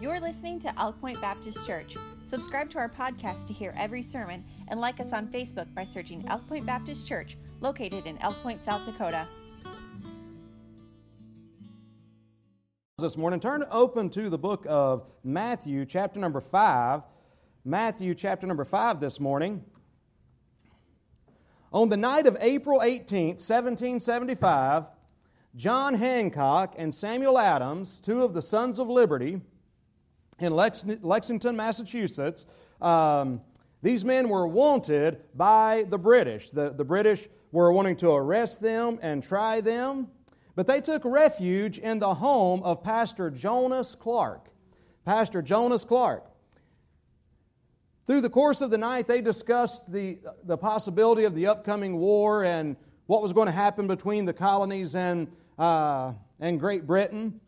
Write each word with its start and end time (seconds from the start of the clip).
You're 0.00 0.18
listening 0.18 0.58
to 0.60 0.80
Elk 0.80 0.98
Point 0.98 1.20
Baptist 1.20 1.66
Church. 1.66 1.94
Subscribe 2.24 2.70
to 2.70 2.78
our 2.78 2.88
podcast 2.88 3.46
to 3.48 3.52
hear 3.52 3.74
every 3.76 4.00
sermon 4.00 4.42
and 4.68 4.80
like 4.80 4.98
us 4.98 5.12
on 5.12 5.26
Facebook 5.26 5.74
by 5.74 5.84
searching 5.84 6.24
Elk 6.26 6.48
Point 6.48 6.64
Baptist 6.64 7.06
Church, 7.06 7.36
located 7.60 8.06
in 8.06 8.16
Elk 8.22 8.42
Point, 8.42 8.64
South 8.64 8.86
Dakota. 8.86 9.28
This 12.96 13.18
morning, 13.18 13.40
turn 13.40 13.62
open 13.70 14.08
to 14.10 14.30
the 14.30 14.38
book 14.38 14.64
of 14.66 15.04
Matthew, 15.22 15.84
chapter 15.84 16.18
number 16.18 16.40
5. 16.40 17.02
Matthew, 17.66 18.14
chapter 18.14 18.46
number 18.46 18.64
5, 18.64 19.00
this 19.00 19.20
morning. 19.20 19.62
On 21.74 21.90
the 21.90 21.98
night 21.98 22.26
of 22.26 22.38
April 22.40 22.80
18th, 22.80 23.36
1775, 23.36 24.84
John 25.56 25.92
Hancock 25.92 26.74
and 26.78 26.94
Samuel 26.94 27.38
Adams, 27.38 28.00
two 28.00 28.22
of 28.22 28.32
the 28.32 28.40
Sons 28.40 28.78
of 28.78 28.88
Liberty, 28.88 29.42
in 30.40 30.52
Lexington, 30.54 31.56
Massachusetts, 31.56 32.46
um, 32.80 33.40
these 33.82 34.04
men 34.04 34.28
were 34.28 34.46
wanted 34.46 35.20
by 35.34 35.86
the 35.88 35.98
British. 35.98 36.50
The, 36.50 36.70
the 36.70 36.84
British 36.84 37.28
were 37.52 37.72
wanting 37.72 37.96
to 37.96 38.10
arrest 38.10 38.60
them 38.60 38.98
and 39.02 39.22
try 39.22 39.60
them, 39.60 40.08
but 40.54 40.66
they 40.66 40.80
took 40.80 41.04
refuge 41.04 41.78
in 41.78 41.98
the 41.98 42.14
home 42.14 42.62
of 42.62 42.82
Pastor 42.82 43.30
Jonas 43.30 43.94
Clark. 43.94 44.50
Pastor 45.04 45.42
Jonas 45.42 45.84
Clark. 45.84 46.26
Through 48.06 48.20
the 48.22 48.30
course 48.30 48.60
of 48.60 48.70
the 48.70 48.78
night, 48.78 49.06
they 49.06 49.20
discussed 49.20 49.92
the, 49.92 50.18
the 50.44 50.58
possibility 50.58 51.24
of 51.24 51.34
the 51.34 51.46
upcoming 51.46 51.96
war 51.96 52.44
and 52.44 52.76
what 53.06 53.22
was 53.22 53.32
going 53.32 53.46
to 53.46 53.52
happen 53.52 53.86
between 53.86 54.24
the 54.24 54.32
colonies 54.32 54.94
and, 54.94 55.28
uh, 55.58 56.12
and 56.38 56.60
Great 56.60 56.86
Britain. 56.86 57.40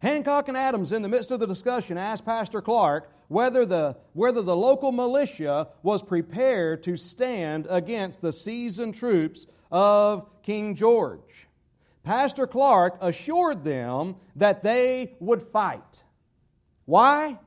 Hancock 0.00 0.48
and 0.48 0.56
Adams, 0.56 0.92
in 0.92 1.02
the 1.02 1.08
midst 1.08 1.30
of 1.30 1.40
the 1.40 1.46
discussion, 1.46 1.98
asked 1.98 2.24
Pastor 2.24 2.62
Clark 2.62 3.10
whether 3.28 3.66
the, 3.66 3.96
whether 4.14 4.40
the 4.40 4.56
local 4.56 4.92
militia 4.92 5.68
was 5.82 6.02
prepared 6.02 6.82
to 6.84 6.96
stand 6.96 7.66
against 7.68 8.22
the 8.22 8.32
seasoned 8.32 8.94
troops 8.94 9.46
of 9.70 10.26
King 10.42 10.74
George. 10.74 11.46
Pastor 12.02 12.46
Clark 12.46 12.96
assured 13.02 13.62
them 13.62 14.16
that 14.36 14.62
they 14.62 15.16
would 15.20 15.42
fight. 15.42 16.02
Why? 16.86 17.38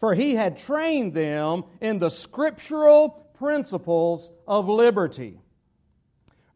For 0.00 0.14
he 0.14 0.34
had 0.34 0.58
trained 0.58 1.14
them 1.14 1.62
in 1.80 2.00
the 2.00 2.10
scriptural 2.10 3.10
principles 3.38 4.32
of 4.48 4.68
liberty. 4.68 5.40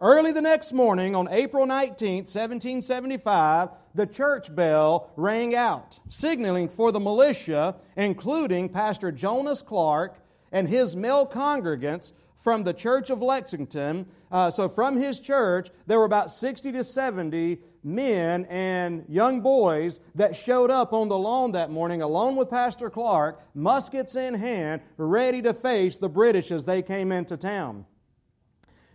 Early 0.00 0.30
the 0.30 0.40
next 0.40 0.72
morning, 0.72 1.16
on 1.16 1.26
April 1.28 1.66
19, 1.66 2.18
1775, 2.18 3.70
the 3.96 4.06
church 4.06 4.54
bell 4.54 5.10
rang 5.16 5.56
out, 5.56 5.98
signaling 6.08 6.68
for 6.68 6.92
the 6.92 7.00
militia, 7.00 7.74
including 7.96 8.68
Pastor 8.68 9.10
Jonas 9.10 9.60
Clark 9.60 10.20
and 10.52 10.68
his 10.68 10.94
male 10.94 11.26
congregants 11.26 12.12
from 12.36 12.62
the 12.62 12.72
Church 12.72 13.10
of 13.10 13.22
Lexington. 13.22 14.06
Uh, 14.30 14.52
so, 14.52 14.68
from 14.68 14.96
his 14.96 15.18
church, 15.18 15.70
there 15.88 15.98
were 15.98 16.04
about 16.04 16.30
60 16.30 16.70
to 16.70 16.84
70 16.84 17.58
men 17.82 18.44
and 18.44 19.04
young 19.08 19.40
boys 19.40 19.98
that 20.14 20.36
showed 20.36 20.70
up 20.70 20.92
on 20.92 21.08
the 21.08 21.18
lawn 21.18 21.50
that 21.52 21.72
morning, 21.72 22.02
along 22.02 22.36
with 22.36 22.50
Pastor 22.50 22.88
Clark, 22.88 23.40
muskets 23.52 24.14
in 24.14 24.34
hand, 24.34 24.80
ready 24.96 25.42
to 25.42 25.52
face 25.52 25.96
the 25.96 26.08
British 26.08 26.52
as 26.52 26.64
they 26.64 26.82
came 26.82 27.10
into 27.10 27.36
town. 27.36 27.84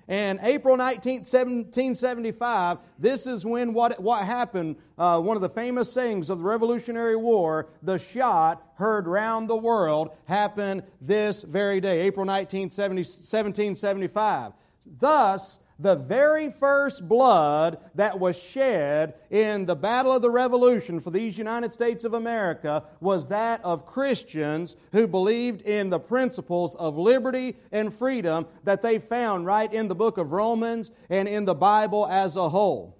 And 0.07 0.39
April 0.43 0.75
19, 0.75 1.19
1775, 1.19 2.77
this 2.99 3.25
is 3.25 3.45
when 3.45 3.73
what, 3.73 3.99
what 4.01 4.25
happened, 4.25 4.75
uh, 4.97 5.21
one 5.21 5.37
of 5.37 5.41
the 5.41 5.49
famous 5.49 5.91
sayings 5.91 6.29
of 6.29 6.39
the 6.39 6.43
Revolutionary 6.43 7.15
War, 7.15 7.69
the 7.81 7.97
shot 7.97 8.61
heard 8.75 9.07
round 9.07 9.49
the 9.49 9.55
world, 9.55 10.09
happened 10.25 10.83
this 10.99 11.41
very 11.43 11.79
day, 11.79 12.01
April 12.01 12.25
19, 12.25 12.63
1775. 12.63 14.51
Thus, 14.99 15.59
the 15.83 15.95
very 15.97 16.49
first 16.49 17.07
blood 17.07 17.77
that 17.93 18.17
was 18.17 18.41
shed 18.41 19.15
in 19.29 19.65
the 19.65 19.75
Battle 19.75 20.13
of 20.13 20.21
the 20.21 20.29
Revolution 20.29 21.01
for 21.01 21.11
these 21.11 21.37
United 21.37 21.73
States 21.73 22.05
of 22.05 22.13
America 22.13 22.85
was 23.01 23.27
that 23.27 23.63
of 23.65 23.85
Christians 23.85 24.77
who 24.93 25.07
believed 25.07 25.61
in 25.63 25.89
the 25.89 25.99
principles 25.99 26.73
of 26.75 26.97
liberty 26.97 27.57
and 27.73 27.93
freedom 27.93 28.47
that 28.63 28.81
they 28.81 28.97
found 28.97 29.45
right 29.45 29.71
in 29.71 29.89
the 29.89 29.95
book 29.95 30.17
of 30.17 30.31
Romans 30.31 30.89
and 31.09 31.27
in 31.27 31.43
the 31.43 31.53
Bible 31.53 32.07
as 32.07 32.37
a 32.37 32.47
whole. 32.47 32.97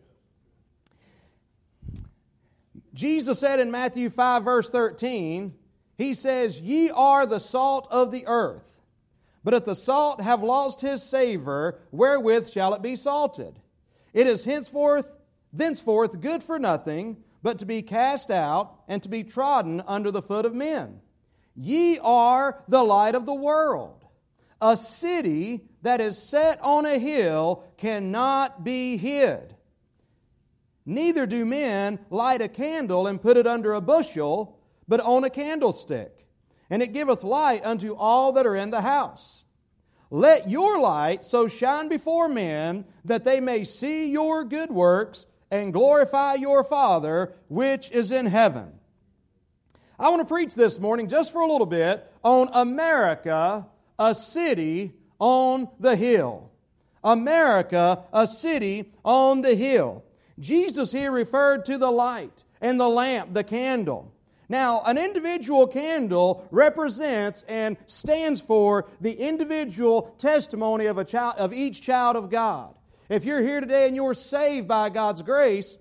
Jesus 2.94 3.40
said 3.40 3.62
in 3.62 3.72
Matthew 3.72 4.10
5, 4.10 4.44
verse 4.44 4.70
13, 4.70 5.54
He 5.98 6.14
says, 6.14 6.60
Ye 6.60 6.92
are 6.92 7.26
the 7.26 7.40
salt 7.40 7.88
of 7.90 8.12
the 8.12 8.28
earth. 8.28 8.83
But 9.44 9.54
if 9.54 9.66
the 9.66 9.76
salt 9.76 10.22
have 10.22 10.42
lost 10.42 10.82
his 10.82 11.04
savor, 11.04 11.80
wherewith 11.92 12.50
shall 12.50 12.74
it 12.74 12.82
be 12.82 12.96
salted? 12.96 13.60
It 14.14 14.28
is 14.28 14.46
henceforth, 14.46 15.12
thenceforth 15.52 16.22
good 16.22 16.44
for 16.44 16.58
nothing, 16.60 17.18
but 17.42 17.60
to 17.60 17.66
be 17.66 17.82
cast 17.82 18.32
out 18.32 18.76
and 18.88 19.04
to 19.04 19.10
be 19.10 19.24
trodden 19.24 19.82
under 19.82 20.12
the 20.12 20.22
foot 20.22 20.46
of 20.46 20.56
men. 20.56 21.02
Ye 21.56 22.00
are 22.00 22.64
the 22.68 22.84
light 22.84 23.16
of 23.16 23.26
the 23.26 23.34
world. 23.34 24.06
A 24.62 24.78
city 24.78 25.66
that 25.82 26.00
is 26.00 26.18
set 26.18 26.62
on 26.62 26.86
a 26.86 26.98
hill 26.98 27.66
cannot 27.76 28.64
be 28.64 28.96
hid. 28.96 29.56
Neither 30.86 31.26
do 31.26 31.46
men 31.46 32.00
light 32.10 32.42
a 32.42 32.48
candle 32.48 33.08
and 33.08 33.22
put 33.22 33.36
it 33.36 33.46
under 33.46 33.74
a 33.74 33.82
bushel, 33.82 34.58
but 34.88 35.02
on 35.02 35.26
a 35.26 35.30
candlestick 35.30 36.23
and 36.70 36.82
it 36.82 36.94
giveth 36.94 37.24
light 37.24 37.66
unto 37.66 37.96
all 37.96 38.34
that 38.34 38.46
are 38.46 38.56
in 38.56 38.72
the 38.72 38.82
house. 38.82 39.46
Let 40.10 40.50
your 40.50 40.80
light 40.80 41.26
so 41.26 41.48
shine 41.48 41.90
before 41.90 42.30
men 42.30 42.86
that 43.06 43.26
they 43.26 43.40
may 43.40 43.64
see 43.64 44.12
your 44.12 44.44
good 44.44 44.70
works 44.70 45.26
and 45.50 45.74
glorify 45.74 46.36
your 46.36 46.64
Father 46.64 47.34
which 47.48 47.90
is 47.92 48.12
in 48.12 48.28
heaven. 48.28 48.74
I 50.00 50.10
want 50.10 50.22
to 50.22 50.32
preach 50.32 50.56
this 50.56 50.80
morning 50.80 51.08
just 51.08 51.32
for 51.32 51.42
a 51.42 51.48
little 51.48 51.66
bit 51.66 52.12
on 52.24 52.50
America, 52.54 53.66
a 53.98 54.14
city 54.14 54.94
on 55.20 55.70
the 55.80 55.96
hill. 55.96 56.52
America, 57.04 58.04
a 58.12 58.26
city 58.26 58.92
on 59.04 59.42
the 59.42 59.56
hill. 59.56 60.04
Jesus 60.40 60.92
here 60.92 61.12
referred 61.12 61.66
to 61.66 61.78
the 61.78 61.92
light 61.92 62.44
and 62.62 62.80
the 62.80 62.90
lamp, 62.90 63.34
the 63.34 63.44
candle. 63.44 64.14
Now, 64.54 64.84
an 64.86 65.00
individual 65.00 65.66
candle 65.66 66.48
represents 66.52 67.44
and 67.48 67.76
stands 67.88 68.40
for 68.40 68.88
the 69.02 69.12
individual 69.12 70.14
testimony 70.20 70.86
of, 70.86 71.00
a 71.00 71.04
child, 71.04 71.38
of 71.40 71.54
each 71.54 71.82
child 71.82 72.16
of 72.16 72.30
God. 72.30 72.76
If 73.10 73.26
you're 73.26 73.42
here 73.42 73.62
today 73.62 73.88
and 73.88 73.96
you're 73.96 74.14
saved 74.14 74.68
by 74.68 74.92
God's 74.92 75.24
grace, 75.24 75.80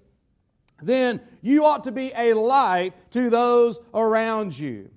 then 0.80 1.20
you 1.42 1.66
ought 1.66 1.84
to 1.84 1.92
be 1.92 2.12
a 2.16 2.32
light 2.32 2.94
to 3.10 3.28
those 3.28 3.78
around 3.92 4.58
you. 4.58 4.88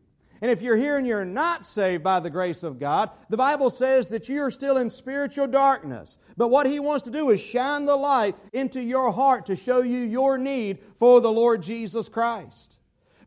And 0.42 0.50
if 0.50 0.62
you're 0.62 0.78
here 0.78 0.96
and 0.96 1.06
you're 1.06 1.26
not 1.26 1.66
saved 1.66 2.02
by 2.02 2.22
the 2.22 2.30
grace 2.30 2.64
of 2.64 2.80
God, 2.80 3.10
the 3.30 3.36
Bible 3.36 3.70
says 3.70 4.08
that 4.08 4.30
you're 4.30 4.52
still 4.52 4.78
in 4.78 4.90
spiritual 4.90 5.48
darkness. 5.48 6.18
But 6.38 6.48
what 6.48 6.66
He 6.66 6.80
wants 6.80 7.04
to 7.04 7.12
do 7.12 7.30
is 7.30 7.42
shine 7.42 7.88
the 7.88 7.98
light 7.98 8.38
into 8.54 8.80
your 8.80 9.12
heart 9.12 9.48
to 9.48 9.58
show 9.58 9.82
you 9.82 10.00
your 10.00 10.38
need 10.38 10.80
for 10.98 11.20
the 11.20 11.30
Lord 11.30 11.62
Jesus 11.62 12.08
Christ. 12.08 12.76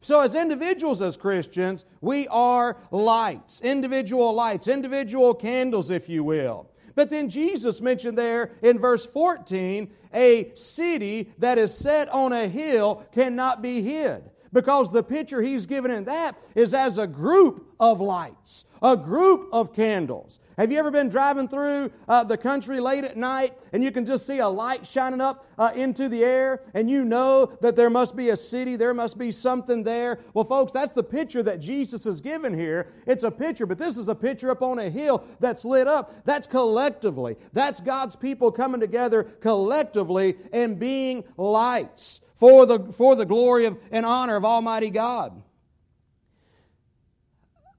So, 0.00 0.20
as 0.20 0.34
individuals, 0.34 1.02
as 1.02 1.16
Christians, 1.16 1.84
we 2.00 2.28
are 2.28 2.76
lights, 2.90 3.60
individual 3.60 4.32
lights, 4.32 4.68
individual 4.68 5.34
candles, 5.34 5.90
if 5.90 6.08
you 6.08 6.22
will. 6.22 6.70
But 6.94 7.10
then 7.10 7.28
Jesus 7.28 7.80
mentioned 7.80 8.18
there 8.18 8.52
in 8.62 8.78
verse 8.78 9.06
14 9.06 9.90
a 10.14 10.52
city 10.54 11.32
that 11.38 11.58
is 11.58 11.72
set 11.72 12.08
on 12.08 12.32
a 12.32 12.48
hill 12.48 13.06
cannot 13.12 13.62
be 13.62 13.82
hid. 13.82 14.30
Because 14.52 14.90
the 14.90 15.02
picture 15.02 15.42
he's 15.42 15.66
given 15.66 15.90
in 15.90 16.04
that 16.04 16.38
is 16.54 16.74
as 16.74 16.98
a 16.98 17.06
group 17.06 17.66
of 17.80 18.00
lights, 18.00 18.64
a 18.82 18.96
group 18.96 19.48
of 19.52 19.74
candles. 19.74 20.40
Have 20.56 20.72
you 20.72 20.78
ever 20.80 20.90
been 20.90 21.08
driving 21.08 21.46
through 21.46 21.92
uh, 22.08 22.24
the 22.24 22.36
country 22.36 22.80
late 22.80 23.04
at 23.04 23.16
night 23.16 23.56
and 23.72 23.84
you 23.84 23.92
can 23.92 24.04
just 24.04 24.26
see 24.26 24.38
a 24.38 24.48
light 24.48 24.84
shining 24.84 25.20
up 25.20 25.46
uh, 25.56 25.70
into 25.76 26.08
the 26.08 26.24
air 26.24 26.62
and 26.74 26.90
you 26.90 27.04
know 27.04 27.52
that 27.60 27.76
there 27.76 27.90
must 27.90 28.16
be 28.16 28.30
a 28.30 28.36
city, 28.36 28.74
there 28.74 28.92
must 28.92 29.16
be 29.18 29.30
something 29.30 29.84
there? 29.84 30.18
Well, 30.34 30.44
folks, 30.44 30.72
that's 30.72 30.90
the 30.90 31.04
picture 31.04 31.44
that 31.44 31.60
Jesus 31.60 32.02
has 32.04 32.20
given 32.20 32.52
here. 32.52 32.88
It's 33.06 33.22
a 33.22 33.30
picture, 33.30 33.66
but 33.66 33.78
this 33.78 33.96
is 33.96 34.08
a 34.08 34.16
picture 34.16 34.50
up 34.50 34.62
on 34.62 34.80
a 34.80 34.90
hill 34.90 35.24
that's 35.38 35.64
lit 35.64 35.86
up. 35.86 36.24
That's 36.24 36.48
collectively. 36.48 37.36
That's 37.52 37.80
God's 37.80 38.16
people 38.16 38.50
coming 38.50 38.80
together 38.80 39.22
collectively 39.22 40.38
and 40.52 40.76
being 40.76 41.22
lights 41.36 42.20
for 42.38 42.66
the, 42.66 42.80
for 42.92 43.16
the 43.16 43.26
glory 43.26 43.66
of, 43.66 43.78
and 43.90 44.06
honor 44.06 44.36
of 44.36 44.44
Almighty 44.44 44.90
God. 44.90 45.42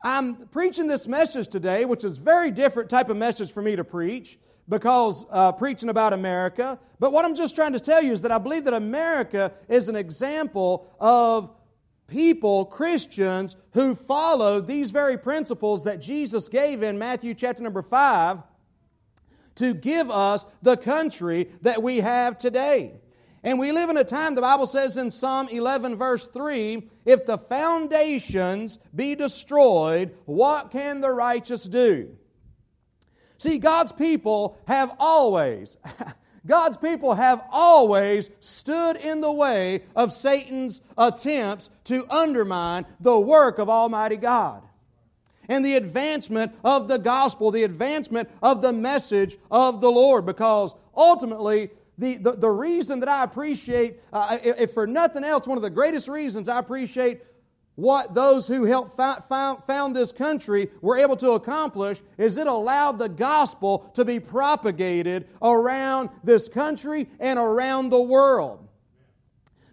I'm 0.01 0.47
preaching 0.47 0.87
this 0.87 1.07
message 1.07 1.49
today, 1.49 1.85
which 1.85 2.03
is 2.03 2.17
a 2.17 2.21
very 2.21 2.51
different 2.51 2.89
type 2.89 3.09
of 3.09 3.17
message 3.17 3.51
for 3.51 3.61
me 3.61 3.75
to 3.75 3.83
preach 3.83 4.39
because 4.69 5.25
uh, 5.31 5.51
preaching 5.51 5.89
about 5.89 6.13
America. 6.13 6.79
But 6.99 7.11
what 7.11 7.25
I'm 7.25 7.35
just 7.35 7.55
trying 7.55 7.73
to 7.73 7.79
tell 7.79 8.01
you 8.01 8.13
is 8.13 8.21
that 8.21 8.31
I 8.31 8.37
believe 8.37 8.63
that 8.65 8.73
America 8.73 9.51
is 9.67 9.89
an 9.89 9.95
example 9.95 10.87
of 10.99 11.51
people, 12.07 12.65
Christians, 12.65 13.55
who 13.73 13.95
followed 13.95 14.67
these 14.67 14.91
very 14.91 15.17
principles 15.17 15.83
that 15.83 16.01
Jesus 16.01 16.47
gave 16.47 16.83
in 16.83 16.97
Matthew 16.97 17.33
chapter 17.33 17.61
number 17.61 17.81
5 17.81 18.39
to 19.55 19.73
give 19.73 20.09
us 20.09 20.45
the 20.61 20.77
country 20.77 21.49
that 21.61 21.83
we 21.83 21.97
have 21.97 22.37
today. 22.37 22.93
And 23.43 23.57
we 23.57 23.71
live 23.71 23.89
in 23.89 23.97
a 23.97 24.03
time, 24.03 24.35
the 24.35 24.41
Bible 24.41 24.65
says 24.65 24.97
in 24.97 25.11
Psalm 25.11 25.47
11, 25.49 25.95
verse 25.95 26.27
3 26.27 26.89
if 27.05 27.25
the 27.25 27.37
foundations 27.37 28.79
be 28.93 29.15
destroyed, 29.15 30.15
what 30.25 30.71
can 30.71 31.01
the 31.01 31.11
righteous 31.11 31.63
do? 31.63 32.15
See, 33.37 33.57
God's 33.57 33.93
people 33.93 34.57
have 34.67 34.95
always, 34.99 35.77
God's 36.45 36.75
people 36.75 37.15
have 37.15 37.43
always 37.51 38.29
stood 38.41 38.97
in 38.97 39.21
the 39.21 39.31
way 39.31 39.83
of 39.95 40.11
Satan's 40.11 40.81
attempts 40.97 41.69
to 41.85 42.05
undermine 42.09 42.85
the 42.99 43.17
work 43.17 43.57
of 43.57 43.69
Almighty 43.69 44.17
God 44.17 44.63
and 45.49 45.65
the 45.65 45.75
advancement 45.75 46.53
of 46.63 46.87
the 46.87 46.99
gospel, 46.99 47.51
the 47.51 47.63
advancement 47.63 48.29
of 48.41 48.61
the 48.61 48.71
message 48.71 49.37
of 49.49 49.81
the 49.81 49.91
Lord, 49.91 50.25
because 50.25 50.75
ultimately, 50.95 51.71
the, 51.99 52.15
the, 52.17 52.31
the 52.31 52.49
reason 52.49 53.01
that 53.01 53.09
I 53.09 53.23
appreciate, 53.23 53.99
uh, 54.13 54.37
if 54.41 54.73
for 54.73 54.87
nothing 54.87 55.23
else, 55.23 55.45
one 55.45 55.57
of 55.57 55.61
the 55.61 55.69
greatest 55.69 56.07
reasons 56.07 56.47
I 56.47 56.57
appreciate 56.57 57.21
what 57.75 58.13
those 58.13 58.47
who 58.47 58.65
helped 58.65 58.95
found, 58.95 59.63
found 59.63 59.95
this 59.95 60.11
country 60.11 60.69
were 60.81 60.97
able 60.97 61.15
to 61.17 61.31
accomplish 61.31 62.01
is 62.17 62.37
it 62.37 62.47
allowed 62.47 62.99
the 62.99 63.07
gospel 63.07 63.89
to 63.93 64.03
be 64.03 64.19
propagated 64.19 65.27
around 65.41 66.09
this 66.23 66.47
country 66.47 67.09
and 67.19 67.37
around 67.37 67.89
the 67.89 68.01
world. 68.01 68.67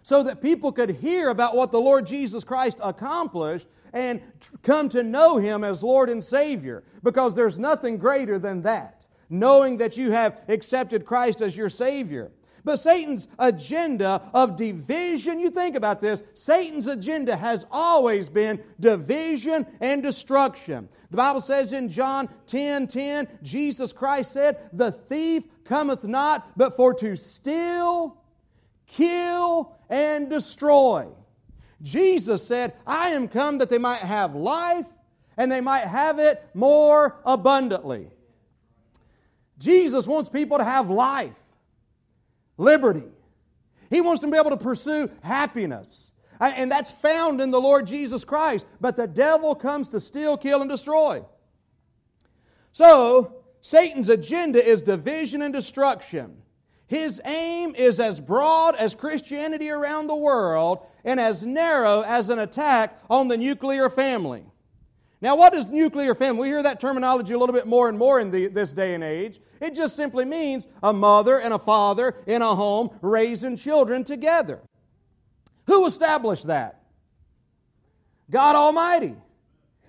So 0.03 0.23
that 0.23 0.41
people 0.41 0.71
could 0.71 0.91
hear 0.91 1.29
about 1.29 1.55
what 1.55 1.71
the 1.71 1.81
Lord 1.81 2.07
Jesus 2.07 2.43
Christ 2.45 2.79
accomplished 2.81 3.67
and 3.93 4.21
come 4.63 4.87
to 4.89 5.03
know 5.03 5.37
Him 5.37 5.63
as 5.63 5.83
Lord 5.83 6.09
and 6.09 6.23
Savior. 6.23 6.83
Because 7.03 7.35
there's 7.35 7.59
nothing 7.59 7.97
greater 7.97 8.37
than 8.39 8.61
that, 8.61 9.05
knowing 9.29 9.77
that 9.77 9.97
you 9.97 10.11
have 10.11 10.41
accepted 10.47 11.05
Christ 11.05 11.41
as 11.41 11.55
your 11.55 11.69
Savior. 11.69 12.31
But 12.67 12.81
Satan's 12.81 13.29
agenda 13.39 14.29
of 14.33 14.57
division, 14.57 15.39
you 15.39 15.49
think 15.49 15.77
about 15.77 16.01
this, 16.01 16.21
Satan's 16.33 16.87
agenda 16.87 17.37
has 17.37 17.65
always 17.71 18.27
been 18.27 18.61
division 18.77 19.65
and 19.79 20.03
destruction. 20.03 20.89
The 21.09 21.15
Bible 21.15 21.39
says 21.39 21.71
in 21.71 21.87
John 21.87 22.27
10 22.47 22.87
10, 22.87 23.27
Jesus 23.41 23.93
Christ 23.93 24.33
said, 24.33 24.69
The 24.73 24.91
thief 24.91 25.43
cometh 25.63 26.03
not 26.03 26.57
but 26.57 26.75
for 26.75 26.93
to 26.95 27.15
steal, 27.15 28.21
kill, 28.85 29.73
and 29.89 30.29
destroy. 30.29 31.07
Jesus 31.81 32.45
said, 32.45 32.73
I 32.85 33.09
am 33.09 33.29
come 33.29 33.59
that 33.59 33.69
they 33.69 33.77
might 33.77 34.01
have 34.01 34.35
life 34.35 34.87
and 35.37 35.49
they 35.49 35.61
might 35.61 35.85
have 35.85 36.19
it 36.19 36.43
more 36.53 37.15
abundantly. 37.23 38.09
Jesus 39.57 40.07
wants 40.07 40.29
people 40.29 40.57
to 40.57 40.63
have 40.63 40.89
life 40.89 41.35
liberty. 42.57 43.07
He 43.89 44.01
wants 44.01 44.21
them 44.21 44.31
to 44.31 44.35
be 44.35 44.39
able 44.39 44.51
to 44.51 44.63
pursue 44.63 45.09
happiness. 45.21 46.11
And 46.39 46.71
that's 46.71 46.91
found 46.91 47.41
in 47.41 47.51
the 47.51 47.61
Lord 47.61 47.87
Jesus 47.87 48.23
Christ. 48.23 48.65
But 48.81 48.95
the 48.95 49.07
devil 49.07 49.55
comes 49.55 49.89
to 49.89 49.99
steal, 49.99 50.37
kill, 50.37 50.61
and 50.61 50.69
destroy. 50.69 51.23
So, 52.73 53.37
Satan's 53.61 54.09
agenda 54.09 54.63
is 54.63 54.83
division 54.83 55.41
and 55.41 55.53
destruction. 55.53 56.43
His 56.85 57.21
aim 57.25 57.75
is 57.75 57.99
as 57.99 58.19
broad 58.19 58.75
as 58.75 58.95
Christianity 58.95 59.69
around 59.69 60.07
the 60.07 60.15
world 60.15 60.79
and 61.03 61.19
as 61.19 61.43
narrow 61.43 62.01
as 62.01 62.29
an 62.29 62.39
attack 62.39 62.99
on 63.09 63.27
the 63.27 63.37
nuclear 63.37 63.89
family. 63.89 64.45
Now, 65.19 65.35
what 65.35 65.53
is 65.55 65.67
nuclear 65.67 66.13
family? 66.13 66.41
We 66.43 66.47
hear 66.49 66.63
that 66.63 66.79
terminology 66.79 67.33
a 67.33 67.39
little 67.39 67.55
bit 67.55 67.65
more 67.65 67.89
and 67.89 67.97
more 67.97 68.19
in 68.19 68.29
the, 68.29 68.47
this 68.47 68.73
day 68.73 68.93
and 68.93 69.03
age. 69.03 69.39
It 69.59 69.73
just 69.73 69.95
simply 69.95 70.25
means 70.25 70.67
a 70.83 70.93
mother 70.93 71.39
and 71.39 71.53
a 71.53 71.59
father 71.59 72.15
in 72.27 72.43
a 72.43 72.55
home 72.55 72.91
raising 73.01 73.57
children 73.57 74.03
together. 74.03 74.61
Who 75.65 75.87
established 75.87 76.47
that? 76.47 76.83
God 78.29 78.55
Almighty. 78.55 79.15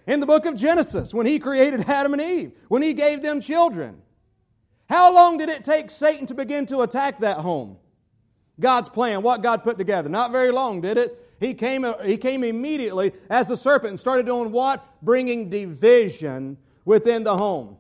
In 0.07 0.21
the 0.21 0.27
book 0.27 0.47
of 0.47 0.57
Genesis, 0.57 1.13
when 1.13 1.27
He 1.27 1.39
created 1.39 1.87
Adam 1.89 2.15
and 2.15 2.23
Eve, 2.23 2.53
when 2.69 2.81
He 2.81 2.95
gave 2.95 3.21
them 3.21 3.43
children. 3.43 4.01
How 4.89 5.15
long 5.15 5.37
did 5.37 5.51
it 5.51 5.65
take 5.65 5.91
Satan 5.91 6.25
to 6.27 6.35
begin 6.35 6.65
to 6.67 6.81
attack 6.81 7.19
that 7.19 7.37
home? 7.39 7.77
God's 8.59 8.89
plan, 8.89 9.21
what 9.21 9.43
God 9.43 9.63
put 9.63 9.77
together. 9.77 10.09
Not 10.09 10.33
very 10.33 10.51
long, 10.51 10.81
did 10.81 10.97
it? 10.97 11.28
He 11.41 11.55
came, 11.55 11.87
he 12.05 12.17
came 12.17 12.43
immediately 12.43 13.13
as 13.31 13.49
the 13.49 13.57
serpent 13.57 13.91
and 13.91 14.01
started 14.01 14.27
doing 14.27 14.51
what? 14.51 14.85
Bringing 15.03 15.51
division 15.51 16.57
within 16.85 17.25
the 17.25 17.37
home. 17.37 17.77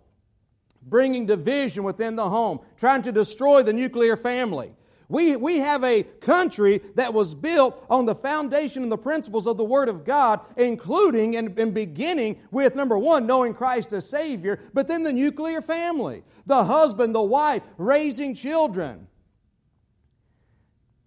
Bringing 0.82 1.26
division 1.26 1.82
within 1.82 2.16
the 2.16 2.28
home. 2.28 2.60
Trying 2.76 3.02
to 3.02 3.12
destroy 3.12 3.62
the 3.62 3.72
nuclear 3.72 4.16
family. 4.16 4.72
We, 5.08 5.36
we 5.36 5.58
have 5.58 5.84
a 5.84 6.02
country 6.02 6.82
that 6.94 7.14
was 7.14 7.34
built 7.34 7.82
on 7.88 8.04
the 8.04 8.14
foundation 8.14 8.82
and 8.82 8.92
the 8.92 8.98
principles 8.98 9.46
of 9.46 9.56
the 9.56 9.64
Word 9.64 9.88
of 9.88 10.04
God, 10.04 10.40
including 10.56 11.34
and, 11.36 11.58
and, 11.58 11.72
beginning 11.72 12.38
with 12.50 12.76
number 12.76 12.98
one, 12.98 13.26
knowing 13.26 13.54
Christ 13.54 13.94
as 13.94 14.08
Savior, 14.08 14.60
but 14.74 14.86
then 14.86 15.04
the 15.04 15.12
nuclear 15.12 15.62
family, 15.62 16.24
the 16.44 16.64
husband, 16.64 17.14
the 17.14 17.22
wife, 17.22 17.62
raising 17.78 18.34
children. 18.34 19.07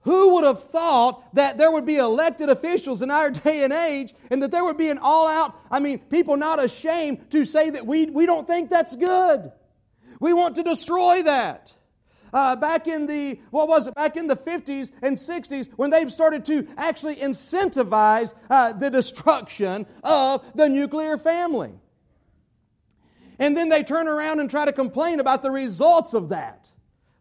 Who 0.04 0.34
would 0.34 0.44
have 0.44 0.64
thought 0.64 1.36
that 1.36 1.58
there 1.58 1.72
would 1.72 1.86
be 1.86 1.98
elected 1.98 2.50
officials 2.50 3.02
in 3.02 3.12
our 3.12 3.30
day 3.32 3.64
and 3.64 3.72
age 3.72 4.14
and 4.30 4.42
that 4.42 4.52
there 4.52 4.64
would 4.64 4.78
be 4.78 4.90
an 4.90 4.98
all 4.98 5.28
out, 5.28 5.56
I 5.70 5.80
mean, 5.80 6.00
people 6.00 6.38
not 6.38 6.64
ashamed 6.64 7.30
to 7.32 7.46
say 7.46 7.70
that 7.70 7.86
we, 7.86 8.08
we 8.08 8.26
don't 8.26 8.48
think 8.48 8.70
that's 8.70 8.96
good. 8.96 9.52
We 10.20 10.34
want 10.34 10.56
to 10.56 10.64
destroy 10.64 11.24
that. 11.24 11.74
Uh, 12.34 12.56
back 12.56 12.88
in 12.88 13.08
the, 13.08 13.40
what 13.50 13.68
was 13.68 13.88
it, 13.88 13.96
back 13.96 14.16
in 14.16 14.28
the 14.28 14.38
50s 14.38 14.92
and 15.02 15.18
60s 15.18 15.70
when 15.76 15.90
they 15.90 16.08
started 16.08 16.46
to 16.46 16.66
actually 16.78 17.18
incentivize 17.18 18.34
uh, 18.50 18.72
the 18.72 18.90
destruction 18.90 19.86
of 20.04 20.46
the 20.56 20.70
nuclear 20.70 21.18
family. 21.18 21.74
And 23.38 23.58
then 23.58 23.70
they 23.70 23.84
turn 23.84 24.08
around 24.08 24.40
and 24.40 24.50
try 24.50 24.66
to 24.66 24.72
complain 24.72 25.20
about 25.20 25.42
the 25.42 25.52
results 25.52 26.14
of 26.14 26.30
that. 26.30 26.72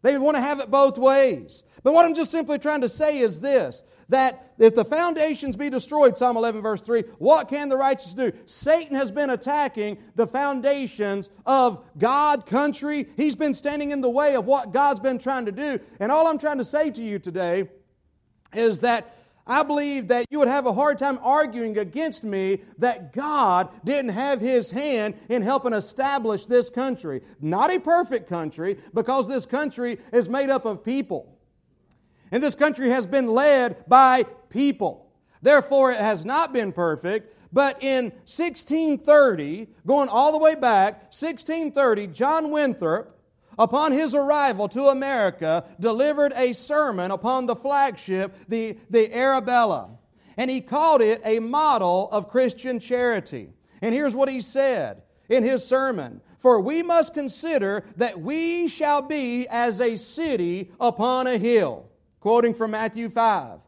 They 0.01 0.17
want 0.17 0.35
to 0.35 0.41
have 0.41 0.59
it 0.59 0.71
both 0.71 0.97
ways. 0.97 1.63
But 1.83 1.93
what 1.93 2.05
I'm 2.05 2.15
just 2.15 2.31
simply 2.31 2.59
trying 2.59 2.81
to 2.81 2.89
say 2.89 3.19
is 3.19 3.39
this 3.39 3.83
that 4.09 4.51
if 4.57 4.75
the 4.75 4.83
foundations 4.83 5.55
be 5.55 5.69
destroyed, 5.69 6.17
Psalm 6.17 6.35
11, 6.35 6.61
verse 6.61 6.81
3, 6.81 7.03
what 7.17 7.47
can 7.47 7.69
the 7.69 7.77
righteous 7.77 8.13
do? 8.13 8.33
Satan 8.45 8.97
has 8.97 9.09
been 9.09 9.29
attacking 9.29 9.97
the 10.15 10.27
foundations 10.27 11.29
of 11.45 11.81
God, 11.97 12.45
country. 12.45 13.07
He's 13.15 13.37
been 13.37 13.53
standing 13.53 13.91
in 13.91 14.01
the 14.01 14.09
way 14.09 14.35
of 14.35 14.45
what 14.45 14.73
God's 14.73 14.99
been 14.99 15.17
trying 15.17 15.45
to 15.45 15.53
do. 15.53 15.79
And 16.01 16.11
all 16.11 16.27
I'm 16.27 16.37
trying 16.37 16.57
to 16.57 16.65
say 16.65 16.91
to 16.91 17.01
you 17.01 17.19
today 17.19 17.69
is 18.53 18.79
that 18.79 19.15
I 19.51 19.63
believe 19.63 20.07
that 20.07 20.27
you 20.29 20.39
would 20.39 20.47
have 20.47 20.65
a 20.65 20.71
hard 20.71 20.97
time 20.97 21.19
arguing 21.21 21.77
against 21.77 22.23
me 22.23 22.61
that 22.77 23.11
God 23.11 23.69
didn't 23.83 24.11
have 24.11 24.39
His 24.39 24.71
hand 24.71 25.15
in 25.27 25.41
helping 25.41 25.73
establish 25.73 26.45
this 26.45 26.69
country. 26.69 27.21
Not 27.41 27.69
a 27.69 27.77
perfect 27.79 28.29
country, 28.29 28.77
because 28.93 29.27
this 29.27 29.45
country 29.45 29.99
is 30.13 30.29
made 30.29 30.49
up 30.49 30.63
of 30.63 30.85
people. 30.85 31.37
And 32.31 32.41
this 32.41 32.55
country 32.55 32.89
has 32.91 33.05
been 33.05 33.27
led 33.27 33.89
by 33.89 34.23
people. 34.49 35.11
Therefore, 35.41 35.91
it 35.91 35.99
has 35.99 36.23
not 36.23 36.53
been 36.53 36.71
perfect. 36.71 37.35
But 37.51 37.83
in 37.83 38.05
1630, 38.05 39.67
going 39.85 40.07
all 40.07 40.31
the 40.31 40.37
way 40.37 40.55
back, 40.55 40.93
1630, 41.11 42.07
John 42.07 42.51
Winthrop, 42.51 43.20
upon 43.61 43.91
his 43.91 44.15
arrival 44.15 44.67
to 44.67 44.85
America, 44.85 45.63
delivered 45.79 46.33
a 46.35 46.51
sermon 46.51 47.11
upon 47.11 47.45
the 47.45 47.55
flagship, 47.55 48.35
the, 48.47 48.75
the 48.89 49.15
Arabella. 49.15 49.91
And 50.35 50.49
he 50.49 50.61
called 50.61 51.01
it 51.01 51.21
a 51.23 51.37
model 51.37 52.09
of 52.11 52.27
Christian 52.29 52.79
charity. 52.79 53.49
And 53.81 53.93
here's 53.93 54.15
what 54.15 54.29
he 54.29 54.41
said 54.41 55.03
in 55.29 55.43
his 55.43 55.63
sermon 55.63 56.21
For 56.39 56.59
we 56.59 56.81
must 56.81 57.13
consider 57.13 57.85
that 57.97 58.19
we 58.19 58.67
shall 58.67 59.03
be 59.03 59.47
as 59.47 59.79
a 59.79 59.95
city 59.95 60.71
upon 60.79 61.27
a 61.27 61.37
hill 61.37 61.87
quoting 62.19 62.55
from 62.55 62.71
Matthew 62.71 63.09
5. 63.09 63.59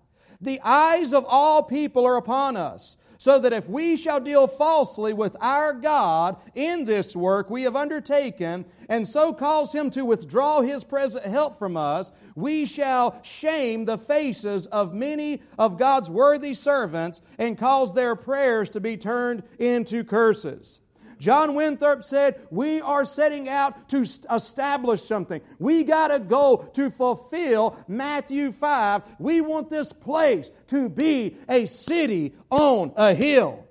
The 0.42 0.60
eyes 0.64 1.14
of 1.14 1.24
all 1.28 1.62
people 1.62 2.06
are 2.06 2.18
upon 2.18 2.58
us, 2.58 2.98
so 3.24 3.40
that 3.40 3.54
if 3.54 3.70
we 3.70 3.96
shall 3.96 4.20
deal 4.20 4.48
falsely 4.48 5.14
with 5.14 5.34
our 5.40 5.72
God 5.72 6.36
in 6.56 6.84
this 6.84 7.16
work 7.16 7.50
we 7.50 7.64
have 7.64 7.74
undertaken, 7.74 8.66
and 8.90 9.08
so 9.08 9.32
cause 9.32 9.72
him 9.72 9.90
to 9.92 10.04
withdraw 10.04 10.60
his 10.60 10.84
present 10.84 11.26
help 11.26 11.58
from 11.58 11.78
us, 11.78 12.12
we 12.36 12.66
shall 12.66 13.18
shame 13.24 13.86
the 13.86 13.98
faces 13.98 14.68
of 14.68 14.94
many 14.94 15.42
of 15.58 15.78
God's 15.78 16.10
worthy 16.10 16.54
servants 16.54 17.22
and 17.38 17.58
cause 17.58 17.94
their 17.94 18.18
prayers 18.18 18.70
to 18.72 18.82
be 18.82 18.98
turned 18.98 19.44
into 19.58 20.04
curses. 20.04 20.82
John 21.24 21.56
Winthrop 21.56 22.04
said, 22.04 22.42
We 22.52 22.82
are 22.82 23.06
setting 23.06 23.48
out 23.48 23.88
to 23.90 24.02
establish 24.02 25.04
something. 25.04 25.40
We 25.58 25.86
got 25.86 26.10
to 26.10 26.20
go 26.20 26.70
to 26.74 26.92
fulfill 26.92 27.78
Matthew 27.88 28.52
5. 28.52 29.04
We 29.20 29.40
want 29.40 29.70
this 29.70 29.94
place 29.94 30.52
to 30.68 30.90
be 30.90 31.38
a 31.48 31.66
city 31.66 32.34
on 32.50 32.92
a 32.98 33.14
hill. 33.14 33.66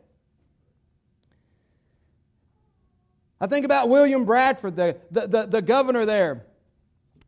I 3.39 3.49
think 3.49 3.67
about 3.67 3.91
William 3.91 4.25
Bradford, 4.25 4.75
the, 4.77 4.97
the, 5.11 5.27
the, 5.27 5.47
the 5.47 5.63
governor 5.63 6.07
there 6.07 6.47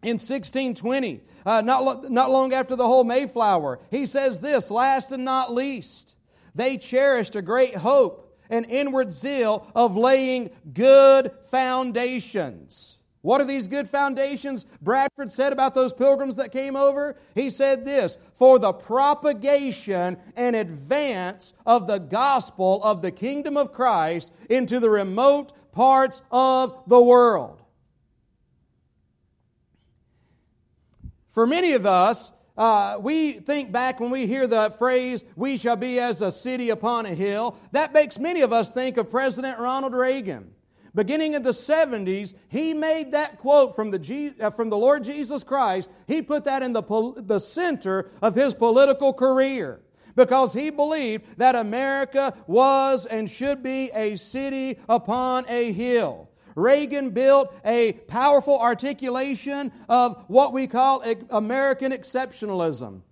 in 0.03 0.15
1620, 0.15 1.21
uh, 1.45 1.61
not, 1.61 2.11
not 2.11 2.31
long 2.31 2.55
after 2.55 2.77
the 2.77 2.87
whole 2.87 3.05
Mayflower, 3.05 3.79
he 3.91 4.07
says 4.07 4.41
this 4.41 4.71
last 4.71 5.13
and 5.13 5.27
not 5.27 5.53
least, 5.53 6.17
they 6.55 6.79
cherished 6.79 7.37
a 7.37 7.43
great 7.43 7.77
hope 7.77 8.24
and 8.55 8.67
inward 8.67 9.13
zeal 9.13 9.67
of 9.75 9.97
laying 9.97 10.49
good 10.73 11.33
foundations. 11.51 12.99
What 13.21 13.41
are 13.41 13.47
these 13.47 13.67
good 13.67 13.89
foundations? 13.89 14.65
Bradford 14.81 15.33
said 15.33 15.53
about 15.53 15.75
those 15.75 15.93
pilgrims 15.93 16.37
that 16.37 16.53
came 16.53 16.77
over. 16.77 17.17
He 17.35 17.51
said 17.51 17.85
this 17.85 18.17
for 18.37 18.61
the 18.61 18.73
propagation 18.73 20.19
and 20.37 20.55
advance 20.55 21.53
of 21.67 21.89
the 21.89 21.99
gospel 21.99 22.81
of 22.85 23.03
the 23.03 23.11
kingdom 23.11 23.57
of 23.57 23.73
Christ 23.73 24.31
into 24.49 24.79
the 24.79 24.91
remote 24.91 25.53
parts 25.73 26.23
of 26.31 26.81
the 26.87 27.01
world. 27.01 27.61
For 31.31 31.45
many 31.45 31.73
of 31.73 31.87
us, 31.87 32.31
uh, 32.57 32.99
we 33.01 33.35
think 33.35 33.73
back 33.73 33.99
when 33.99 34.11
we 34.11 34.27
hear 34.27 34.47
the 34.47 34.71
phrase, 34.79 35.25
we 35.35 35.57
shall 35.57 35.77
be 35.77 35.99
as 35.99 36.23
a 36.23 36.31
city 36.31 36.71
upon 36.71 37.07
a 37.07 37.15
hill. 37.15 37.59
That 37.73 37.93
makes 37.93 38.19
many 38.19 38.43
of 38.43 38.53
us 38.53 38.71
think 38.71 38.97
of 38.97 39.11
President 39.11 39.59
Ronald 39.59 39.95
Reagan. 39.95 40.53
Beginning 40.95 41.35
in 41.35 41.43
the 41.43 41.51
70s, 41.51 42.35
he 42.49 42.73
made 42.73 43.11
that 43.13 43.39
quote 43.39 43.75
from 43.75 43.91
the, 43.91 44.35
uh, 44.41 44.51
from 44.51 44.71
the 44.71 44.77
Lord 44.77 45.03
Jesus 45.03 45.43
Christ. 45.43 45.89
He 46.07 46.23
put 46.23 46.45
that 46.45 46.63
in 46.63 46.73
the, 46.73 46.85
pol- 46.85 47.17
the 47.17 47.41
center 47.41 48.11
of 48.23 48.37
his 48.37 48.55
political 48.55 49.13
career 49.13 49.81
because 50.15 50.53
he 50.53 50.71
believed 50.71 51.25
that 51.39 51.57
America 51.57 52.33
was 52.47 53.07
and 53.07 53.29
should 53.29 53.65
be 53.65 53.91
a 53.93 54.15
city 54.15 54.79
upon 54.89 55.45
a 55.49 55.73
hill. 55.73 56.31
Reagan 56.55 57.11
built 57.11 57.55
a 57.65 57.93
powerful 57.93 58.59
articulation 58.59 59.73
of 59.89 60.25
what 60.29 60.53
we 60.53 60.67
call 60.67 61.05
American 61.31 61.93
exceptionalism. 61.93 63.03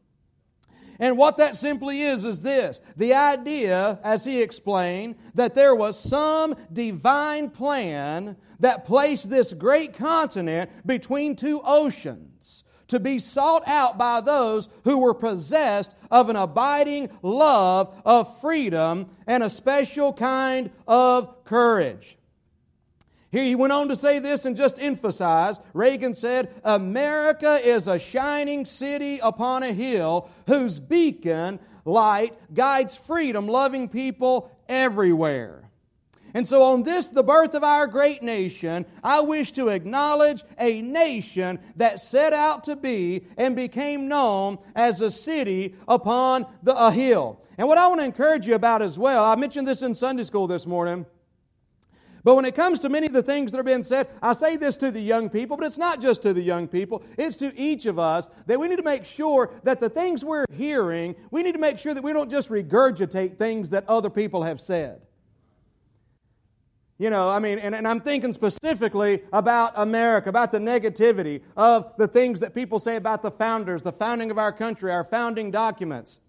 And 0.99 1.19
what 1.19 1.39
that 1.39 1.57
simply 1.57 2.03
is, 2.03 2.25
is 2.25 2.41
this 2.41 2.81
the 2.97 3.15
idea, 3.15 3.99
as 4.05 4.25
he 4.25 4.41
explained, 4.41 5.17
that 5.35 5.55
there 5.55 5.75
was 5.75 5.99
some 5.99 6.55
divine 6.73 7.51
plan 7.51 8.37
that 8.61 8.85
placed 8.85 9.29
this 9.29 9.53
great 9.53 9.95
continent 9.95 10.71
between 10.87 11.35
two 11.35 11.61
oceans 11.65 12.63
to 12.87 13.01
be 13.01 13.19
sought 13.19 13.67
out 13.67 13.99
by 13.99 14.21
those 14.21 14.69
who 14.85 14.99
were 14.99 15.15
possessed 15.15 15.95
of 16.11 16.29
an 16.29 16.37
abiding 16.37 17.09
love 17.23 18.01
of 18.05 18.41
freedom 18.41 19.11
and 19.27 19.43
a 19.43 19.51
special 19.51 20.13
kind 20.13 20.71
of 20.87 21.43
courage. 21.45 22.19
Here 23.33 23.45
he 23.45 23.55
went 23.55 23.73
on 23.73 23.89
to 23.89 23.97
say 23.97 24.19
this 24.19 24.45
and 24.45 24.55
just 24.55 24.79
emphasize. 24.79 25.59
Reagan 25.73 26.13
said, 26.13 26.55
America 26.65 27.59
is 27.65 27.89
a 27.89 27.99
shining 27.99 28.67
city 28.67 29.21
upon 29.21 29.63
a 29.63 29.73
hill 29.73 30.29
whose 30.47 30.79
beacon 30.79 31.59
light 31.87 32.37
guides 32.53 32.95
freedom 32.95 33.49
loving 33.49 33.89
people 33.89 34.51
everywhere. 34.69 35.63
And 36.35 36.47
so, 36.49 36.63
on 36.63 36.83
this, 36.83 37.09
the 37.09 37.23
birth 37.23 37.55
of 37.55 37.65
our 37.65 37.87
great 37.87 38.23
nation, 38.23 38.87
I 39.03 39.21
wish 39.21 39.53
to 39.53 39.69
acknowledge 39.69 40.45
a 40.59 40.81
nation 40.81 41.59
that 41.77 42.01
set 42.01 42.33
out 42.33 42.65
to 42.65 42.77
be 42.77 43.27
and 43.37 43.57
became 43.57 44.09
known 44.09 44.59
as 44.75 45.01
a 45.01 45.11
city 45.11 45.75
upon 45.89 46.47
the, 46.63 46.75
a 46.75 46.91
hill. 46.91 47.41
And 47.59 47.69
what 47.69 47.77
I 47.77 47.87
want 47.87 48.01
to 48.01 48.07
encourage 48.07 48.47
you 48.47 48.55
about 48.55 48.81
as 48.81 48.99
well, 48.99 49.25
I 49.25 49.37
mentioned 49.37 49.69
this 49.69 49.83
in 49.83 49.95
Sunday 49.95 50.23
school 50.23 50.47
this 50.47 50.67
morning. 50.67 51.05
But 52.25 52.37
when 52.37 52.45
it 52.45 52.55
comes 52.55 52.79
to 52.81 52.89
many 52.89 53.07
of 53.07 53.13
the 53.13 53.23
things 53.23 53.51
that 53.51 53.59
are 53.59 53.65
being 53.65 53.83
said, 53.83 54.09
I 54.23 54.33
say 54.33 54.57
this 54.57 54.77
to 54.79 54.91
the 54.91 55.01
young 55.01 55.29
people, 55.29 55.57
but 55.57 55.67
it's 55.67 55.79
not 55.79 56.01
just 56.01 56.23
to 56.23 56.33
the 56.33 56.43
young 56.43 56.69
people, 56.69 57.03
it's 57.19 57.37
to 57.39 57.57
each 57.59 57.87
of 57.87 57.99
us 57.99 58.29
that 58.47 58.61
we 58.61 58.69
need 58.69 58.77
to 58.77 58.85
make 58.85 59.05
sure 59.05 59.51
that 59.65 59.81
the 59.81 59.89
things 59.89 60.25
we're 60.25 60.45
hearing, 60.53 61.17
we 61.33 61.43
need 61.43 61.53
to 61.53 61.61
make 61.61 61.79
sure 61.79 61.95
that 61.95 62.03
we 62.03 62.13
don't 62.13 62.31
just 62.31 62.49
regurgitate 62.49 63.39
things 63.39 63.71
that 63.71 63.85
other 63.89 64.11
people 64.11 64.45
have 64.45 64.61
said. 64.61 65.03
You 66.99 67.11
know, 67.11 67.29
I 67.29 67.41
mean, 67.41 67.59
and, 67.59 67.75
and 67.75 67.89
I'm 67.89 68.01
thinking 68.01 68.33
specifically 68.33 69.25
about 69.33 69.73
America, 69.75 70.29
about 70.29 70.53
the 70.53 70.61
negativity 70.61 71.43
of 71.57 71.93
the 71.99 72.07
things 72.07 72.39
that 72.39 72.55
people 72.55 72.79
say 72.79 72.95
about 72.95 73.23
the 73.23 73.31
founders, 73.33 73.83
the 73.83 73.91
founding 73.91 74.31
of 74.31 74.39
our 74.39 74.53
country, 74.53 74.93
our 74.93 75.03
founding 75.03 75.51
documents. 75.51 76.21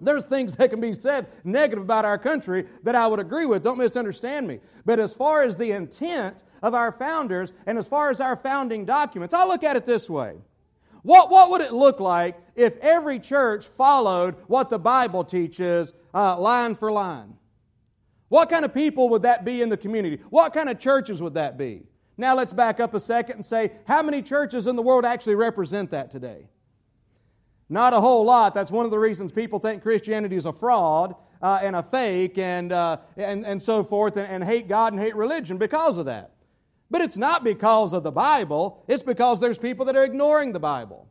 There's 0.00 0.26
things 0.26 0.56
that 0.56 0.70
can 0.70 0.80
be 0.80 0.92
said 0.92 1.26
negative 1.42 1.82
about 1.82 2.04
our 2.04 2.18
country 2.18 2.66
that 2.82 2.94
I 2.94 3.06
would 3.06 3.20
agree 3.20 3.46
with. 3.46 3.62
Don't 3.62 3.78
misunderstand 3.78 4.46
me. 4.46 4.60
But 4.84 5.00
as 5.00 5.14
far 5.14 5.42
as 5.42 5.56
the 5.56 5.72
intent 5.72 6.42
of 6.62 6.74
our 6.74 6.92
founders 6.92 7.52
and 7.64 7.78
as 7.78 7.86
far 7.86 8.10
as 8.10 8.20
our 8.20 8.36
founding 8.36 8.84
documents, 8.84 9.32
I 9.32 9.46
look 9.46 9.64
at 9.64 9.76
it 9.76 9.86
this 9.86 10.10
way. 10.10 10.34
What, 11.02 11.30
what 11.30 11.50
would 11.50 11.60
it 11.60 11.72
look 11.72 12.00
like 12.00 12.36
if 12.56 12.76
every 12.78 13.18
church 13.20 13.64
followed 13.64 14.34
what 14.48 14.70
the 14.70 14.78
Bible 14.78 15.24
teaches 15.24 15.94
uh, 16.12 16.38
line 16.38 16.74
for 16.74 16.92
line? 16.92 17.34
What 18.28 18.50
kind 18.50 18.64
of 18.64 18.74
people 18.74 19.08
would 19.10 19.22
that 19.22 19.44
be 19.44 19.62
in 19.62 19.68
the 19.68 19.76
community? 19.76 20.20
What 20.30 20.52
kind 20.52 20.68
of 20.68 20.78
churches 20.78 21.22
would 21.22 21.34
that 21.34 21.56
be? 21.56 21.84
Now 22.18 22.34
let's 22.34 22.52
back 22.52 22.80
up 22.80 22.92
a 22.92 23.00
second 23.00 23.36
and 23.36 23.46
say, 23.46 23.72
how 23.86 24.02
many 24.02 24.20
churches 24.20 24.66
in 24.66 24.74
the 24.74 24.82
world 24.82 25.04
actually 25.04 25.36
represent 25.36 25.90
that 25.90 26.10
today? 26.10 26.48
Not 27.68 27.92
a 27.92 28.00
whole 28.00 28.24
lot. 28.24 28.54
That's 28.54 28.70
one 28.70 28.84
of 28.84 28.90
the 28.90 28.98
reasons 28.98 29.32
people 29.32 29.58
think 29.58 29.82
Christianity 29.82 30.36
is 30.36 30.46
a 30.46 30.52
fraud 30.52 31.14
uh, 31.42 31.60
and 31.62 31.74
a 31.74 31.82
fake 31.82 32.38
and, 32.38 32.72
uh, 32.72 32.98
and, 33.16 33.44
and 33.44 33.60
so 33.60 33.82
forth 33.82 34.16
and, 34.16 34.26
and 34.26 34.44
hate 34.44 34.68
God 34.68 34.92
and 34.92 35.02
hate 35.02 35.16
religion 35.16 35.58
because 35.58 35.96
of 35.96 36.06
that. 36.06 36.32
But 36.90 37.02
it's 37.02 37.16
not 37.16 37.42
because 37.42 37.92
of 37.92 38.04
the 38.04 38.12
Bible, 38.12 38.84
it's 38.86 39.02
because 39.02 39.40
there's 39.40 39.58
people 39.58 39.86
that 39.86 39.96
are 39.96 40.04
ignoring 40.04 40.52
the 40.52 40.60
Bible. 40.60 41.08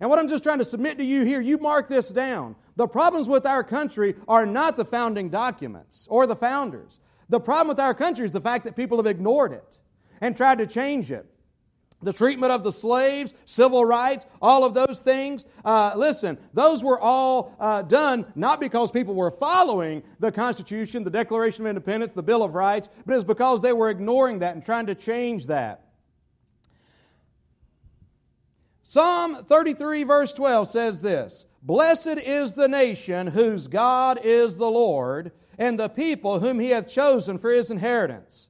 And 0.00 0.10
what 0.10 0.18
I'm 0.18 0.28
just 0.28 0.42
trying 0.42 0.58
to 0.58 0.64
submit 0.64 0.98
to 0.98 1.04
you 1.04 1.22
here, 1.24 1.40
you 1.40 1.58
mark 1.58 1.88
this 1.88 2.08
down. 2.08 2.56
The 2.74 2.88
problems 2.88 3.28
with 3.28 3.46
our 3.46 3.62
country 3.62 4.16
are 4.26 4.44
not 4.44 4.76
the 4.76 4.84
founding 4.84 5.28
documents 5.28 6.08
or 6.10 6.26
the 6.26 6.34
founders. 6.34 6.98
The 7.28 7.38
problem 7.38 7.68
with 7.68 7.78
our 7.78 7.94
country 7.94 8.26
is 8.26 8.32
the 8.32 8.40
fact 8.40 8.64
that 8.64 8.74
people 8.74 8.96
have 8.96 9.06
ignored 9.06 9.52
it 9.52 9.78
and 10.20 10.36
tried 10.36 10.58
to 10.58 10.66
change 10.66 11.12
it 11.12 11.31
the 12.02 12.12
treatment 12.12 12.52
of 12.52 12.62
the 12.62 12.72
slaves, 12.72 13.34
civil 13.44 13.84
rights, 13.84 14.26
all 14.40 14.64
of 14.64 14.74
those 14.74 15.00
things. 15.00 15.44
Uh, 15.64 15.92
listen, 15.96 16.38
those 16.52 16.82
were 16.82 16.98
all 16.98 17.54
uh, 17.60 17.82
done 17.82 18.26
not 18.34 18.60
because 18.60 18.90
people 18.90 19.14
were 19.14 19.30
following 19.30 20.02
the 20.18 20.32
Constitution, 20.32 21.04
the 21.04 21.10
Declaration 21.10 21.64
of 21.64 21.70
Independence, 21.70 22.12
the 22.12 22.22
Bill 22.22 22.42
of 22.42 22.54
Rights, 22.54 22.90
but 23.06 23.14
it's 23.14 23.24
because 23.24 23.60
they 23.60 23.72
were 23.72 23.90
ignoring 23.90 24.40
that 24.40 24.54
and 24.54 24.64
trying 24.64 24.86
to 24.86 24.94
change 24.94 25.46
that. 25.46 25.84
Psalm 28.82 29.44
33, 29.44 30.04
verse 30.04 30.34
12 30.34 30.68
says 30.68 31.00
this 31.00 31.46
Blessed 31.62 32.18
is 32.18 32.52
the 32.52 32.68
nation 32.68 33.28
whose 33.28 33.68
God 33.68 34.20
is 34.22 34.56
the 34.56 34.70
Lord, 34.70 35.32
and 35.58 35.78
the 35.78 35.88
people 35.88 36.40
whom 36.40 36.58
he 36.58 36.70
hath 36.70 36.88
chosen 36.88 37.38
for 37.38 37.50
his 37.50 37.70
inheritance. 37.70 38.48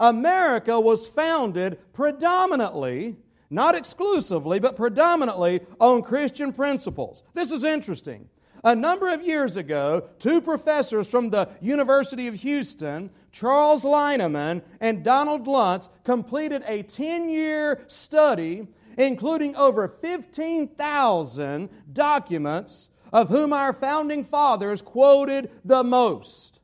America 0.00 0.80
was 0.80 1.06
founded 1.06 1.78
predominantly, 1.92 3.16
not 3.50 3.76
exclusively, 3.76 4.58
but 4.58 4.74
predominantly 4.74 5.60
on 5.78 6.02
Christian 6.02 6.52
principles. 6.52 7.22
This 7.34 7.52
is 7.52 7.62
interesting. 7.62 8.28
A 8.64 8.74
number 8.74 9.12
of 9.12 9.22
years 9.22 9.56
ago, 9.56 10.08
two 10.18 10.40
professors 10.40 11.06
from 11.06 11.30
the 11.30 11.48
University 11.60 12.26
of 12.26 12.34
Houston, 12.34 13.10
Charles 13.30 13.84
Hyneman 13.84 14.62
and 14.80 15.04
Donald 15.04 15.46
Lutz, 15.46 15.88
completed 16.02 16.64
a 16.66 16.82
10 16.82 17.30
year 17.30 17.84
study 17.86 18.66
including 18.96 19.56
over 19.56 19.88
15,000 19.88 21.68
documents 21.92 22.90
of 23.12 23.28
whom 23.28 23.52
our 23.52 23.72
founding 23.72 24.24
fathers 24.24 24.82
quoted 24.82 25.50
the 25.64 25.82
most. 25.82 26.59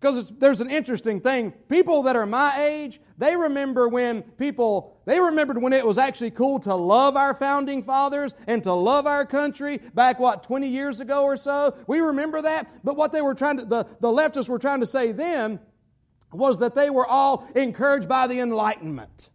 Because 0.00 0.30
there's 0.38 0.60
an 0.60 0.70
interesting 0.70 1.18
thing. 1.20 1.52
People 1.68 2.04
that 2.04 2.14
are 2.14 2.26
my 2.26 2.56
age, 2.60 3.00
they 3.16 3.34
remember 3.34 3.88
when 3.88 4.22
people, 4.22 4.96
they 5.06 5.18
remembered 5.18 5.60
when 5.60 5.72
it 5.72 5.84
was 5.84 5.98
actually 5.98 6.30
cool 6.30 6.60
to 6.60 6.74
love 6.76 7.16
our 7.16 7.34
founding 7.34 7.82
fathers 7.82 8.32
and 8.46 8.62
to 8.62 8.72
love 8.72 9.06
our 9.06 9.26
country 9.26 9.78
back, 9.94 10.20
what, 10.20 10.44
20 10.44 10.68
years 10.68 11.00
ago 11.00 11.24
or 11.24 11.36
so? 11.36 11.76
We 11.88 11.98
remember 11.98 12.42
that. 12.42 12.84
But 12.84 12.96
what 12.96 13.12
they 13.12 13.20
were 13.20 13.34
trying 13.34 13.56
to, 13.56 13.64
the, 13.64 13.86
the 14.00 14.08
leftists 14.08 14.48
were 14.48 14.60
trying 14.60 14.80
to 14.80 14.86
say 14.86 15.10
then 15.10 15.58
was 16.32 16.58
that 16.58 16.76
they 16.76 16.90
were 16.90 17.06
all 17.06 17.48
encouraged 17.56 18.08
by 18.08 18.28
the 18.28 18.38
Enlightenment. 18.38 19.30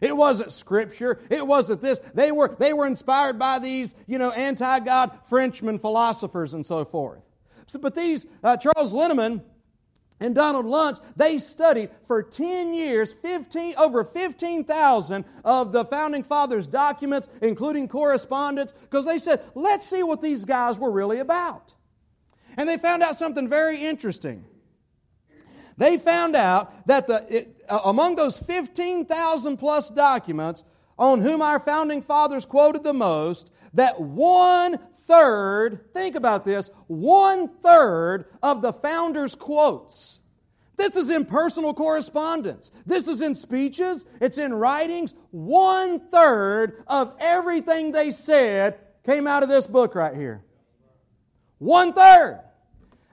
It 0.00 0.16
wasn't 0.16 0.52
scripture. 0.52 1.20
It 1.30 1.46
wasn't 1.46 1.80
this. 1.80 2.00
They 2.14 2.30
were, 2.30 2.54
they 2.58 2.72
were 2.72 2.86
inspired 2.86 3.38
by 3.38 3.58
these, 3.58 3.94
you 4.06 4.18
know, 4.18 4.30
anti-God 4.30 5.18
Frenchmen 5.28 5.78
philosophers 5.78 6.54
and 6.54 6.64
so 6.64 6.84
forth. 6.84 7.22
So, 7.66 7.78
but 7.80 7.94
these, 7.94 8.26
uh, 8.44 8.56
Charles 8.56 8.92
Hyneman, 8.92 9.42
and 10.18 10.34
Donald 10.34 10.64
Lutz, 10.64 11.00
they 11.14 11.38
studied 11.38 11.90
for 12.06 12.22
10 12.22 12.72
years, 12.72 13.12
15, 13.12 13.74
over 13.76 14.02
15,000 14.02 15.24
of 15.44 15.72
the 15.72 15.84
Founding 15.84 16.22
Fathers' 16.22 16.66
documents, 16.66 17.28
including 17.42 17.86
correspondence, 17.86 18.72
because 18.72 19.04
they 19.04 19.18
said, 19.18 19.42
let's 19.54 19.86
see 19.86 20.02
what 20.02 20.22
these 20.22 20.44
guys 20.44 20.78
were 20.78 20.90
really 20.90 21.18
about. 21.18 21.74
And 22.56 22.66
they 22.66 22.78
found 22.78 23.02
out 23.02 23.16
something 23.16 23.48
very 23.48 23.84
interesting. 23.84 24.46
They 25.76 25.98
found 25.98 26.34
out 26.34 26.86
that 26.86 27.06
the, 27.06 27.26
it, 27.28 27.62
uh, 27.68 27.80
among 27.84 28.16
those 28.16 28.38
15,000 28.38 29.58
plus 29.58 29.90
documents 29.90 30.64
on 30.98 31.20
whom 31.20 31.42
our 31.42 31.60
Founding 31.60 32.00
Fathers 32.00 32.46
quoted 32.46 32.82
the 32.82 32.94
most, 32.94 33.50
that 33.74 34.00
one 34.00 34.78
third, 35.06 35.92
think 35.94 36.16
about 36.16 36.44
this, 36.44 36.70
one 36.86 37.48
third 37.48 38.26
of 38.42 38.62
the 38.62 38.72
founder's 38.72 39.34
quotes. 39.34 40.20
This 40.76 40.94
is 40.94 41.08
in 41.08 41.24
personal 41.24 41.72
correspondence. 41.72 42.70
This 42.84 43.08
is 43.08 43.22
in 43.22 43.34
speeches. 43.34 44.04
It's 44.20 44.36
in 44.36 44.52
writings. 44.52 45.14
One 45.30 46.00
third 46.10 46.84
of 46.86 47.14
everything 47.18 47.92
they 47.92 48.10
said 48.10 48.78
came 49.04 49.26
out 49.26 49.42
of 49.42 49.48
this 49.48 49.66
book 49.66 49.94
right 49.94 50.14
here. 50.14 50.44
One 51.58 51.94
third. 51.94 52.42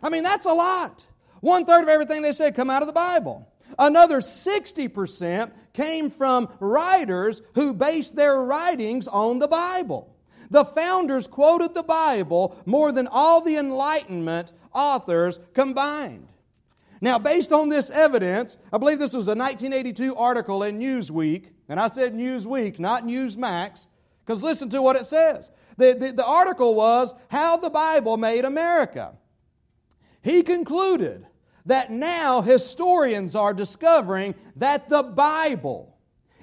I 0.01 0.09
mean, 0.09 0.23
that's 0.23 0.45
a 0.45 0.53
lot. 0.53 1.05
One 1.39 1.65
third 1.65 1.83
of 1.83 1.89
everything 1.89 2.21
they 2.21 2.33
said 2.33 2.55
come 2.55 2.69
out 2.69 2.81
of 2.81 2.87
the 2.87 2.93
Bible. 2.93 3.47
Another 3.79 4.19
60% 4.19 5.51
came 5.71 6.09
from 6.09 6.49
writers 6.59 7.41
who 7.55 7.73
based 7.73 8.15
their 8.15 8.43
writings 8.43 9.07
on 9.07 9.39
the 9.39 9.47
Bible. 9.47 10.12
The 10.53 10.65
founders 10.65 11.25
quoted 11.25 11.73
the 11.73 11.81
Bible 11.81 12.55
more 12.67 12.91
than 12.91 13.07
all 13.07 13.41
the 13.41 13.57
Enlightenment 13.57 14.53
authors 14.71 15.39
combined. 15.55 16.27
Now, 17.01 17.17
based 17.17 17.51
on 17.51 17.69
this 17.69 17.89
evidence, 17.89 18.59
I 18.71 18.77
believe 18.77 18.99
this 18.99 19.15
was 19.15 19.27
a 19.27 19.33
1982 19.33 20.15
article 20.15 20.61
in 20.61 20.77
Newsweek, 20.77 21.45
and 21.67 21.79
I 21.79 21.87
said 21.87 22.13
Newsweek, 22.13 22.77
not 22.77 23.03
Newsmax, 23.03 23.87
because 24.23 24.43
listen 24.43 24.69
to 24.69 24.81
what 24.83 24.95
it 24.95 25.07
says. 25.07 25.49
The, 25.77 25.95
the, 25.95 26.11
the 26.11 26.25
article 26.25 26.75
was 26.75 27.15
How 27.31 27.57
the 27.57 27.71
Bible 27.71 28.17
Made 28.17 28.45
America. 28.45 29.13
He 30.21 30.43
concluded 30.43 31.25
that 31.65 31.89
now 31.89 32.41
historians 32.41 33.35
are 33.35 33.55
discovering 33.55 34.35
that 34.57 34.87
the 34.87 35.01
Bible 35.01 35.92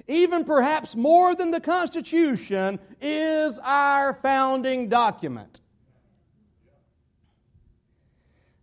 even 0.07 0.43
perhaps 0.43 0.95
more 0.95 1.35
than 1.35 1.51
the 1.51 1.61
Constitution, 1.61 2.79
is 2.99 3.59
our 3.63 4.13
founding 4.13 4.89
document. 4.89 5.61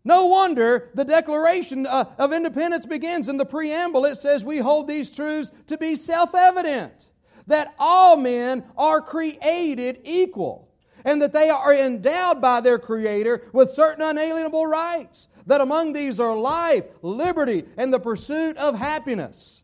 No 0.04 0.26
wonder 0.26 0.90
the 0.94 1.04
Declaration 1.04 1.86
uh, 1.86 2.04
of 2.18 2.32
Independence 2.32 2.86
begins 2.86 3.28
in 3.28 3.36
the 3.36 3.44
preamble. 3.44 4.06
It 4.06 4.16
says, 4.16 4.42
We 4.42 4.58
hold 4.58 4.88
these 4.88 5.10
truths 5.10 5.52
to 5.66 5.76
be 5.76 5.96
self 5.96 6.34
evident 6.34 7.08
that 7.46 7.74
all 7.78 8.16
men 8.16 8.64
are 8.76 9.00
created 9.00 10.00
equal, 10.04 10.70
and 11.04 11.20
that 11.20 11.32
they 11.32 11.50
are 11.50 11.74
endowed 11.74 12.40
by 12.40 12.60
their 12.60 12.78
Creator 12.78 13.48
with 13.52 13.70
certain 13.70 14.02
unalienable 14.02 14.66
rights, 14.66 15.28
that 15.46 15.60
among 15.60 15.92
these 15.92 16.20
are 16.20 16.36
life, 16.36 16.84
liberty, 17.02 17.64
and 17.76 17.92
the 17.92 17.98
pursuit 17.98 18.56
of 18.56 18.78
happiness. 18.78 19.62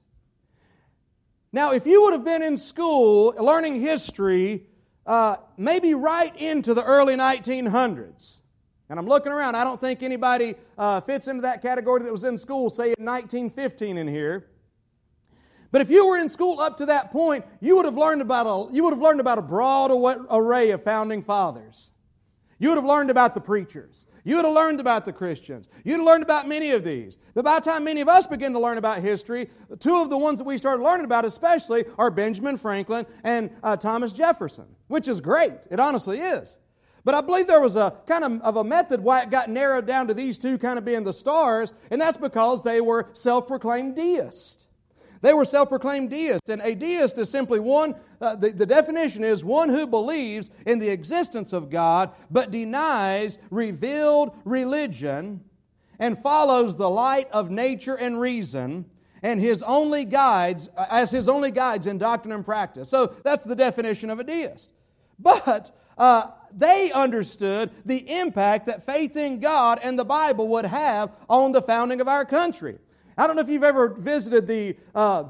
Now, 1.54 1.70
if 1.70 1.86
you 1.86 2.02
would 2.02 2.14
have 2.14 2.24
been 2.24 2.42
in 2.42 2.56
school 2.56 3.32
learning 3.38 3.80
history, 3.80 4.64
uh, 5.06 5.36
maybe 5.56 5.94
right 5.94 6.34
into 6.34 6.74
the 6.74 6.82
early 6.82 7.14
1900s, 7.14 8.40
and 8.88 8.98
I'm 8.98 9.06
looking 9.06 9.30
around, 9.30 9.54
I 9.54 9.62
don't 9.62 9.80
think 9.80 10.02
anybody 10.02 10.56
uh, 10.76 11.00
fits 11.02 11.28
into 11.28 11.42
that 11.42 11.62
category 11.62 12.02
that 12.02 12.10
was 12.10 12.24
in 12.24 12.38
school, 12.38 12.70
say 12.70 12.86
in 12.86 13.04
1915 13.04 13.98
in 13.98 14.08
here. 14.08 14.48
But 15.70 15.80
if 15.80 15.90
you 15.90 16.08
were 16.08 16.18
in 16.18 16.28
school 16.28 16.58
up 16.58 16.78
to 16.78 16.86
that 16.86 17.12
point, 17.12 17.44
you 17.60 17.76
would 17.76 17.84
have 17.84 17.96
learned 17.96 18.20
about 18.20 18.48
a, 18.48 18.74
you 18.74 18.82
would 18.82 18.92
have 18.92 19.00
learned 19.00 19.20
about 19.20 19.38
a 19.38 19.42
broad 19.42 19.92
array 20.32 20.70
of 20.72 20.82
founding 20.82 21.22
fathers. 21.22 21.92
You 22.58 22.70
would 22.70 22.78
have 22.78 22.84
learned 22.84 23.10
about 23.10 23.32
the 23.32 23.40
preachers. 23.40 24.08
You 24.24 24.36
would 24.36 24.46
have 24.46 24.54
learned 24.54 24.80
about 24.80 25.04
the 25.04 25.12
Christians. 25.12 25.68
You'd 25.84 25.98
have 25.98 26.06
learned 26.06 26.22
about 26.22 26.48
many 26.48 26.70
of 26.70 26.82
these. 26.82 27.18
But 27.34 27.44
by 27.44 27.60
the 27.60 27.70
time 27.70 27.84
many 27.84 28.00
of 28.00 28.08
us 28.08 28.26
begin 28.26 28.54
to 28.54 28.58
learn 28.58 28.78
about 28.78 29.00
history, 29.00 29.50
two 29.78 30.00
of 30.00 30.08
the 30.08 30.16
ones 30.16 30.38
that 30.38 30.44
we 30.44 30.56
started 30.56 30.82
learning 30.82 31.04
about 31.04 31.26
especially 31.26 31.84
are 31.98 32.10
Benjamin 32.10 32.56
Franklin 32.56 33.06
and 33.22 33.50
uh, 33.62 33.76
Thomas 33.76 34.12
Jefferson, 34.12 34.66
which 34.88 35.08
is 35.08 35.20
great. 35.20 35.52
It 35.70 35.78
honestly 35.78 36.20
is. 36.20 36.56
But 37.04 37.14
I 37.14 37.20
believe 37.20 37.46
there 37.46 37.60
was 37.60 37.76
a 37.76 37.94
kind 38.06 38.24
of, 38.24 38.40
of 38.40 38.56
a 38.56 38.64
method 38.64 39.00
why 39.00 39.22
it 39.22 39.30
got 39.30 39.50
narrowed 39.50 39.86
down 39.86 40.08
to 40.08 40.14
these 40.14 40.38
two 40.38 40.56
kind 40.56 40.78
of 40.78 40.86
being 40.86 41.04
the 41.04 41.12
stars, 41.12 41.74
and 41.90 42.00
that's 42.00 42.16
because 42.16 42.62
they 42.62 42.80
were 42.80 43.10
self 43.12 43.46
proclaimed 43.46 43.94
deists. 43.94 44.63
They 45.24 45.32
were 45.32 45.46
self 45.46 45.70
proclaimed 45.70 46.10
deists. 46.10 46.50
And 46.50 46.60
a 46.60 46.74
deist 46.74 47.16
is 47.16 47.30
simply 47.30 47.58
one, 47.58 47.94
uh, 48.20 48.36
the, 48.36 48.50
the 48.50 48.66
definition 48.66 49.24
is 49.24 49.42
one 49.42 49.70
who 49.70 49.86
believes 49.86 50.50
in 50.66 50.78
the 50.80 50.90
existence 50.90 51.54
of 51.54 51.70
God 51.70 52.10
but 52.30 52.50
denies 52.50 53.38
revealed 53.48 54.36
religion 54.44 55.42
and 55.98 56.18
follows 56.18 56.76
the 56.76 56.90
light 56.90 57.30
of 57.30 57.50
nature 57.50 57.94
and 57.94 58.20
reason 58.20 58.84
and 59.22 59.40
his 59.40 59.62
only 59.62 60.04
guides 60.04 60.68
uh, 60.76 60.84
as 60.90 61.10
his 61.10 61.26
only 61.26 61.50
guides 61.50 61.86
in 61.86 61.96
doctrine 61.96 62.34
and 62.34 62.44
practice. 62.44 62.90
So 62.90 63.14
that's 63.24 63.44
the 63.44 63.56
definition 63.56 64.10
of 64.10 64.20
a 64.20 64.24
deist. 64.24 64.72
But 65.18 65.74
uh, 65.96 66.32
they 66.52 66.92
understood 66.92 67.70
the 67.86 68.18
impact 68.18 68.66
that 68.66 68.84
faith 68.84 69.16
in 69.16 69.40
God 69.40 69.80
and 69.82 69.98
the 69.98 70.04
Bible 70.04 70.48
would 70.48 70.66
have 70.66 71.12
on 71.30 71.52
the 71.52 71.62
founding 71.62 72.02
of 72.02 72.08
our 72.08 72.26
country. 72.26 72.78
I 73.16 73.26
don't 73.26 73.36
know 73.36 73.42
if 73.42 73.48
you've 73.48 73.64
ever 73.64 73.88
visited 73.88 74.46
the, 74.46 74.76
uh, 74.94 75.24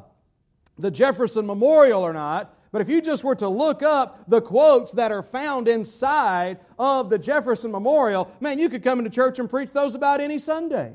the 0.79 0.91
Jefferson 0.91 1.47
Memorial 1.47 2.03
or 2.03 2.13
not, 2.13 2.57
but 2.73 2.83
if 2.83 2.89
you 2.89 3.01
just 3.01 3.23
were 3.23 3.37
to 3.37 3.49
look 3.49 3.83
up 3.83 4.29
the 4.29 4.41
quotes 4.41 4.93
that 4.93 5.13
are 5.13 5.23
found 5.23 5.69
inside 5.69 6.59
of 6.79 7.11
the 7.11 7.19
Jefferson 7.19 7.71
Memorial, 7.71 8.31
man, 8.41 8.59
you 8.59 8.69
could 8.69 8.83
come 8.83 8.99
into 8.99 9.11
church 9.11 9.39
and 9.39 9.49
preach 9.49 9.71
those 9.71 9.95
about 9.95 10.21
any 10.21 10.39
Sunday. 10.39 10.95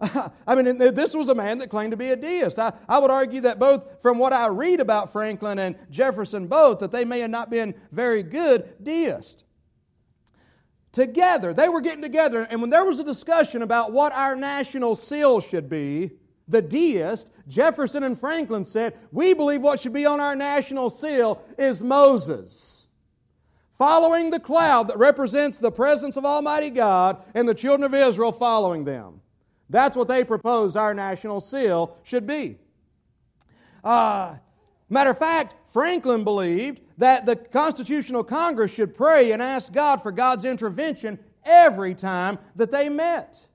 I 0.46 0.54
mean, 0.54 0.78
this 0.78 1.14
was 1.14 1.28
a 1.28 1.34
man 1.34 1.58
that 1.58 1.68
claimed 1.68 1.90
to 1.90 1.96
be 1.98 2.10
a 2.10 2.16
deist. 2.16 2.58
I, 2.58 2.72
I 2.88 2.98
would 2.98 3.10
argue 3.10 3.42
that 3.42 3.58
both 3.58 4.00
from 4.00 4.18
what 4.18 4.32
I 4.32 4.46
read 4.46 4.80
about 4.80 5.12
Franklin 5.12 5.58
and 5.58 5.76
Jefferson, 5.90 6.46
both, 6.46 6.78
that 6.78 6.90
they 6.90 7.04
may 7.04 7.20
have 7.20 7.30
not 7.30 7.50
been 7.50 7.74
very 7.92 8.22
good 8.22 8.82
deists 8.82 9.44
together. 10.92 11.52
They 11.52 11.68
were 11.68 11.80
getting 11.80 12.02
together, 12.02 12.42
and 12.42 12.60
when 12.60 12.70
there 12.70 12.84
was 12.84 12.98
a 12.98 13.04
discussion 13.04 13.62
about 13.62 13.92
what 13.92 14.12
our 14.12 14.36
national 14.36 14.96
seal 14.96 15.40
should 15.40 15.68
be, 15.68 16.12
the 16.48 16.60
deist, 16.60 17.30
Jefferson 17.48 18.02
and 18.02 18.18
Franklin 18.18 18.64
said, 18.64 18.94
We 19.12 19.34
believe 19.34 19.62
what 19.62 19.80
should 19.80 19.92
be 19.92 20.04
on 20.04 20.20
our 20.20 20.34
national 20.34 20.90
seal 20.90 21.42
is 21.56 21.82
Moses. 21.82 22.88
Following 23.78 24.30
the 24.30 24.40
cloud 24.40 24.88
that 24.88 24.98
represents 24.98 25.58
the 25.58 25.70
presence 25.70 26.16
of 26.16 26.26
Almighty 26.26 26.70
God 26.70 27.22
and 27.34 27.48
the 27.48 27.54
children 27.54 27.84
of 27.84 27.94
Israel 27.94 28.32
following 28.32 28.84
them. 28.84 29.20
That's 29.70 29.96
what 29.96 30.08
they 30.08 30.24
proposed 30.24 30.76
our 30.76 30.92
national 30.92 31.40
seal 31.40 31.96
should 32.02 32.26
be. 32.26 32.58
Uh, 33.82 34.34
matter 34.90 35.10
of 35.10 35.18
fact, 35.18 35.54
Franklin 35.70 36.24
believed 36.24 36.80
that 36.98 37.26
the 37.26 37.36
Constitutional 37.36 38.24
Congress 38.24 38.72
should 38.72 38.94
pray 38.94 39.32
and 39.32 39.40
ask 39.40 39.72
God 39.72 40.02
for 40.02 40.12
God's 40.12 40.44
intervention 40.44 41.18
every 41.44 41.94
time 41.94 42.38
that 42.56 42.70
they 42.70 42.88
met. 42.88 43.46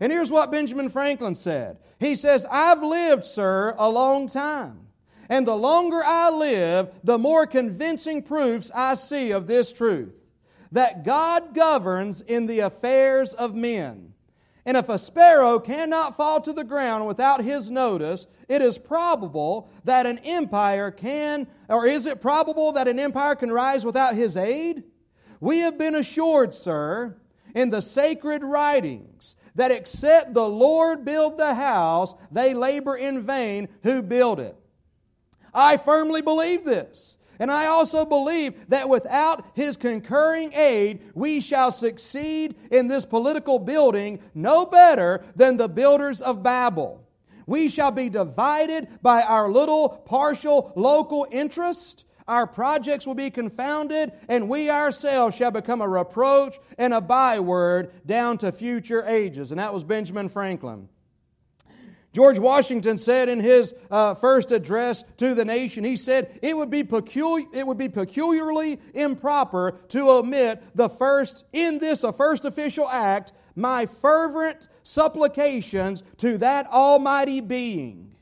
And 0.00 0.12
here's 0.12 0.30
what 0.30 0.50
Benjamin 0.50 0.90
Franklin 0.90 1.34
said 1.34 1.78
He 1.98 2.16
says, 2.16 2.46
I've 2.50 2.82
lived, 2.82 3.24
sir, 3.24 3.74
a 3.78 3.88
long 3.88 4.28
time. 4.28 4.80
And 5.28 5.46
the 5.46 5.56
longer 5.56 6.02
I 6.04 6.30
live, 6.30 6.90
the 7.02 7.18
more 7.18 7.46
convincing 7.46 8.22
proofs 8.22 8.70
I 8.74 8.94
see 8.94 9.30
of 9.30 9.46
this 9.46 9.72
truth 9.72 10.14
that 10.72 11.04
God 11.04 11.54
governs 11.54 12.20
in 12.20 12.46
the 12.46 12.60
affairs 12.60 13.32
of 13.32 13.54
men. 13.54 14.13
And 14.66 14.76
if 14.76 14.88
a 14.88 14.98
sparrow 14.98 15.58
cannot 15.58 16.16
fall 16.16 16.40
to 16.40 16.52
the 16.52 16.64
ground 16.64 17.06
without 17.06 17.44
his 17.44 17.70
notice, 17.70 18.26
it 18.48 18.62
is 18.62 18.78
probable 18.78 19.68
that 19.84 20.06
an 20.06 20.18
empire 20.18 20.90
can, 20.90 21.46
or 21.68 21.86
is 21.86 22.06
it 22.06 22.22
probable 22.22 22.72
that 22.72 22.88
an 22.88 22.98
empire 22.98 23.34
can 23.34 23.52
rise 23.52 23.84
without 23.84 24.14
his 24.14 24.36
aid? 24.36 24.84
We 25.40 25.58
have 25.58 25.76
been 25.76 25.94
assured, 25.94 26.54
sir, 26.54 27.16
in 27.54 27.70
the 27.70 27.82
sacred 27.82 28.42
writings 28.42 29.36
that 29.54 29.70
except 29.70 30.34
the 30.34 30.48
Lord 30.48 31.04
build 31.04 31.36
the 31.36 31.54
house, 31.54 32.14
they 32.30 32.54
labor 32.54 32.96
in 32.96 33.22
vain 33.22 33.68
who 33.82 34.02
build 34.02 34.40
it. 34.40 34.56
I 35.52 35.76
firmly 35.76 36.22
believe 36.22 36.64
this. 36.64 37.18
And 37.38 37.50
I 37.50 37.66
also 37.66 38.04
believe 38.04 38.68
that 38.68 38.88
without 38.88 39.44
his 39.54 39.76
concurring 39.76 40.52
aid, 40.54 41.02
we 41.14 41.40
shall 41.40 41.70
succeed 41.70 42.54
in 42.70 42.86
this 42.86 43.04
political 43.04 43.58
building 43.58 44.20
no 44.34 44.66
better 44.66 45.24
than 45.34 45.56
the 45.56 45.68
builders 45.68 46.20
of 46.20 46.42
Babel. 46.42 47.06
We 47.46 47.68
shall 47.68 47.90
be 47.90 48.08
divided 48.08 48.88
by 49.02 49.22
our 49.22 49.50
little 49.50 49.88
partial 49.88 50.72
local 50.76 51.26
interest, 51.30 52.04
our 52.26 52.46
projects 52.46 53.06
will 53.06 53.14
be 53.14 53.30
confounded, 53.30 54.12
and 54.28 54.48
we 54.48 54.70
ourselves 54.70 55.36
shall 55.36 55.50
become 55.50 55.82
a 55.82 55.88
reproach 55.88 56.56
and 56.78 56.94
a 56.94 57.00
byword 57.00 57.92
down 58.06 58.38
to 58.38 58.50
future 58.50 59.06
ages. 59.06 59.50
And 59.50 59.60
that 59.60 59.74
was 59.74 59.84
Benjamin 59.84 60.30
Franklin. 60.30 60.88
George 62.14 62.38
Washington 62.38 62.96
said 62.96 63.28
in 63.28 63.40
his 63.40 63.74
uh, 63.90 64.14
first 64.14 64.52
address 64.52 65.04
to 65.18 65.34
the 65.34 65.44
nation, 65.44 65.84
he 65.84 65.96
said, 65.96 66.38
it 66.40 66.56
would, 66.56 66.70
be 66.70 66.84
peculiar, 66.84 67.44
it 67.52 67.66
would 67.66 67.76
be 67.76 67.88
peculiarly 67.88 68.80
improper 68.94 69.72
to 69.88 70.08
omit 70.08 70.62
the 70.74 70.88
first, 70.88 71.44
in 71.52 71.78
this, 71.78 72.04
a 72.04 72.12
first 72.12 72.44
official 72.44 72.88
act, 72.88 73.32
my 73.56 73.84
fervent 73.84 74.68
supplications 74.84 76.02
to 76.18 76.38
that 76.38 76.66
Almighty 76.68 77.40
Being 77.40 78.14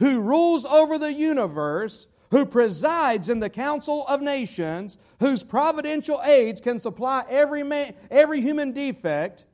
who 0.00 0.20
rules 0.20 0.64
over 0.64 0.98
the 0.98 1.12
universe, 1.12 2.06
who 2.30 2.44
presides 2.44 3.28
in 3.28 3.40
the 3.40 3.50
council 3.50 4.06
of 4.06 4.20
nations, 4.20 4.98
whose 5.20 5.42
providential 5.42 6.20
aids 6.24 6.60
can 6.60 6.78
supply 6.78 7.24
every, 7.28 7.62
man, 7.62 7.94
every 8.10 8.40
human 8.40 8.72
defect 8.72 9.44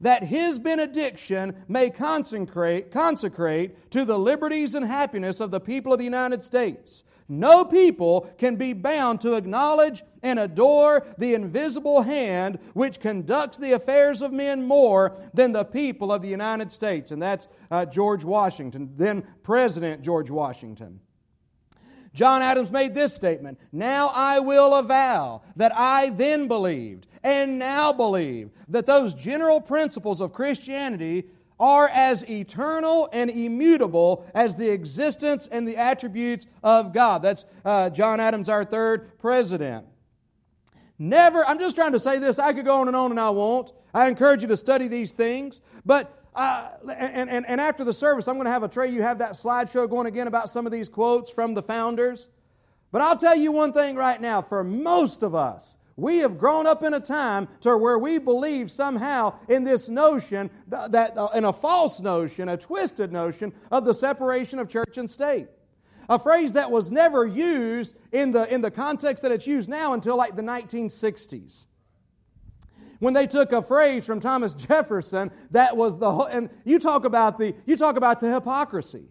that 0.00 0.24
his 0.24 0.58
benediction 0.58 1.54
may 1.66 1.90
consecrate, 1.90 2.90
consecrate 2.90 3.90
to 3.90 4.04
the 4.04 4.18
liberties 4.18 4.74
and 4.74 4.86
happiness 4.86 5.40
of 5.40 5.50
the 5.50 5.60
people 5.60 5.92
of 5.92 5.98
the 5.98 6.04
United 6.04 6.42
States. 6.42 7.04
No 7.28 7.64
people 7.64 8.22
can 8.38 8.56
be 8.56 8.72
bound 8.72 9.20
to 9.20 9.34
acknowledge 9.34 10.02
and 10.22 10.38
adore 10.38 11.06
the 11.18 11.34
invisible 11.34 12.02
hand 12.02 12.58
which 12.72 13.00
conducts 13.00 13.58
the 13.58 13.72
affairs 13.72 14.22
of 14.22 14.32
men 14.32 14.66
more 14.66 15.14
than 15.34 15.52
the 15.52 15.64
people 15.64 16.10
of 16.10 16.22
the 16.22 16.28
United 16.28 16.72
States. 16.72 17.10
And 17.10 17.20
that's 17.20 17.48
uh, 17.70 17.84
George 17.84 18.24
Washington, 18.24 18.94
then 18.96 19.26
President 19.42 20.02
George 20.02 20.30
Washington. 20.30 21.00
John 22.14 22.42
Adams 22.42 22.70
made 22.70 22.94
this 22.94 23.14
statement 23.14 23.58
Now 23.72 24.10
I 24.14 24.40
will 24.40 24.74
avow 24.74 25.42
that 25.56 25.72
I 25.74 26.10
then 26.10 26.48
believed 26.48 27.06
and 27.22 27.58
now 27.58 27.92
believe 27.92 28.50
that 28.68 28.86
those 28.86 29.14
general 29.14 29.60
principles 29.60 30.20
of 30.20 30.32
Christianity 30.32 31.24
are 31.60 31.88
as 31.88 32.28
eternal 32.28 33.08
and 33.12 33.30
immutable 33.30 34.24
as 34.34 34.54
the 34.54 34.70
existence 34.70 35.48
and 35.50 35.66
the 35.66 35.76
attributes 35.76 36.46
of 36.62 36.92
God. 36.92 37.22
That's 37.22 37.44
uh, 37.64 37.90
John 37.90 38.20
Adams, 38.20 38.48
our 38.48 38.64
third 38.64 39.18
president. 39.18 39.86
Never, 40.98 41.44
I'm 41.44 41.58
just 41.58 41.76
trying 41.76 41.92
to 41.92 42.00
say 42.00 42.18
this. 42.18 42.38
I 42.38 42.52
could 42.52 42.64
go 42.64 42.80
on 42.80 42.88
and 42.88 42.96
on 42.96 43.10
and 43.10 43.20
I 43.20 43.30
won't. 43.30 43.72
I 43.94 44.08
encourage 44.08 44.42
you 44.42 44.48
to 44.48 44.56
study 44.56 44.88
these 44.88 45.12
things. 45.12 45.60
But, 45.84 46.17
uh, 46.38 46.70
and, 46.96 47.28
and, 47.28 47.46
and 47.46 47.60
after 47.60 47.82
the 47.82 47.92
service, 47.92 48.28
I'm 48.28 48.36
going 48.36 48.44
to 48.44 48.52
have 48.52 48.62
a 48.62 48.68
tray. 48.68 48.92
You 48.92 49.02
have 49.02 49.18
that 49.18 49.32
slideshow 49.32 49.90
going 49.90 50.06
again 50.06 50.28
about 50.28 50.48
some 50.48 50.66
of 50.66 50.72
these 50.72 50.88
quotes 50.88 51.30
from 51.32 51.54
the 51.54 51.62
founders. 51.64 52.28
But 52.92 53.02
I'll 53.02 53.16
tell 53.16 53.34
you 53.34 53.50
one 53.50 53.72
thing 53.72 53.96
right 53.96 54.20
now 54.20 54.40
for 54.40 54.62
most 54.62 55.24
of 55.24 55.34
us, 55.34 55.76
we 55.96 56.18
have 56.18 56.38
grown 56.38 56.64
up 56.64 56.84
in 56.84 56.94
a 56.94 57.00
time 57.00 57.48
to 57.62 57.76
where 57.76 57.98
we 57.98 58.18
believe 58.18 58.70
somehow 58.70 59.34
in 59.48 59.64
this 59.64 59.88
notion 59.88 60.48
that, 60.68 60.92
that 60.92 61.18
uh, 61.18 61.26
in 61.34 61.44
a 61.44 61.52
false 61.52 61.98
notion, 61.98 62.48
a 62.48 62.56
twisted 62.56 63.10
notion 63.12 63.52
of 63.72 63.84
the 63.84 63.92
separation 63.92 64.60
of 64.60 64.68
church 64.68 64.96
and 64.96 65.10
state. 65.10 65.48
A 66.08 66.20
phrase 66.20 66.52
that 66.52 66.70
was 66.70 66.92
never 66.92 67.26
used 67.26 67.96
in 68.12 68.30
the, 68.30 68.52
in 68.54 68.60
the 68.60 68.70
context 68.70 69.24
that 69.24 69.32
it's 69.32 69.46
used 69.46 69.68
now 69.68 69.92
until 69.92 70.16
like 70.16 70.36
the 70.36 70.42
1960s 70.42 71.66
when 72.98 73.14
they 73.14 73.26
took 73.26 73.52
a 73.52 73.62
phrase 73.62 74.04
from 74.04 74.20
Thomas 74.20 74.54
Jefferson 74.68 75.30
that 75.50 75.76
was 75.76 75.98
the 75.98 76.10
whole, 76.10 76.26
and 76.26 76.50
you 76.64 76.78
talk 76.78 77.04
about 77.04 77.38
the 77.38 77.54
you 77.66 77.76
talk 77.76 77.96
about 77.96 78.20
the 78.20 78.32
hypocrisy 78.32 79.08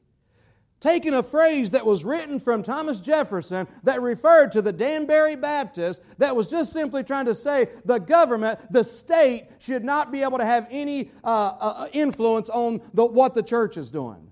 taking 0.80 1.14
a 1.14 1.24
phrase 1.24 1.72
that 1.72 1.86
was 1.86 2.04
written 2.04 2.40
from 2.40 2.62
Thomas 2.62 3.00
Jefferson 3.00 3.68
that 3.84 4.02
referred 4.02 4.52
to 4.52 4.62
the 4.62 4.72
Danbury 4.72 5.36
Baptist 5.36 6.02
that 6.18 6.36
was 6.36 6.50
just 6.50 6.72
simply 6.72 7.04
trying 7.04 7.26
to 7.26 7.36
say 7.36 7.70
the 7.86 7.98
government, 7.98 8.60
the 8.72 8.84
state, 8.84 9.48
should 9.60 9.84
not 9.84 10.12
be 10.12 10.22
able 10.22 10.38
to 10.38 10.46
have 10.46 10.68
any 10.70 11.12
uh, 11.24 11.54
uh, 11.60 11.88
influence 11.94 12.50
on 12.50 12.82
the, 12.94 13.06
what 13.06 13.34
the 13.34 13.44
church 13.44 13.78
is 13.78 13.92
doing. 13.92 14.32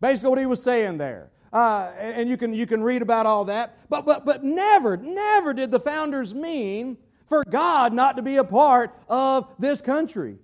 Basically, 0.00 0.30
what 0.30 0.38
he 0.38 0.46
was 0.46 0.62
saying 0.62 0.98
there. 0.98 1.30
Uh, 1.52 1.92
and 1.98 2.28
you 2.28 2.36
can, 2.36 2.54
you 2.54 2.66
can 2.66 2.82
read 2.82 3.02
about 3.02 3.26
all 3.26 3.44
that. 3.44 3.76
But, 3.90 4.06
but, 4.06 4.24
but 4.24 4.42
never, 4.42 4.96
never 4.96 5.52
did 5.52 5.70
the 5.70 5.80
founders 5.80 6.34
mean 6.34 6.96
for 7.32 7.44
God 7.48 7.94
not 7.94 8.16
to 8.16 8.22
be 8.22 8.36
a 8.36 8.44
part 8.44 8.94
of 9.08 9.48
this 9.58 9.80
country. 9.80 10.36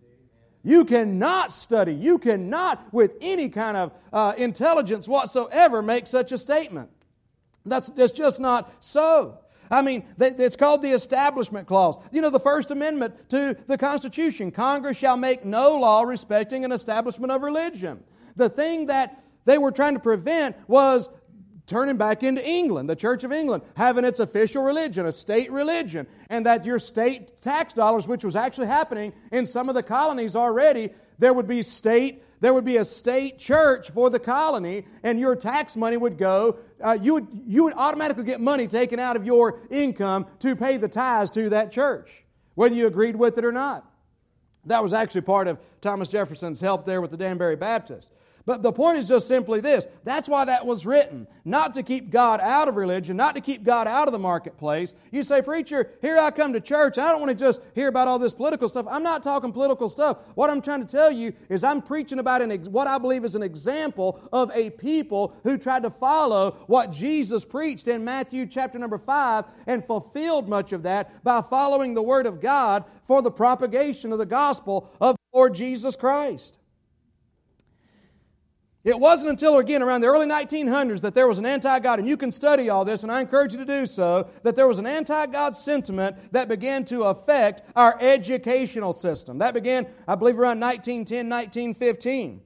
You 0.64 0.86
cannot 0.86 1.52
study, 1.52 1.92
you 1.92 2.18
cannot, 2.18 2.94
with 2.94 3.16
any 3.20 3.50
kind 3.50 3.76
of 3.76 3.92
uh, 4.10 4.32
intelligence 4.38 5.06
whatsoever, 5.06 5.82
make 5.82 6.06
such 6.06 6.32
a 6.32 6.38
statement. 6.38 6.88
That's, 7.66 7.90
that's 7.90 8.12
just 8.12 8.40
not 8.40 8.72
so. 8.80 9.38
I 9.70 9.82
mean, 9.82 10.02
it's 10.18 10.56
called 10.56 10.80
the 10.80 10.92
Establishment 10.92 11.68
Clause. 11.68 11.98
You 12.10 12.22
know, 12.22 12.30
the 12.30 12.40
First 12.40 12.70
Amendment 12.70 13.28
to 13.28 13.54
the 13.66 13.76
Constitution 13.76 14.50
Congress 14.50 14.96
shall 14.96 15.18
make 15.18 15.44
no 15.44 15.76
law 15.76 16.04
respecting 16.04 16.64
an 16.64 16.72
establishment 16.72 17.30
of 17.30 17.42
religion. 17.42 18.02
The 18.34 18.48
thing 18.48 18.86
that 18.86 19.22
they 19.44 19.58
were 19.58 19.72
trying 19.72 19.92
to 19.92 20.00
prevent 20.00 20.56
was 20.66 21.10
turning 21.68 21.96
back 21.96 22.22
into 22.22 22.44
England, 22.44 22.88
the 22.88 22.96
Church 22.96 23.22
of 23.22 23.32
England, 23.32 23.62
having 23.76 24.04
its 24.04 24.18
official 24.18 24.62
religion, 24.64 25.06
a 25.06 25.12
state 25.12 25.52
religion, 25.52 26.06
and 26.28 26.46
that 26.46 26.64
your 26.64 26.78
state 26.78 27.40
tax 27.40 27.74
dollars, 27.74 28.08
which 28.08 28.24
was 28.24 28.34
actually 28.34 28.66
happening 28.66 29.12
in 29.30 29.46
some 29.46 29.68
of 29.68 29.74
the 29.74 29.82
colonies 29.82 30.34
already, 30.34 30.90
there 31.18 31.32
would 31.32 31.46
be 31.46 31.62
state, 31.62 32.24
there 32.40 32.54
would 32.54 32.64
be 32.64 32.78
a 32.78 32.84
state 32.84 33.38
church 33.38 33.90
for 33.90 34.08
the 34.10 34.18
colony, 34.18 34.86
and 35.02 35.20
your 35.20 35.36
tax 35.36 35.76
money 35.76 35.96
would 35.96 36.16
go. 36.16 36.58
Uh, 36.82 36.98
you 37.00 37.14
would 37.14 37.28
you 37.46 37.64
would 37.64 37.74
automatically 37.76 38.24
get 38.24 38.40
money 38.40 38.66
taken 38.66 38.98
out 38.98 39.16
of 39.16 39.26
your 39.26 39.60
income 39.70 40.26
to 40.40 40.56
pay 40.56 40.78
the 40.78 40.88
tithes 40.88 41.30
to 41.32 41.50
that 41.50 41.70
church, 41.70 42.24
whether 42.54 42.74
you 42.74 42.86
agreed 42.86 43.16
with 43.16 43.36
it 43.36 43.44
or 43.44 43.52
not. 43.52 43.84
That 44.66 44.82
was 44.82 44.92
actually 44.92 45.22
part 45.22 45.48
of 45.48 45.58
Thomas 45.80 46.08
Jefferson's 46.08 46.60
help 46.60 46.84
there 46.84 47.00
with 47.00 47.10
the 47.10 47.16
Danbury 47.16 47.56
Baptist. 47.56 48.12
But 48.48 48.62
the 48.62 48.72
point 48.72 48.96
is 48.96 49.06
just 49.08 49.28
simply 49.28 49.60
this 49.60 49.86
that's 50.04 50.26
why 50.26 50.46
that 50.46 50.64
was 50.64 50.86
written. 50.86 51.26
Not 51.44 51.74
to 51.74 51.82
keep 51.82 52.08
God 52.08 52.40
out 52.40 52.66
of 52.66 52.76
religion, 52.76 53.14
not 53.14 53.34
to 53.34 53.42
keep 53.42 53.62
God 53.62 53.86
out 53.86 54.08
of 54.08 54.12
the 54.12 54.18
marketplace. 54.18 54.94
You 55.10 55.22
say, 55.22 55.42
Preacher, 55.42 55.90
here 56.00 56.18
I 56.18 56.30
come 56.30 56.54
to 56.54 56.60
church. 56.60 56.96
I 56.96 57.10
don't 57.10 57.20
want 57.20 57.28
to 57.28 57.34
just 57.34 57.60
hear 57.74 57.88
about 57.88 58.08
all 58.08 58.18
this 58.18 58.32
political 58.32 58.70
stuff. 58.70 58.86
I'm 58.88 59.02
not 59.02 59.22
talking 59.22 59.52
political 59.52 59.90
stuff. 59.90 60.20
What 60.34 60.48
I'm 60.48 60.62
trying 60.62 60.80
to 60.80 60.86
tell 60.86 61.12
you 61.12 61.34
is 61.50 61.62
I'm 61.62 61.82
preaching 61.82 62.20
about 62.20 62.40
an, 62.40 62.50
what 62.72 62.86
I 62.86 62.96
believe 62.96 63.26
is 63.26 63.34
an 63.34 63.42
example 63.42 64.18
of 64.32 64.50
a 64.54 64.70
people 64.70 65.36
who 65.42 65.58
tried 65.58 65.82
to 65.82 65.90
follow 65.90 66.52
what 66.68 66.90
Jesus 66.90 67.44
preached 67.44 67.86
in 67.86 68.02
Matthew 68.02 68.46
chapter 68.46 68.78
number 68.78 68.96
5 68.96 69.44
and 69.66 69.84
fulfilled 69.84 70.48
much 70.48 70.72
of 70.72 70.84
that 70.84 71.22
by 71.22 71.42
following 71.42 71.92
the 71.92 72.02
Word 72.02 72.24
of 72.24 72.40
God 72.40 72.84
for 73.06 73.20
the 73.20 73.30
propagation 73.30 74.10
of 74.10 74.18
the 74.18 74.24
gospel 74.24 74.90
of 75.02 75.16
the 75.16 75.38
Lord 75.38 75.54
Jesus 75.54 75.96
Christ. 75.96 76.57
It 78.88 78.98
wasn't 78.98 79.28
until, 79.28 79.58
again, 79.58 79.82
around 79.82 80.00
the 80.00 80.06
early 80.06 80.26
1900s 80.26 81.02
that 81.02 81.12
there 81.12 81.28
was 81.28 81.36
an 81.36 81.44
anti 81.44 81.78
God, 81.78 81.98
and 81.98 82.08
you 82.08 82.16
can 82.16 82.32
study 82.32 82.70
all 82.70 82.86
this, 82.86 83.02
and 83.02 83.12
I 83.12 83.20
encourage 83.20 83.52
you 83.52 83.58
to 83.58 83.66
do 83.66 83.84
so, 83.84 84.30
that 84.44 84.56
there 84.56 84.66
was 84.66 84.78
an 84.78 84.86
anti 84.86 85.26
God 85.26 85.54
sentiment 85.54 86.16
that 86.32 86.48
began 86.48 86.86
to 86.86 87.02
affect 87.02 87.60
our 87.76 87.98
educational 88.00 88.94
system. 88.94 89.40
That 89.40 89.52
began, 89.52 89.88
I 90.06 90.14
believe, 90.14 90.38
around 90.38 90.60
1910, 90.60 91.28
1915. 91.28 92.40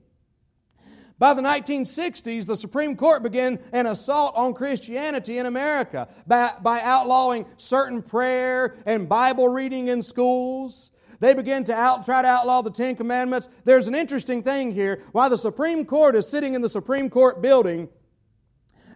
By 1.17 1.33
the 1.35 1.43
1960s, 1.43 2.47
the 2.47 2.57
Supreme 2.57 2.97
Court 2.97 3.23
began 3.23 3.61
an 3.71 3.87
assault 3.87 4.35
on 4.35 4.53
Christianity 4.53 5.39
in 5.39 5.47
America 5.47 6.09
by, 6.27 6.55
by 6.61 6.81
outlawing 6.81 7.47
certain 7.57 8.03
prayer 8.03 8.75
and 8.85 9.09
Bible 9.09 9.47
reading 9.47 9.87
in 9.87 10.03
schools. 10.03 10.91
They 11.23 11.35
begin 11.35 11.63
to 11.65 11.73
out, 11.73 12.05
try 12.05 12.21
to 12.21 12.27
outlaw 12.27 12.63
the 12.63 12.71
Ten 12.73 12.97
Commandments. 12.97 13.47
There's 13.63 13.87
an 13.87 13.95
interesting 13.95 14.43
thing 14.43 14.73
here. 14.73 15.05
While 15.13 15.31
the 15.31 15.39
Supreme 15.39 15.85
Court 15.85 16.17
is 16.17 16.27
sitting 16.29 16.55
in 16.55 16.63
the 16.63 16.69
Supreme 16.69 17.09
Court 17.09 17.41
building, 17.41 17.89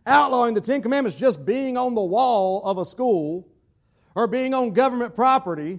outlawing 0.04 0.54
the 0.54 0.60
Ten 0.60 0.82
Commandments 0.82 1.16
just 1.16 1.44
being 1.44 1.76
on 1.76 1.94
the 1.94 2.02
wall 2.02 2.64
of 2.64 2.78
a 2.78 2.84
school 2.84 3.46
or 4.16 4.26
being 4.26 4.54
on 4.54 4.72
government 4.72 5.14
property, 5.14 5.78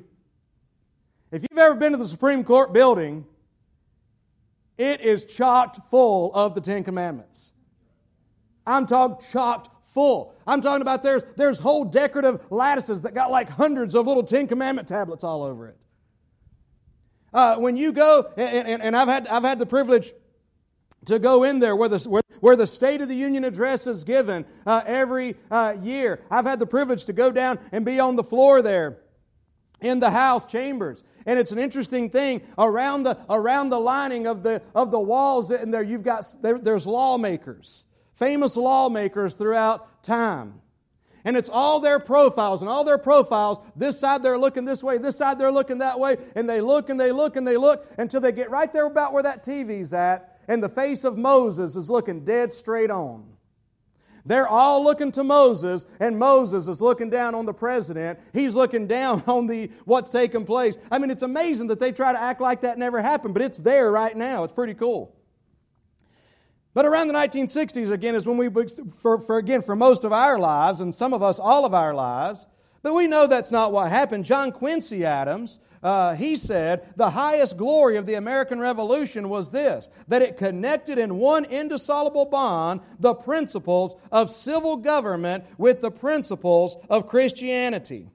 if 1.34 1.42
you've 1.42 1.60
ever 1.60 1.76
been 1.76 1.92
to 1.92 1.98
the 1.98 2.06
Supreme 2.06 2.46
Court 2.46 2.72
building, 2.72 3.26
it 4.78 5.02
is 5.02 5.26
chocked 5.26 5.86
full 5.90 6.34
of 6.34 6.56
the 6.56 6.62
Ten 6.62 6.86
Commandments. 6.86 7.52
I'm 8.66 8.86
talking 8.86 9.18
chocked 9.34 9.70
full. 9.94 10.34
I'm 10.48 10.62
talking 10.62 10.82
about 10.82 11.04
there's, 11.04 11.26
there's 11.36 11.60
whole 11.60 11.84
decorative 11.84 12.40
lattices 12.50 13.02
that 13.02 13.14
got 13.14 13.32
like 13.32 13.50
hundreds 13.50 13.96
of 13.96 14.08
little 14.08 14.24
Ten 14.24 14.48
Commandment 14.48 14.88
tablets 14.88 15.26
all 15.26 15.44
over 15.44 15.68
it. 15.68 15.78
Uh, 17.34 17.56
when 17.58 17.78
you 17.78 17.92
go, 17.92 18.32
and, 18.38 18.68
and, 18.68 18.82
and, 18.82 18.96
I've, 18.96 19.08
had, 19.08 19.28
I've 19.28 19.44
had 19.44 19.60
the 19.60 19.66
privilege 19.66 20.14
to 21.06 21.20
go 21.20 21.44
in 21.44 21.60
there 21.60 21.76
where 21.76 21.90
the, 21.90 22.00
where, 22.10 22.22
where 22.40 22.56
the 22.56 22.68
State 22.68 23.02
of 23.02 23.08
the 23.08 23.16
Union 23.16 23.44
address 23.44 23.88
is 23.88 24.04
given 24.04 24.46
uh, 24.66 24.82
every 24.86 25.36
uh, 25.52 25.76
year. 25.82 26.22
I've 26.30 26.46
had 26.46 26.60
the 26.60 26.66
privilege 26.66 27.06
to 27.06 27.14
go 27.14 27.32
down 27.32 27.60
and 27.72 27.86
be 27.86 28.00
on 28.00 28.16
the 28.16 28.24
floor 28.24 28.62
there 28.62 29.00
in 29.82 30.00
the 30.00 30.12
House 30.12 30.46
chambers. 30.46 31.04
And 31.26 31.38
it's 31.38 31.52
an 31.52 31.60
interesting 31.60 32.10
thing 32.10 32.42
around 32.58 33.04
the, 33.04 33.18
around 33.30 33.70
the 33.70 33.80
lining 33.80 34.28
of 34.28 34.44
the, 34.44 34.62
of 34.74 34.92
the 34.92 35.00
walls 35.00 35.52
in 35.52 35.72
there, 35.72 35.84
you've 35.84 36.04
got, 36.04 36.26
there, 36.42 36.58
there's 36.58 36.88
lawmakers, 36.88 37.84
famous 38.16 38.56
lawmakers 38.56 39.36
throughout 39.36 40.04
time. 40.04 40.62
And 41.28 41.36
it's 41.36 41.50
all 41.50 41.82
their 41.82 42.00
profiles 42.00 42.62
and 42.62 42.70
all 42.70 42.86
their 42.86 42.98
profiles. 42.98 43.60
This 43.76 44.00
side 44.00 44.24
they're 44.24 44.38
looking 44.38 44.64
this 44.64 44.82
way, 44.82 44.98
this 44.98 45.18
side 45.18 45.38
they're 45.38 45.52
looking 45.52 45.80
that 45.80 46.00
way, 46.00 46.16
and 46.36 46.50
they 46.50 46.62
look 46.62 46.90
and 46.90 46.98
they 46.98 47.12
look 47.12 47.36
and 47.36 47.46
they 47.46 47.58
look 47.58 47.86
until 47.98 48.22
they 48.22 48.32
get 48.32 48.50
right 48.50 48.72
there 48.72 48.86
about 48.86 49.12
where 49.12 49.24
that 49.24 49.44
TV's 49.44 49.94
at, 49.94 50.40
and 50.48 50.64
the 50.64 50.70
face 50.70 51.04
of 51.04 51.18
Moses 51.18 51.76
is 51.76 51.90
looking 51.90 52.24
dead 52.24 52.54
straight 52.54 52.90
on. 52.90 53.26
They're 54.26 54.48
all 54.48 54.82
looking 54.82 55.12
to 55.14 55.24
Moses, 55.26 55.86
and 56.00 56.18
Moses 56.18 56.70
is 56.70 56.80
looking 56.80 57.10
down 57.10 57.36
on 57.36 57.46
the 57.46 57.54
president. 57.54 58.20
He's 58.32 58.56
looking 58.56 58.88
down 58.88 59.22
on 59.28 59.48
the 59.48 59.70
what's 59.84 60.12
taking 60.12 60.46
place. 60.46 60.78
I 60.90 60.98
mean, 60.98 61.12
it's 61.12 61.24
amazing 61.24 61.68
that 61.68 61.82
they 61.82 61.92
try 61.92 62.14
to 62.14 62.22
act 62.22 62.40
like 62.40 62.62
that 62.62 62.78
never 62.78 63.02
happened, 63.02 63.34
but 63.34 63.44
it's 63.44 63.60
there 63.60 63.92
right 63.92 64.16
now. 64.16 64.46
It's 64.46 64.54
pretty 64.54 64.76
cool. 64.76 65.14
But 66.78 66.86
around 66.86 67.08
the 67.08 67.16
1960s, 67.16 67.90
again, 67.90 68.14
is 68.14 68.28
when 68.28 68.38
we, 68.38 68.50
for, 69.02 69.20
for 69.20 69.40
again, 69.40 69.64
for 69.64 69.76
most 69.76 70.04
of 70.04 70.14
our 70.14 70.38
lives, 70.38 70.80
and 70.80 70.94
some 70.94 71.12
of 71.12 71.24
us 71.24 71.40
all 71.40 71.66
of 71.66 71.74
our 71.74 71.96
lives, 71.96 72.46
but 72.84 72.94
we 72.94 73.08
know 73.08 73.26
that's 73.26 73.52
not 73.52 73.72
what 73.72 73.90
happened. 73.90 74.26
John 74.26 74.52
Quincy 74.52 75.04
Adams, 75.04 75.60
uh, 75.82 76.14
he 76.14 76.36
said, 76.36 76.94
the 76.96 77.10
highest 77.10 77.58
glory 77.58 77.98
of 77.98 78.06
the 78.06 78.14
American 78.14 78.60
Revolution 78.60 79.28
was 79.28 79.50
this 79.50 79.90
that 80.08 80.22
it 80.22 80.38
connected 80.38 81.00
in 81.00 81.18
one 81.18 81.46
indissoluble 81.46 82.26
bond 82.26 82.82
the 83.00 83.16
principles 83.16 83.96
of 84.12 84.30
civil 84.30 84.76
government 84.76 85.46
with 85.58 85.82
the 85.82 85.90
principles 85.90 86.78
of 86.92 87.08
Christianity. 87.08 88.08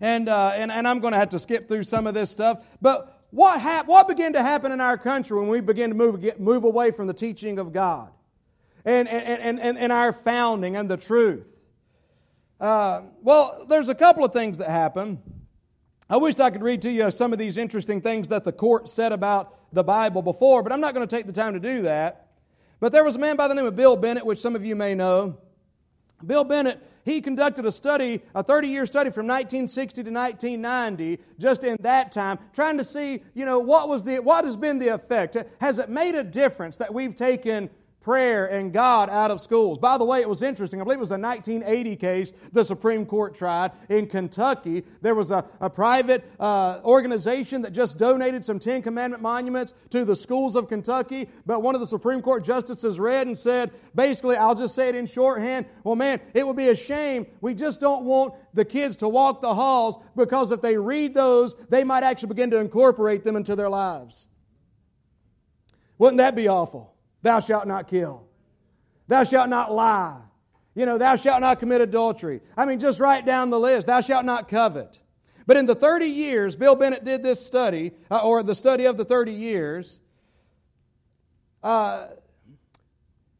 And, 0.00 0.30
uh, 0.30 0.52
and, 0.54 0.72
and 0.72 0.88
I'm 0.88 1.00
going 1.00 1.12
to 1.12 1.18
have 1.18 1.30
to 1.30 1.38
skip 1.38 1.68
through 1.68 1.84
some 1.84 2.06
of 2.06 2.14
this 2.14 2.30
stuff, 2.30 2.64
but 2.80 3.15
what, 3.36 3.60
hap- 3.60 3.86
what 3.86 4.08
began 4.08 4.32
to 4.32 4.42
happen 4.42 4.72
in 4.72 4.80
our 4.80 4.96
country 4.96 5.38
when 5.38 5.48
we 5.48 5.60
began 5.60 5.90
to 5.90 5.94
move, 5.94 6.22
get, 6.22 6.40
move 6.40 6.64
away 6.64 6.90
from 6.90 7.06
the 7.06 7.12
teaching 7.12 7.58
of 7.58 7.70
God 7.70 8.10
and, 8.82 9.06
and, 9.06 9.40
and, 9.40 9.60
and, 9.60 9.76
and 9.76 9.92
our 9.92 10.14
founding 10.14 10.74
and 10.74 10.90
the 10.90 10.96
truth? 10.96 11.54
Uh, 12.58 13.02
well, 13.20 13.66
there's 13.68 13.90
a 13.90 13.94
couple 13.94 14.24
of 14.24 14.32
things 14.32 14.56
that 14.56 14.70
happen. 14.70 15.22
I 16.08 16.16
wish 16.16 16.40
I 16.40 16.48
could 16.48 16.62
read 16.62 16.80
to 16.82 16.90
you 16.90 17.10
some 17.10 17.34
of 17.34 17.38
these 17.38 17.58
interesting 17.58 18.00
things 18.00 18.28
that 18.28 18.42
the 18.42 18.52
court 18.52 18.88
said 18.88 19.12
about 19.12 19.54
the 19.70 19.84
Bible 19.84 20.22
before, 20.22 20.62
but 20.62 20.72
I'm 20.72 20.80
not 20.80 20.94
going 20.94 21.06
to 21.06 21.16
take 21.16 21.26
the 21.26 21.32
time 21.34 21.52
to 21.52 21.60
do 21.60 21.82
that. 21.82 22.28
But 22.80 22.92
there 22.92 23.04
was 23.04 23.16
a 23.16 23.18
man 23.18 23.36
by 23.36 23.48
the 23.48 23.54
name 23.54 23.66
of 23.66 23.76
Bill 23.76 23.96
Bennett, 23.96 24.24
which 24.24 24.38
some 24.38 24.56
of 24.56 24.64
you 24.64 24.74
may 24.74 24.94
know. 24.94 25.36
Bill 26.24 26.44
Bennett, 26.44 26.80
he 27.04 27.20
conducted 27.20 27.66
a 27.66 27.72
study, 27.72 28.22
a 28.34 28.42
30 28.42 28.68
year 28.68 28.86
study 28.86 29.10
from 29.10 29.26
1960 29.26 30.02
to 30.02 30.10
1990, 30.10 31.18
just 31.38 31.62
in 31.62 31.76
that 31.80 32.10
time, 32.10 32.38
trying 32.52 32.76
to 32.78 32.84
see, 32.84 33.22
you 33.34 33.44
know, 33.44 33.58
what, 33.58 33.88
was 33.88 34.04
the, 34.04 34.18
what 34.20 34.44
has 34.44 34.56
been 34.56 34.78
the 34.78 34.88
effect? 34.88 35.36
Has 35.60 35.78
it 35.78 35.88
made 35.88 36.14
a 36.14 36.24
difference 36.24 36.76
that 36.78 36.92
we've 36.92 37.14
taken 37.14 37.70
prayer 38.06 38.46
and 38.46 38.72
God 38.72 39.10
out 39.10 39.32
of 39.32 39.40
schools. 39.40 39.78
By 39.78 39.98
the 39.98 40.04
way, 40.04 40.20
it 40.20 40.28
was 40.28 40.40
interesting. 40.40 40.80
I 40.80 40.84
believe 40.84 40.98
it 40.98 41.00
was 41.00 41.10
a 41.10 41.18
1980 41.18 41.96
case 41.96 42.32
the 42.52 42.62
Supreme 42.62 43.04
Court 43.04 43.34
tried 43.34 43.72
in 43.88 44.06
Kentucky. 44.06 44.84
There 45.02 45.16
was 45.16 45.32
a, 45.32 45.44
a 45.60 45.68
private 45.68 46.24
uh, 46.38 46.78
organization 46.84 47.62
that 47.62 47.72
just 47.72 47.98
donated 47.98 48.44
some 48.44 48.60
Ten 48.60 48.80
Commandment 48.80 49.24
monuments 49.24 49.74
to 49.90 50.04
the 50.04 50.14
schools 50.14 50.54
of 50.54 50.68
Kentucky. 50.68 51.28
But 51.46 51.62
one 51.62 51.74
of 51.74 51.80
the 51.80 51.86
Supreme 51.86 52.22
Court 52.22 52.44
justices 52.44 53.00
read 53.00 53.26
and 53.26 53.36
said, 53.36 53.72
basically, 53.92 54.36
I'll 54.36 54.54
just 54.54 54.76
say 54.76 54.88
it 54.88 54.94
in 54.94 55.08
shorthand, 55.08 55.66
well, 55.82 55.96
man, 55.96 56.20
it 56.32 56.46
would 56.46 56.56
be 56.56 56.68
a 56.68 56.76
shame. 56.76 57.26
We 57.40 57.54
just 57.54 57.80
don't 57.80 58.04
want 58.04 58.34
the 58.54 58.64
kids 58.64 58.94
to 58.98 59.08
walk 59.08 59.42
the 59.42 59.52
halls 59.52 59.98
because 60.14 60.52
if 60.52 60.62
they 60.62 60.76
read 60.76 61.12
those, 61.12 61.56
they 61.70 61.82
might 61.82 62.04
actually 62.04 62.28
begin 62.28 62.50
to 62.50 62.58
incorporate 62.58 63.24
them 63.24 63.34
into 63.34 63.56
their 63.56 63.68
lives. 63.68 64.28
Wouldn't 65.98 66.18
that 66.18 66.36
be 66.36 66.46
awful? 66.46 66.95
Thou 67.26 67.40
shalt 67.40 67.66
not 67.66 67.88
kill. 67.88 68.22
Thou 69.08 69.24
shalt 69.24 69.48
not 69.48 69.74
lie. 69.74 70.20
You 70.76 70.86
know, 70.86 70.96
thou 70.96 71.16
shalt 71.16 71.40
not 71.40 71.58
commit 71.58 71.80
adultery. 71.80 72.40
I 72.56 72.66
mean, 72.66 72.78
just 72.78 73.00
write 73.00 73.26
down 73.26 73.50
the 73.50 73.58
list. 73.58 73.88
Thou 73.88 74.00
shalt 74.00 74.24
not 74.24 74.46
covet. 74.46 75.00
But 75.44 75.56
in 75.56 75.66
the 75.66 75.74
30 75.74 76.06
years, 76.06 76.54
Bill 76.54 76.76
Bennett 76.76 77.02
did 77.02 77.24
this 77.24 77.44
study, 77.44 77.90
uh, 78.12 78.18
or 78.18 78.44
the 78.44 78.54
study 78.54 78.84
of 78.84 78.96
the 78.96 79.04
30 79.04 79.32
years, 79.32 79.98
uh, 81.64 82.10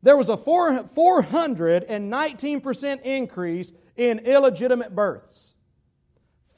there 0.03 0.17
was 0.17 0.31
a 0.31 0.37
4, 0.37 0.83
419% 0.83 3.03
increase 3.03 3.73
in 3.95 4.19
illegitimate 4.19 4.97
births. 4.97 5.55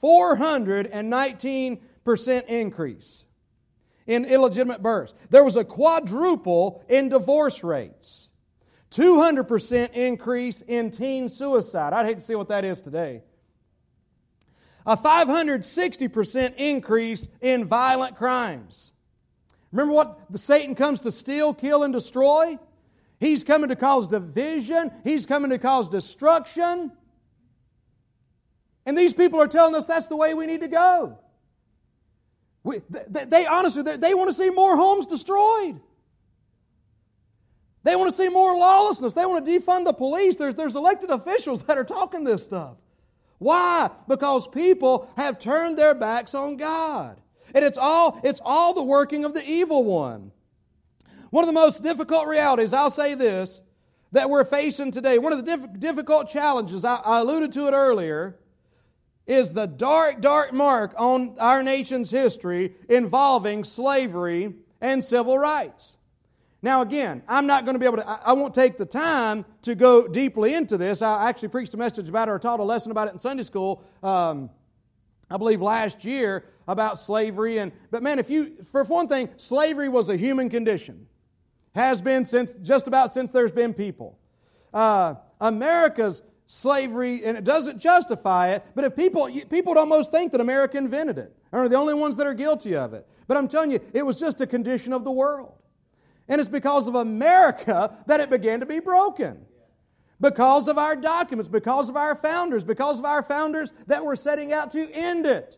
419% 0.03 2.45
increase 2.47 3.25
in 4.09 4.25
illegitimate 4.25 4.83
births. 4.83 5.14
There 5.31 5.44
was 5.44 5.57
a 5.57 5.62
quadruple 5.62 6.83
in 6.88 7.11
divorce 7.11 7.62
rates. 7.62 8.31
200% 8.90 9.92
increase 9.92 10.62
in 10.62 10.90
teen 10.90 11.29
suicide. 11.29 11.92
I'd 11.92 12.07
hate 12.07 12.14
to 12.14 12.21
see 12.23 12.35
what 12.35 12.49
that 12.49 12.64
is 12.64 12.81
today. 12.81 13.23
A 14.87 14.97
560% 14.97 16.57
increase 16.57 17.29
in 17.42 17.66
violent 17.66 18.16
crimes. 18.16 18.94
Remember 19.71 19.92
what 19.92 20.33
the 20.33 20.38
Satan 20.38 20.75
comes 20.75 21.01
to 21.01 21.11
steal, 21.11 21.53
kill, 21.53 21.83
and 21.83 21.92
destroy? 21.92 22.59
He's 23.21 23.44
coming 23.44 23.68
to 23.68 23.77
cause 23.77 24.09
division, 24.09 24.90
he's 25.05 25.27
coming 25.27 25.51
to 25.51 25.59
cause 25.59 25.90
destruction. 25.90 26.92
And 28.87 28.97
these 28.97 29.12
people 29.12 29.38
are 29.42 29.49
telling 29.49 29.75
us 29.75 29.85
that's 29.85 30.07
the 30.07 30.16
way 30.16 30.33
we 30.33 30.47
need 30.47 30.62
to 30.62 30.68
go. 30.68 31.18
We, 32.68 32.83
they, 32.90 33.24
they, 33.24 33.46
honestly, 33.46 33.83
they, 33.83 34.12
want 34.12 34.28
to 34.28 34.35
see 34.35 34.50
more 34.50 34.76
homes 34.76 35.07
destroyed. 35.07 35.81
They 37.83 37.96
want 37.96 38.11
to 38.11 38.14
see 38.14 38.28
more 38.28 38.54
lawlessness. 38.54 39.14
They 39.14 39.24
want 39.24 39.46
to 39.46 39.50
defund 39.50 39.87
the 39.87 39.94
police. 39.94 40.37
There's, 40.37 40.54
there's 40.54 40.76
elected 40.76 41.09
officials 41.09 41.62
that 41.62 41.78
are 41.78 41.85
talking 41.85 42.24
this 42.24 42.44
stuff. 42.44 42.76
Why? 43.38 43.90
Because 44.07 44.46
people 44.48 45.11
have 45.16 45.38
turned 45.38 45.78
their 45.78 45.94
backs 45.94 46.35
on 46.35 46.59
God. 46.59 47.18
And 47.54 47.64
it's 47.64 47.78
all, 47.78 48.20
it's 48.22 48.42
all 48.44 48.74
the 48.74 48.85
working 48.85 49.24
of 49.24 49.33
the 49.33 49.42
evil 49.48 49.83
one. 49.83 50.31
One 51.31 51.44
of 51.44 51.48
the 51.48 51.59
most 51.59 51.83
difficult 51.83 52.26
realities, 52.26 52.74
I'll 52.74 52.90
say 52.90 53.14
this, 53.14 53.62
that 54.12 54.28
we're 54.28 54.44
facing 54.44 54.92
today, 54.92 55.18
one 55.18 55.33
of 55.33 55.42
the 55.42 55.57
diff- 55.57 55.81
difficult 55.81 56.28
challenges, 56.28 56.85
I, 56.85 56.96
I 56.96 57.20
alluded 57.20 57.52
to 57.52 57.66
it 57.68 57.72
earlier, 57.72 58.37
is 59.29 59.53
the 59.53 59.67
dark, 59.67 60.21
dark 60.21 60.53
mark 60.53 60.95
on 60.97 61.37
our 61.38 61.62
nation's 61.62 62.11
history 62.11 62.75
involving 62.88 63.62
slavery 63.62 64.55
and 64.81 65.05
civil 65.05 65.38
rights. 65.38 65.99
Now, 66.62 66.83
again, 66.83 67.23
I'm 67.29 67.47
not 67.47 67.64
going 67.64 67.75
to 67.75 67.79
be 67.79 67.87
able 67.87 67.99
to, 67.99 68.09
I 68.09 68.33
won't 68.33 68.55
take 68.55 68.79
the 68.79 68.87
time 68.87 69.45
to 69.62 69.77
go 69.77 70.09
deeply 70.09 70.55
into 70.55 70.77
this. 70.77 71.03
I 71.03 71.29
actually 71.29 71.49
preached 71.49 71.73
a 71.75 71.77
message 71.77 72.09
about 72.09 72.29
it 72.29 72.33
or 72.33 72.38
taught 72.38 72.59
a 72.59 72.64
lesson 72.64 72.91
about 72.91 73.07
it 73.07 73.12
in 73.12 73.19
Sunday 73.21 73.45
school, 73.45 73.85
um, 74.03 74.51
I 75.31 75.37
believe 75.37 75.61
last 75.61 76.05
year, 76.05 76.47
about 76.67 76.99
slavery. 76.99 77.59
And, 77.59 77.71
but 77.91 78.03
man, 78.03 78.19
if 78.19 78.31
you, 78.31 78.57
for 78.73 78.83
one 78.85 79.09
thing, 79.09 79.29
slavery 79.37 79.88
was 79.88 80.09
a 80.09 80.17
human 80.17 80.49
condition, 80.49 81.07
has 81.75 82.01
been 82.01 82.25
since, 82.25 82.55
just 82.55 82.88
about 82.88 83.12
since 83.12 83.31
there's 83.31 83.53
been 83.53 83.75
people. 83.75 84.19
Uh, 84.73 85.14
America's 85.41 86.23
slavery, 86.49 87.25
and 87.25 87.37
it 87.37 87.45
doesn't 87.45 87.79
justify 87.79 88.53
it, 88.53 88.65
but 88.75 88.85
if 88.85 88.97
people, 88.97 89.29
people 89.49 89.73
would 89.73 89.79
almost 89.79 90.11
think 90.11 90.33
that 90.33 90.41
America 90.41 90.79
invented 90.79 91.19
it, 91.19 91.33
and 91.53 91.61
are 91.61 91.69
the 91.69 91.77
only 91.77 91.95
ones 91.95 92.17
that 92.17 92.27
are 92.27 92.35
guilty 92.35 92.75
of 92.75 92.95
it. 92.95 93.07
But 93.29 93.37
I'm 93.37 93.47
telling 93.47 93.71
you, 93.71 93.81
it 93.93 94.05
was 94.05 94.19
just 94.19 94.41
a 94.41 94.47
condition 94.47 94.93
of 94.93 95.05
the 95.05 95.13
world. 95.13 95.53
And 96.27 96.41
it's 96.41 96.49
because 96.49 96.89
of 96.89 96.95
America 96.95 97.97
that 98.07 98.21
it 98.21 98.31
began 98.31 98.61
to 98.61 98.67
be 98.67 98.81
broken. 98.81 99.45
Because 100.21 100.69
of 100.69 100.79
our 100.79 100.97
documents, 100.97 101.49
because 101.49 101.89
of 101.89 101.97
our 101.97 102.17
founders, 102.17 102.65
because 102.65 102.99
of 102.99 103.05
our 103.05 103.23
founders 103.23 103.73
that 103.87 104.05
were 104.05 104.17
setting 104.17 104.53
out 104.53 104.71
to 104.73 104.91
end 104.93 105.27
it. 105.27 105.57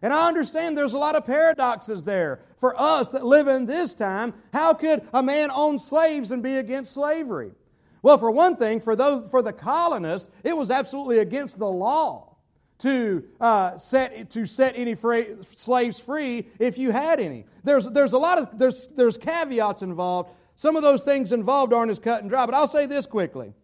And 0.00 0.12
I 0.12 0.28
understand 0.28 0.78
there's 0.78 0.94
a 0.94 0.98
lot 0.98 1.16
of 1.16 1.26
paradoxes 1.26 2.04
there 2.04 2.40
for 2.56 2.80
us 2.80 3.08
that 3.08 3.26
live 3.26 3.48
in 3.48 3.66
this 3.66 3.94
time. 3.94 4.32
How 4.52 4.74
could 4.74 5.06
a 5.12 5.22
man 5.22 5.50
own 5.50 5.78
slaves 5.78 6.30
and 6.30 6.42
be 6.42 6.56
against 6.56 6.92
slavery? 6.92 7.52
Well, 8.02 8.18
for 8.18 8.30
one 8.30 8.56
thing, 8.56 8.80
for 8.80 8.96
those 8.96 9.28
for 9.30 9.42
the 9.42 9.52
colonists, 9.52 10.28
it 10.42 10.56
was 10.56 10.70
absolutely 10.70 11.18
against 11.18 11.58
the 11.58 11.70
law 11.70 12.36
to 12.78 13.24
uh, 13.40 13.76
set 13.76 14.30
to 14.30 14.46
set 14.46 14.74
any 14.76 14.96
slaves 15.42 16.00
free 16.00 16.48
if 16.58 16.78
you 16.78 16.90
had 16.90 17.20
any. 17.20 17.44
There's 17.62 17.86
there's 17.88 18.14
a 18.14 18.18
lot 18.18 18.38
of 18.38 18.58
there's 18.58 18.86
there's 18.88 19.18
caveats 19.18 19.82
involved. 19.82 20.30
Some 20.56 20.76
of 20.76 20.82
those 20.82 21.02
things 21.02 21.32
involved 21.32 21.72
aren't 21.72 21.90
as 21.90 21.98
cut 21.98 22.20
and 22.20 22.30
dry. 22.30 22.46
But 22.46 22.54
I'll 22.54 22.66
say 22.66 22.86
this 22.86 23.06
quickly. 23.06 23.54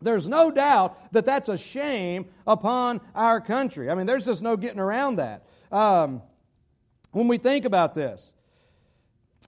There's 0.00 0.28
no 0.28 0.50
doubt 0.50 1.12
that 1.12 1.24
that's 1.24 1.48
a 1.48 1.56
shame 1.56 2.26
upon 2.46 3.00
our 3.14 3.40
country. 3.40 3.90
I 3.90 3.94
mean, 3.94 4.06
there's 4.06 4.26
just 4.26 4.42
no 4.42 4.56
getting 4.56 4.78
around 4.78 5.16
that. 5.16 5.46
Um, 5.72 6.22
when 7.12 7.28
we 7.28 7.38
think 7.38 7.64
about 7.64 7.94
this, 7.94 8.32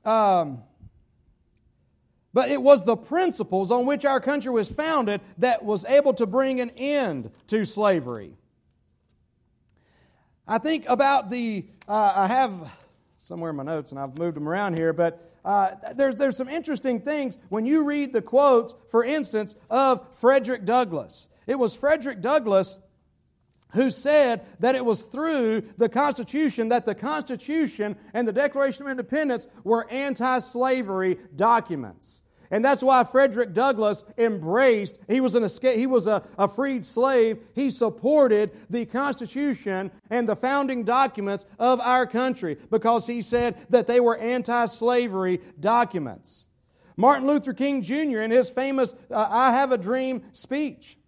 um, 0.05 0.63
but 2.39 2.53
it 2.53 2.63
was 2.63 2.85
the 2.85 2.97
principles 2.97 3.73
on 3.73 3.85
which 3.85 4.05
our 4.05 4.21
country 4.21 4.53
was 4.53 4.69
founded 4.69 5.21
that 5.39 5.65
was 5.65 5.85
able 5.87 6.15
to 6.15 6.25
bring 6.25 6.61
an 6.61 6.71
end 6.77 7.33
to 7.49 7.65
slavery. 7.65 8.37
I 10.47 10.59
think 10.59 10.89
about 10.89 11.31
the, 11.31 11.67
uh, 11.89 12.13
I 12.15 12.29
have 12.29 12.53
somewhere 13.25 13.51
in 13.51 13.57
my 13.57 13.65
notes 13.65 13.91
and 13.91 13.99
I've 13.99 14.17
moved 14.17 14.37
them 14.37 14.49
around 14.49 14.75
here, 14.75 14.93
but 14.93 15.33
uh, 15.45 15.75
there's, 15.97 16.15
there's 16.15 16.37
some 16.37 16.49
interesting 16.49 17.01
things 17.01 17.39
when 17.49 17.67
you 17.67 17.83
read 17.83 18.13
the 18.13 18.23
quotes, 18.23 18.73
for 18.89 19.03
instance, 19.03 19.57
of 19.69 20.07
Frederick 20.19 20.65
Douglass. 20.65 21.27
It 21.49 21.59
was 21.59 21.75
Frederick 21.75 22.21
Douglass 22.21 22.79
who 23.73 23.91
said 23.91 24.47
that 24.61 24.77
it 24.77 24.85
was 24.85 25.03
through 25.03 25.65
the 25.77 25.89
Constitution 25.89 26.69
that 26.69 26.87
the 26.87 26.95
Constitution 26.95 27.97
and 28.15 28.29
the 28.29 28.33
Declaration 28.33 28.85
of 28.85 28.91
Independence 28.93 29.49
were 29.65 29.91
anti 29.91 30.39
slavery 30.39 31.19
documents. 31.35 32.23
And 32.51 32.65
that's 32.65 32.83
why 32.83 33.05
Frederick 33.05 33.53
Douglass 33.53 34.05
embraced, 34.17 34.99
he 35.07 35.21
was, 35.21 35.35
an 35.35 35.43
escape, 35.43 35.77
he 35.77 35.87
was 35.87 36.07
a, 36.07 36.23
a 36.39 36.49
freed 36.49 36.85
slave. 36.85 37.39
He 37.55 37.71
supported 37.71 38.53
the 38.71 38.87
Constitution 38.87 39.91
and 40.09 40.29
the 40.29 40.37
founding 40.37 40.85
documents 40.85 41.45
of 41.59 41.81
our 41.81 42.07
country 42.07 42.57
because 42.71 43.07
he 43.07 43.21
said 43.21 43.57
that 43.69 43.87
they 43.87 44.01
were 44.01 44.17
anti 44.17 44.67
slavery 44.67 45.41
documents. 45.61 46.47
Martin 46.97 47.27
Luther 47.27 47.53
King 47.53 47.83
Jr., 47.83 48.21
in 48.21 48.31
his 48.31 48.51
famous 48.51 48.95
uh, 49.11 49.29
I 49.31 49.53
Have 49.53 49.71
a 49.71 49.79
Dream 49.79 50.23
speech, 50.33 50.99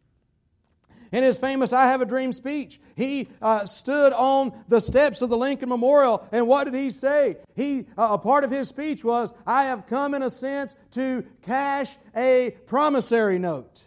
in 1.13 1.23
his 1.23 1.37
famous 1.37 1.73
I 1.73 1.87
Have 1.87 2.01
a 2.01 2.07
Dream 2.07 2.33
speech. 2.33 2.81
He 2.95 3.29
uh, 3.43 3.67
stood 3.67 4.13
on 4.13 4.53
the 4.69 4.81
steps 4.81 5.23
of 5.23 5.31
the 5.31 5.37
Lincoln 5.37 5.69
Memorial, 5.69 6.27
and 6.33 6.47
what 6.47 6.65
did 6.65 6.75
he 6.75 6.91
say? 6.91 7.37
He, 7.55 7.87
uh, 7.97 8.09
a 8.13 8.19
part 8.19 8.45
of 8.45 8.51
his 8.51 8.69
speech 8.69 9.05
was, 9.05 9.33
I 9.47 9.65
have 9.65 9.87
come 9.87 10.15
in 10.15 10.23
a 10.23 10.31
sense 10.31 10.75
to 10.93 11.25
cash 11.43 11.97
a 12.17 12.57
promissory 12.67 13.39
note 13.39 13.85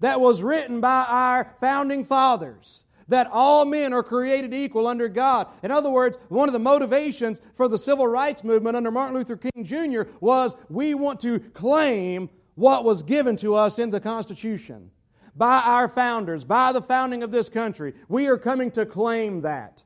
that 0.00 0.20
was 0.20 0.42
written 0.42 0.80
by 0.80 1.04
our 1.08 1.54
founding 1.60 2.04
fathers 2.04 2.84
that 3.08 3.28
all 3.30 3.64
men 3.64 3.92
are 3.92 4.02
created 4.02 4.54
equal 4.54 4.86
under 4.86 5.08
God. 5.08 5.48
In 5.62 5.70
other 5.70 5.90
words, 5.90 6.16
one 6.28 6.48
of 6.48 6.52
the 6.52 6.58
motivations 6.58 7.40
for 7.54 7.68
the 7.68 7.78
civil 7.78 8.06
rights 8.06 8.42
movement 8.42 8.76
under 8.76 8.90
Martin 8.90 9.16
Luther 9.16 9.36
King 9.36 9.64
Jr. 9.64 10.02
was 10.20 10.56
we 10.70 10.94
want 10.94 11.20
to 11.20 11.38
claim 11.38 12.30
what 12.54 12.84
was 12.84 13.02
given 13.02 13.36
to 13.38 13.54
us 13.54 13.78
in 13.78 13.90
the 13.90 14.00
Constitution 14.00 14.90
by 15.36 15.60
our 15.60 15.88
founders, 15.88 16.44
by 16.44 16.72
the 16.72 16.82
founding 16.82 17.22
of 17.22 17.30
this 17.30 17.48
country. 17.48 17.94
We 18.08 18.26
are 18.28 18.38
coming 18.38 18.70
to 18.72 18.86
claim 18.86 19.42
that. 19.42 19.82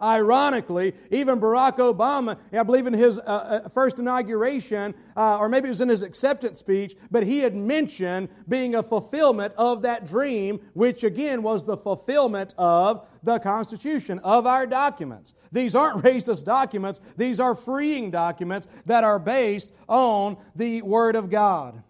Ironically, 0.00 0.94
even 1.10 1.40
Barack 1.40 1.78
Obama, 1.78 2.36
I 2.52 2.62
believe 2.62 2.86
in 2.86 2.92
his 2.92 3.18
uh, 3.18 3.22
uh, 3.64 3.68
first 3.68 3.98
inauguration, 3.98 4.94
uh, 5.16 5.38
or 5.38 5.48
maybe 5.48 5.68
it 5.68 5.70
was 5.70 5.80
in 5.80 5.88
his 5.88 6.02
acceptance 6.02 6.58
speech, 6.58 6.96
but 7.10 7.22
he 7.24 7.38
had 7.38 7.54
mentioned 7.54 8.28
being 8.48 8.74
a 8.74 8.82
fulfillment 8.82 9.54
of 9.56 9.82
that 9.82 10.06
dream, 10.06 10.60
which 10.74 11.04
again 11.04 11.42
was 11.42 11.64
the 11.64 11.76
fulfillment 11.76 12.54
of 12.58 13.06
the 13.22 13.38
Constitution, 13.38 14.18
of 14.20 14.46
our 14.46 14.66
documents. 14.66 15.34
These 15.52 15.74
aren't 15.74 16.04
racist 16.04 16.44
documents, 16.44 17.00
these 17.16 17.40
are 17.40 17.54
freeing 17.54 18.10
documents 18.10 18.66
that 18.86 19.04
are 19.04 19.18
based 19.18 19.70
on 19.88 20.36
the 20.56 20.82
Word 20.82 21.16
of 21.16 21.30
God. 21.30 21.82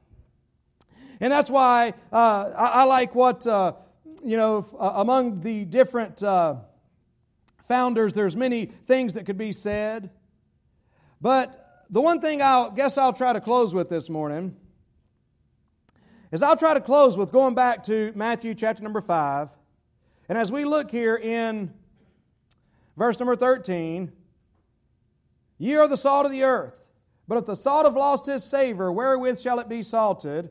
And 1.24 1.32
that's 1.32 1.48
why 1.48 1.94
uh, 2.12 2.52
I, 2.54 2.66
I, 2.66 2.84
like 2.84 3.14
what, 3.14 3.46
uh, 3.46 3.72
you 4.22 4.36
know, 4.36 4.66
uh, 4.78 4.92
among 4.96 5.40
the 5.40 5.64
different 5.64 6.22
uh, 6.22 6.56
founders, 7.66 8.12
there's 8.12 8.36
many 8.36 8.66
things 8.66 9.14
that 9.14 9.24
could 9.24 9.38
be 9.38 9.50
said. 9.50 10.10
But 11.22 11.86
the 11.88 12.02
one 12.02 12.20
thing 12.20 12.42
I 12.42 12.68
guess 12.76 12.98
I'll 12.98 13.14
try 13.14 13.32
to 13.32 13.40
close 13.40 13.72
with 13.72 13.88
this 13.88 14.10
morning 14.10 14.54
is 16.30 16.42
I'll 16.42 16.58
try 16.58 16.74
to 16.74 16.80
close 16.82 17.16
with 17.16 17.32
going 17.32 17.54
back 17.54 17.82
to 17.84 18.12
Matthew 18.14 18.54
chapter 18.54 18.82
number 18.82 19.00
5. 19.00 19.48
And 20.28 20.36
as 20.36 20.52
we 20.52 20.66
look 20.66 20.90
here 20.90 21.16
in 21.16 21.72
verse 22.98 23.18
number 23.18 23.34
13, 23.34 24.12
ye 25.56 25.74
are 25.74 25.88
the 25.88 25.96
salt 25.96 26.26
of 26.26 26.32
the 26.32 26.42
earth. 26.42 26.86
But 27.26 27.38
if 27.38 27.46
the 27.46 27.56
salt 27.56 27.86
have 27.86 27.96
lost 27.96 28.26
his 28.26 28.44
savor, 28.44 28.92
wherewith 28.92 29.40
shall 29.40 29.58
it 29.58 29.70
be 29.70 29.82
salted? 29.82 30.50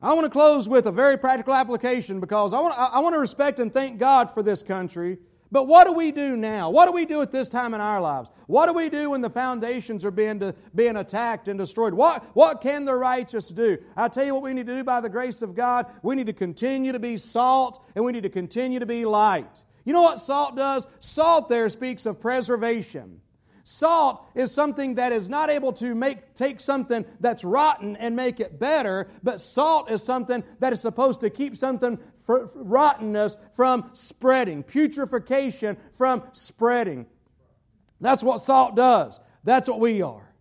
I 0.00 0.14
want 0.14 0.24
to 0.26 0.30
close 0.30 0.68
with 0.68 0.86
a 0.86 0.92
very 0.92 1.18
practical 1.18 1.54
application 1.54 2.20
because 2.20 2.54
I 2.54 2.60
want, 2.60 2.78
I 2.78 3.00
want 3.00 3.14
to 3.14 3.18
respect 3.18 3.58
and 3.58 3.72
thank 3.72 3.98
God 3.98 4.30
for 4.30 4.44
this 4.44 4.62
country. 4.62 5.18
But 5.50 5.66
what 5.66 5.86
do 5.86 5.92
we 5.92 6.12
do 6.12 6.36
now? 6.36 6.70
What 6.70 6.86
do 6.86 6.92
we 6.92 7.06
do 7.06 7.22
at 7.22 7.32
this 7.32 7.48
time 7.48 7.74
in 7.74 7.80
our 7.80 8.00
lives? 8.00 8.30
What 8.46 8.66
do 8.66 8.74
we 8.74 8.90
do 8.90 9.10
when 9.10 9.22
the 9.22 9.30
foundations 9.30 10.04
are 10.04 10.10
being, 10.10 10.52
being 10.74 10.96
attacked 10.96 11.48
and 11.48 11.58
destroyed? 11.58 11.94
What, 11.94 12.22
what 12.34 12.60
can 12.60 12.84
the 12.84 12.94
righteous 12.94 13.48
do? 13.48 13.78
i 13.96 14.08
tell 14.08 14.24
you 14.24 14.34
what 14.34 14.42
we 14.42 14.52
need 14.52 14.66
to 14.66 14.76
do 14.76 14.84
by 14.84 15.00
the 15.00 15.08
grace 15.08 15.42
of 15.42 15.54
God. 15.54 15.86
We 16.02 16.14
need 16.14 16.26
to 16.26 16.32
continue 16.32 16.92
to 16.92 16.98
be 16.98 17.16
salt 17.16 17.84
and 17.96 18.04
we 18.04 18.12
need 18.12 18.24
to 18.24 18.28
continue 18.28 18.78
to 18.78 18.86
be 18.86 19.04
light. 19.04 19.64
You 19.84 19.94
know 19.94 20.02
what 20.02 20.20
salt 20.20 20.54
does? 20.54 20.86
Salt 21.00 21.48
there 21.48 21.70
speaks 21.70 22.04
of 22.04 22.20
preservation. 22.20 23.22
Salt 23.70 24.26
is 24.34 24.50
something 24.50 24.94
that 24.94 25.12
is 25.12 25.28
not 25.28 25.50
able 25.50 25.74
to 25.74 25.94
make, 25.94 26.32
take 26.32 26.58
something 26.58 27.04
that's 27.20 27.44
rotten 27.44 27.96
and 27.96 28.16
make 28.16 28.40
it 28.40 28.58
better, 28.58 29.08
but 29.22 29.42
salt 29.42 29.90
is 29.90 30.02
something 30.02 30.42
that 30.60 30.72
is 30.72 30.80
supposed 30.80 31.20
to 31.20 31.28
keep 31.28 31.54
something 31.54 31.98
for, 32.24 32.50
rottenness 32.54 33.36
from 33.54 33.90
spreading, 33.92 34.62
putrefaction 34.62 35.76
from 35.98 36.22
spreading. 36.32 37.04
That's 38.00 38.22
what 38.22 38.40
salt 38.40 38.74
does. 38.74 39.20
That's 39.44 39.68
what 39.68 39.80
we 39.80 40.00
are. 40.00 40.32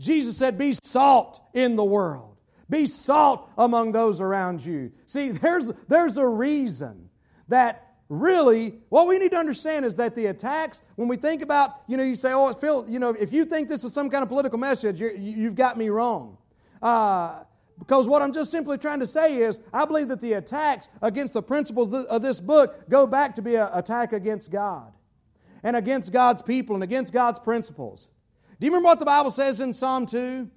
Jesus 0.00 0.36
said, 0.36 0.58
Be 0.58 0.74
salt 0.82 1.40
in 1.54 1.76
the 1.76 1.84
world. 1.84 2.36
Be 2.68 2.86
salt 2.86 3.48
among 3.56 3.92
those 3.92 4.20
around 4.20 4.66
you. 4.66 4.90
See, 5.06 5.28
there's, 5.28 5.70
there's 5.86 6.16
a 6.16 6.26
reason 6.26 7.10
that 7.46 7.85
really, 8.08 8.74
what 8.88 9.08
we 9.08 9.18
need 9.18 9.32
to 9.32 9.38
understand 9.38 9.84
is 9.84 9.94
that 9.94 10.14
the 10.14 10.26
attacks, 10.26 10.82
when 10.94 11.08
we 11.08 11.16
think 11.16 11.42
about, 11.42 11.82
you 11.88 11.96
know, 11.96 12.02
you 12.02 12.14
say, 12.14 12.32
oh, 12.32 12.52
Phil, 12.54 12.86
you 12.88 12.98
know, 12.98 13.10
if 13.10 13.32
you 13.32 13.44
think 13.44 13.68
this 13.68 13.84
is 13.84 13.92
some 13.92 14.10
kind 14.10 14.22
of 14.22 14.28
political 14.28 14.58
message, 14.58 15.00
you 15.00 15.44
have 15.44 15.54
got 15.54 15.76
me 15.76 15.88
wrong. 15.88 16.38
Uh, 16.82 17.40
because 17.78 18.06
what 18.06 18.22
I'm 18.22 18.32
just 18.32 18.50
simply 18.50 18.78
trying 18.78 19.00
to 19.00 19.06
say 19.06 19.36
is, 19.36 19.60
I 19.72 19.84
believe 19.84 20.08
that 20.08 20.20
the 20.20 20.34
attacks 20.34 20.88
against 21.02 21.34
the 21.34 21.42
principles 21.42 21.92
of 21.92 22.22
this 22.22 22.40
book 22.40 22.88
go 22.88 23.06
back 23.06 23.34
to 23.34 23.42
be 23.42 23.56
an 23.56 23.68
attack 23.72 24.12
against 24.12 24.50
God 24.50 24.92
and 25.62 25.76
against 25.76 26.12
God's 26.12 26.42
people 26.42 26.74
and 26.74 26.82
against 26.82 27.12
God's 27.12 27.38
principles. 27.38 28.08
Do 28.58 28.66
you 28.66 28.70
remember 28.70 28.86
what 28.86 28.98
the 28.98 29.04
Bible 29.04 29.30
says 29.30 29.60
in 29.60 29.74
Psalm 29.74 30.06
2? 30.06 30.48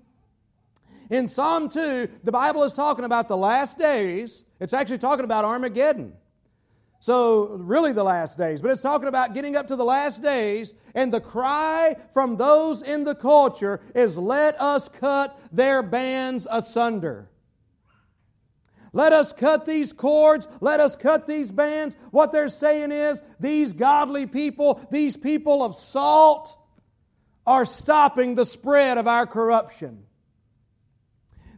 In 1.10 1.28
Psalm 1.28 1.68
2, 1.68 2.10
the 2.24 2.32
Bible 2.32 2.64
is 2.64 2.74
talking 2.74 3.04
about 3.04 3.28
the 3.28 3.36
last 3.36 3.78
days. 3.78 4.44
It's 4.60 4.74
actually 4.74 5.00
talking 5.00 5.26
about 5.26 5.44
Armageddon. 5.44 6.14
So, 7.02 7.48
really, 7.48 7.94
the 7.94 8.04
last 8.04 8.38
days. 8.38 8.62
But 8.62 8.72
it's 8.72 8.82
talking 8.82 9.08
about 9.08 9.34
getting 9.34 9.56
up 9.56 9.68
to 9.68 9.78
the 9.78 9.86
last 9.86 10.22
days, 10.22 10.74
and 10.94 11.14
the 11.14 11.22
cry 11.22 11.96
from 12.14 12.36
those 12.36 12.82
in 12.82 13.06
the 13.06 13.16
culture 13.16 13.80
is 13.96 14.18
let 14.18 14.60
us 14.60 14.90
cut 14.90 15.40
their 15.52 15.82
bands 15.82 16.46
asunder. 16.50 17.30
Let 18.92 19.14
us 19.14 19.32
cut 19.32 19.66
these 19.66 19.94
cords. 19.94 20.48
Let 20.60 20.80
us 20.80 20.96
cut 20.96 21.26
these 21.26 21.52
bands. 21.52 21.96
What 22.12 22.32
they're 22.32 22.50
saying 22.50 22.92
is 22.92 23.22
these 23.40 23.72
godly 23.72 24.26
people, 24.26 24.86
these 24.92 25.16
people 25.16 25.64
of 25.64 25.76
salt, 25.76 26.58
are 27.46 27.66
stopping 27.66 28.36
the 28.36 28.46
spread 28.46 28.98
of 28.98 29.08
our 29.08 29.26
corruption. 29.26 30.04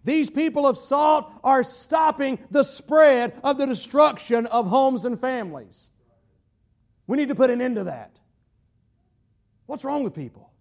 These 0.04 0.30
people 0.30 0.66
of 0.66 0.78
salt 0.78 1.32
are 1.44 1.64
stopping 1.64 2.40
the 2.50 2.64
spread 2.64 3.40
of 3.44 3.58
the 3.58 3.68
destruction 3.68 4.48
of 4.48 4.68
homes 4.68 5.06
and 5.06 5.20
families. 5.20 5.92
We 7.08 7.18
need 7.18 7.30
to 7.30 7.36
put 7.36 7.50
an 7.50 7.62
end 7.62 7.76
to 7.76 7.84
that. 7.86 8.20
What's 9.68 9.84
wrong 9.84 10.04
with 10.04 10.16
people? 10.16 10.52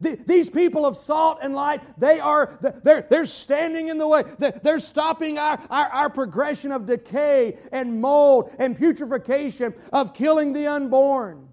These 0.00 0.50
people 0.50 0.84
of 0.84 0.96
salt 0.96 1.38
and 1.42 1.54
light, 1.54 1.80
they 1.98 2.18
are, 2.18 2.58
they're, 2.82 3.06
they're 3.08 3.26
standing 3.26 3.88
in 3.88 3.98
the 3.98 4.08
way. 4.08 4.24
They're 4.38 4.80
stopping 4.80 5.38
our, 5.38 5.60
our, 5.70 5.86
our 5.86 6.10
progression 6.10 6.72
of 6.72 6.86
decay 6.86 7.58
and 7.70 8.00
mold 8.00 8.50
and 8.58 8.76
putrefaction, 8.76 9.74
of 9.92 10.12
killing 10.12 10.54
the 10.54 10.66
unborn. 10.66 11.48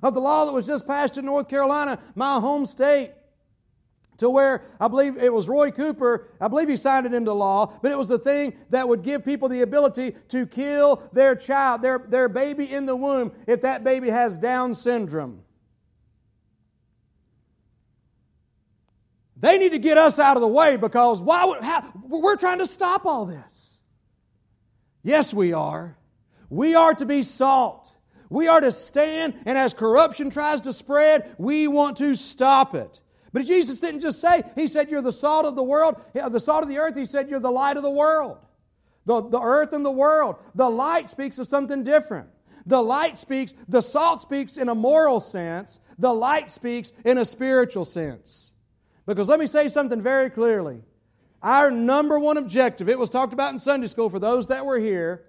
Of 0.00 0.14
the 0.14 0.20
law 0.20 0.44
that 0.44 0.52
was 0.52 0.66
just 0.66 0.86
passed 0.86 1.18
in 1.18 1.24
North 1.24 1.48
Carolina, 1.48 1.98
my 2.14 2.38
home 2.38 2.66
state 2.66 3.12
to 4.22 4.30
where 4.30 4.62
I 4.80 4.88
believe 4.88 5.16
it 5.16 5.32
was 5.32 5.48
Roy 5.48 5.70
Cooper, 5.70 6.28
I 6.40 6.48
believe 6.48 6.68
he 6.68 6.76
signed 6.76 7.06
it 7.06 7.12
into 7.12 7.32
law, 7.32 7.72
but 7.82 7.90
it 7.90 7.98
was 7.98 8.08
the 8.08 8.18
thing 8.18 8.54
that 8.70 8.88
would 8.88 9.02
give 9.02 9.24
people 9.24 9.48
the 9.48 9.62
ability 9.62 10.14
to 10.28 10.46
kill 10.46 11.02
their 11.12 11.34
child, 11.34 11.82
their, 11.82 11.98
their 11.98 12.28
baby 12.28 12.72
in 12.72 12.86
the 12.86 12.94
womb, 12.96 13.32
if 13.46 13.62
that 13.62 13.84
baby 13.84 14.10
has 14.10 14.38
Down 14.38 14.74
syndrome. 14.74 15.42
They 19.36 19.58
need 19.58 19.72
to 19.72 19.80
get 19.80 19.98
us 19.98 20.20
out 20.20 20.36
of 20.36 20.40
the 20.40 20.48
way 20.48 20.76
because 20.76 21.20
why 21.20 21.44
would, 21.44 21.62
how, 21.62 21.92
we're 22.06 22.36
trying 22.36 22.58
to 22.58 22.66
stop 22.66 23.04
all 23.04 23.26
this. 23.26 23.76
Yes, 25.02 25.34
we 25.34 25.52
are. 25.52 25.96
We 26.48 26.76
are 26.76 26.94
to 26.94 27.04
be 27.04 27.24
salt. 27.24 27.90
We 28.30 28.46
are 28.46 28.60
to 28.60 28.70
stand, 28.70 29.34
and 29.44 29.58
as 29.58 29.74
corruption 29.74 30.30
tries 30.30 30.62
to 30.62 30.72
spread, 30.72 31.34
we 31.38 31.66
want 31.66 31.96
to 31.96 32.14
stop 32.14 32.76
it. 32.76 33.00
But 33.32 33.46
Jesus 33.46 33.80
didn't 33.80 34.00
just 34.00 34.20
say, 34.20 34.42
He 34.54 34.68
said, 34.68 34.90
You're 34.90 35.02
the 35.02 35.12
salt 35.12 35.46
of 35.46 35.56
the 35.56 35.62
world, 35.62 35.96
the 36.14 36.40
salt 36.40 36.62
of 36.62 36.68
the 36.68 36.78
earth. 36.78 36.96
He 36.96 37.06
said, 37.06 37.28
You're 37.28 37.40
the 37.40 37.50
light 37.50 37.76
of 37.76 37.82
the 37.82 37.90
world. 37.90 38.38
The, 39.06 39.22
the 39.28 39.40
earth 39.40 39.72
and 39.72 39.84
the 39.84 39.90
world. 39.90 40.36
The 40.54 40.70
light 40.70 41.10
speaks 41.10 41.38
of 41.38 41.48
something 41.48 41.82
different. 41.82 42.28
The 42.66 42.82
light 42.82 43.18
speaks, 43.18 43.52
the 43.68 43.80
salt 43.80 44.20
speaks 44.20 44.56
in 44.56 44.68
a 44.68 44.74
moral 44.74 45.18
sense, 45.18 45.80
the 45.98 46.14
light 46.14 46.50
speaks 46.50 46.92
in 47.04 47.18
a 47.18 47.24
spiritual 47.24 47.84
sense. 47.84 48.52
Because 49.04 49.28
let 49.28 49.40
me 49.40 49.48
say 49.48 49.68
something 49.68 50.00
very 50.00 50.30
clearly. 50.30 50.82
Our 51.42 51.72
number 51.72 52.20
one 52.20 52.36
objective, 52.36 52.88
it 52.88 52.98
was 52.98 53.10
talked 53.10 53.32
about 53.32 53.52
in 53.52 53.58
Sunday 53.58 53.88
school 53.88 54.08
for 54.10 54.20
those 54.20 54.46
that 54.46 54.64
were 54.64 54.78
here, 54.78 55.24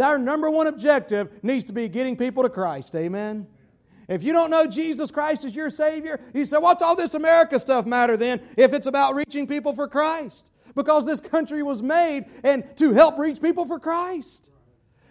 our 0.00 0.18
number 0.18 0.50
one 0.50 0.66
objective 0.66 1.30
needs 1.44 1.66
to 1.66 1.72
be 1.72 1.88
getting 1.88 2.16
people 2.16 2.42
to 2.42 2.48
Christ. 2.48 2.96
Amen? 2.96 3.46
If 4.08 4.22
you 4.22 4.32
don't 4.32 4.50
know 4.50 4.66
Jesus 4.66 5.10
Christ 5.10 5.44
as 5.44 5.54
your 5.54 5.70
Savior, 5.70 6.20
you 6.34 6.44
say, 6.44 6.58
What's 6.58 6.82
all 6.82 6.96
this 6.96 7.14
America 7.14 7.58
stuff 7.60 7.86
matter 7.86 8.16
then 8.16 8.40
if 8.56 8.72
it's 8.72 8.86
about 8.86 9.14
reaching 9.14 9.46
people 9.46 9.72
for 9.74 9.88
Christ? 9.88 10.50
Because 10.74 11.04
this 11.04 11.20
country 11.20 11.62
was 11.62 11.82
made 11.82 12.24
and 12.42 12.64
to 12.76 12.92
help 12.92 13.18
reach 13.18 13.40
people 13.40 13.66
for 13.66 13.78
Christ. 13.78 14.50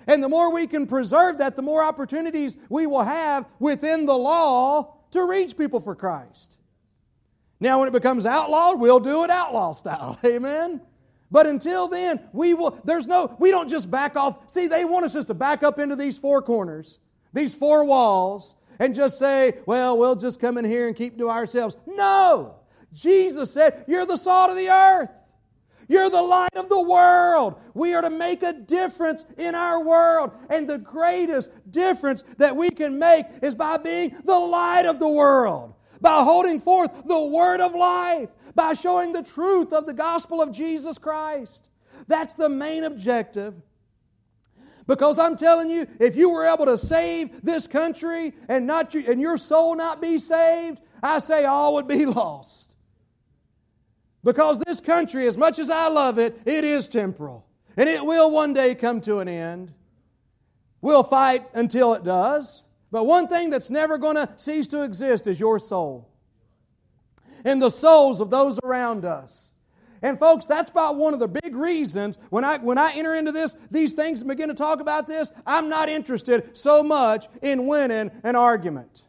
And 0.07 0.23
the 0.23 0.29
more 0.29 0.51
we 0.51 0.67
can 0.67 0.87
preserve 0.87 1.37
that, 1.37 1.55
the 1.55 1.61
more 1.61 1.83
opportunities 1.83 2.57
we 2.69 2.87
will 2.87 3.03
have 3.03 3.45
within 3.59 4.05
the 4.05 4.17
law 4.17 4.95
to 5.11 5.29
reach 5.29 5.57
people 5.57 5.79
for 5.79 5.95
Christ. 5.95 6.57
Now, 7.59 7.79
when 7.79 7.87
it 7.87 7.91
becomes 7.91 8.25
outlawed, 8.25 8.79
we'll 8.79 8.99
do 8.99 9.23
it 9.23 9.29
outlaw 9.29 9.71
style. 9.71 10.17
Amen. 10.25 10.81
But 11.29 11.47
until 11.47 11.87
then, 11.87 12.19
we 12.33 12.53
will, 12.53 12.81
there's 12.83 13.07
no, 13.07 13.35
we 13.39 13.51
don't 13.51 13.69
just 13.69 13.89
back 13.89 14.17
off. 14.17 14.51
See, 14.51 14.67
they 14.67 14.83
want 14.83 15.05
us 15.05 15.13
just 15.13 15.27
to 15.27 15.33
back 15.33 15.63
up 15.63 15.79
into 15.79 15.95
these 15.95 16.17
four 16.17 16.41
corners, 16.41 16.99
these 17.31 17.53
four 17.53 17.85
walls, 17.85 18.55
and 18.82 18.95
just 18.95 19.19
say, 19.19 19.59
well, 19.67 19.95
we'll 19.95 20.15
just 20.15 20.39
come 20.39 20.57
in 20.57 20.65
here 20.65 20.88
and 20.88 20.95
keep 20.95 21.15
to 21.19 21.29
ourselves. 21.29 21.77
No! 21.86 22.55
Jesus 22.91 23.53
said, 23.53 23.86
You're 23.88 24.07
the 24.07 24.17
salt 24.17 24.49
of 24.49 24.57
the 24.57 24.69
earth. 24.69 25.11
You're 25.88 26.09
the 26.09 26.21
light 26.21 26.55
of 26.55 26.67
the 26.67 26.82
world. 26.82 27.59
We 27.75 27.93
are 27.93 28.01
to 28.01 28.09
make 28.09 28.41
a 28.41 28.53
difference 28.53 29.23
in 29.38 29.53
our 29.53 29.84
world. 29.84 30.32
And 30.49 30.67
the 30.67 30.79
greatest 30.79 31.51
difference 31.69 32.23
that 32.38 32.55
we 32.55 32.71
can 32.71 32.97
make 32.97 33.27
is 33.43 33.53
by 33.53 33.77
being 33.77 34.17
the 34.25 34.39
light 34.39 34.88
of 34.88 34.97
the 34.97 35.07
world, 35.07 35.75
by 36.01 36.23
holding 36.23 36.59
forth 36.59 36.91
the 37.05 37.21
word 37.21 37.61
of 37.61 37.75
life, 37.75 38.29
by 38.55 38.73
showing 38.73 39.13
the 39.13 39.23
truth 39.23 39.73
of 39.73 39.86
the 39.86 39.93
gospel 39.93 40.41
of 40.41 40.51
Jesus 40.51 40.97
Christ. 40.97 41.69
That's 42.07 42.34
the 42.34 42.49
main 42.49 42.84
objective. 42.84 43.53
Because 44.91 45.19
I'm 45.19 45.37
telling 45.37 45.69
you, 45.69 45.87
if 46.01 46.17
you 46.17 46.29
were 46.31 46.45
able 46.45 46.65
to 46.65 46.77
save 46.77 47.45
this 47.45 47.65
country 47.65 48.33
and 48.49 48.67
not 48.67 48.93
you, 48.93 49.05
and 49.07 49.21
your 49.21 49.37
soul 49.37 49.73
not 49.73 50.01
be 50.01 50.17
saved, 50.17 50.81
I 51.01 51.19
say 51.19 51.45
all 51.45 51.75
would 51.75 51.87
be 51.87 52.05
lost. 52.21 52.75
Because 54.21 54.59
this 54.59 54.81
country, 54.81 55.27
as 55.27 55.37
much 55.37 55.59
as 55.59 55.69
I 55.69 55.87
love 55.87 56.19
it, 56.19 56.41
it 56.43 56.65
is 56.65 56.89
temporal. 56.89 57.45
And 57.77 57.87
it 57.87 58.05
will 58.05 58.31
one 58.31 58.51
day 58.51 58.75
come 58.75 58.99
to 59.01 59.19
an 59.19 59.29
end. 59.29 59.71
We'll 60.81 61.03
fight 61.03 61.47
until 61.53 61.93
it 61.93 62.03
does. 62.03 62.65
But 62.91 63.05
one 63.05 63.29
thing 63.29 63.49
that's 63.49 63.69
never 63.69 63.97
going 63.97 64.17
to 64.17 64.27
cease 64.35 64.67
to 64.67 64.83
exist 64.83 65.25
is 65.25 65.39
your 65.39 65.57
soul 65.57 66.09
and 67.45 67.61
the 67.61 67.69
souls 67.69 68.19
of 68.19 68.29
those 68.29 68.59
around 68.61 69.05
us. 69.05 69.50
And 70.01 70.17
folks, 70.19 70.45
that's 70.45 70.69
about 70.69 70.95
one 70.95 71.13
of 71.13 71.19
the 71.19 71.27
big 71.27 71.55
reasons 71.55 72.17
when 72.29 72.43
I 72.43 72.57
when 72.57 72.77
I 72.77 72.93
enter 72.93 73.13
into 73.13 73.31
this 73.31 73.55
these 73.69 73.93
things 73.93 74.21
and 74.21 74.29
begin 74.29 74.49
to 74.49 74.55
talk 74.55 74.79
about 74.79 75.07
this, 75.07 75.31
I'm 75.45 75.69
not 75.69 75.89
interested 75.89 76.57
so 76.57 76.81
much 76.81 77.27
in 77.41 77.67
winning 77.67 78.11
an 78.23 78.35
argument. 78.35 79.03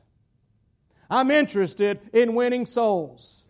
I'm 1.08 1.30
interested 1.30 2.00
in 2.12 2.34
winning 2.34 2.66
souls. 2.66 3.46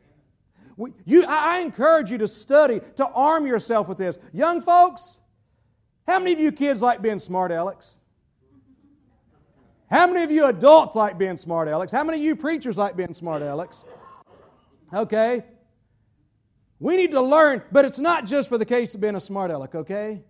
You, 1.04 1.24
I 1.28 1.60
encourage 1.60 2.10
you 2.10 2.18
to 2.18 2.28
study, 2.28 2.80
to 2.96 3.06
arm 3.06 3.46
yourself 3.46 3.88
with 3.88 3.98
this. 3.98 4.18
Young 4.32 4.60
folks, 4.62 5.20
how 6.06 6.18
many 6.18 6.32
of 6.32 6.40
you 6.40 6.50
kids 6.50 6.82
like 6.82 7.02
being 7.02 7.18
smart 7.18 7.52
Alex? 7.52 7.98
How 9.90 10.06
many 10.06 10.22
of 10.22 10.30
you 10.30 10.46
adults 10.46 10.94
like 10.94 11.18
being 11.18 11.36
smart 11.36 11.68
Alex? 11.68 11.92
How 11.92 12.02
many 12.02 12.18
of 12.18 12.24
you 12.24 12.34
preachers 12.34 12.78
like 12.78 12.96
being 12.96 13.14
smart 13.14 13.42
Alex? 13.42 13.84
Okay. 14.92 15.44
We 16.82 16.96
need 16.96 17.12
to 17.12 17.20
learn, 17.20 17.62
but 17.70 17.84
it's 17.84 18.00
not 18.00 18.26
just 18.26 18.48
for 18.48 18.58
the 18.58 18.64
case 18.64 18.92
of 18.96 19.00
being 19.00 19.14
a 19.14 19.20
smart 19.20 19.52
aleck, 19.52 19.72
okay? 19.76 20.20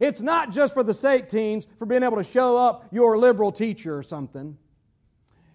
It's 0.00 0.22
not 0.22 0.50
just 0.50 0.72
for 0.72 0.82
the 0.82 0.94
sake 0.94 1.28
teens 1.28 1.66
for 1.78 1.84
being 1.84 2.02
able 2.02 2.16
to 2.16 2.24
show 2.24 2.56
up 2.56 2.88
your 2.90 3.18
liberal 3.18 3.52
teacher 3.52 3.94
or 3.94 4.02
something. 4.02 4.56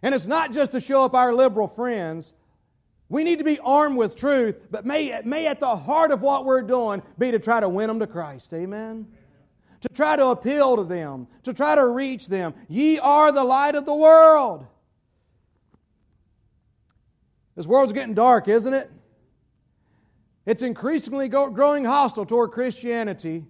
And 0.03 0.13
it's 0.13 0.27
not 0.27 0.53
just 0.53 0.73
to 0.73 0.79
show 0.79 1.05
up 1.05 1.15
our 1.15 1.33
liberal 1.33 1.67
friends. 1.67 2.35
We 3.09 3.23
need 3.23 3.39
to 3.39 3.43
be 3.43 3.57
armed 3.57 3.97
with 3.97 4.15
truth, 4.15 4.67
but 4.69 4.85
may, 4.85 5.19
may 5.25 5.47
at 5.47 5.59
the 5.59 5.75
heart 5.75 6.11
of 6.11 6.21
what 6.21 6.45
we're 6.45 6.61
doing 6.61 7.01
be 7.17 7.31
to 7.31 7.39
try 7.39 7.59
to 7.59 7.67
win 7.67 7.87
them 7.87 7.97
to 7.97 8.05
Christ. 8.05 8.53
Amen? 8.53 9.07
To 9.81 9.89
try 9.89 10.15
to 10.15 10.27
appeal 10.27 10.75
to 10.75 10.83
them, 10.83 11.27
to 11.43 11.53
try 11.53 11.73
to 11.73 11.87
reach 11.87 12.27
them. 12.27 12.53
Ye 12.69 12.99
are 12.99 13.31
the 13.31 13.43
light 13.43 13.73
of 13.73 13.85
the 13.85 13.95
world. 13.95 14.67
This 17.55 17.65
world's 17.65 17.93
getting 17.93 18.13
dark, 18.13 18.47
isn't 18.47 18.73
it? 18.75 18.91
It's 20.45 20.61
increasingly 20.61 21.29
growing 21.29 21.85
hostile 21.85 22.25
toward 22.25 22.51
Christianity. 22.51 23.45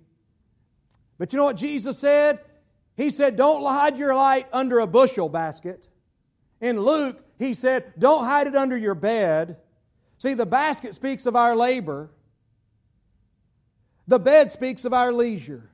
But 1.18 1.34
you 1.34 1.38
know 1.38 1.46
what 1.46 1.58
Jesus 1.58 1.98
said? 1.98 2.40
He 2.96 3.10
said, 3.10 3.36
Don't 3.36 3.64
hide 3.64 3.98
your 3.98 4.14
light 4.14 4.48
under 4.54 4.80
a 4.80 4.88
bushel 4.88 5.30
basket. 5.30 5.90
In 6.62 6.80
Luke, 6.80 7.24
he 7.40 7.54
said, 7.54 7.94
Don't 7.98 8.26
hide 8.26 8.48
it 8.48 8.56
under 8.56 8.78
your 8.78 8.96
bed. 8.96 9.58
See, 10.20 10.36
the 10.36 10.46
basket 10.46 10.96
speaks 10.96 11.26
of 11.26 11.36
our 11.36 11.56
labor, 11.56 12.12
the 14.08 14.20
bed 14.20 14.52
speaks 14.52 14.86
of 14.86 14.94
our 14.94 15.12
leisure. 15.12 15.70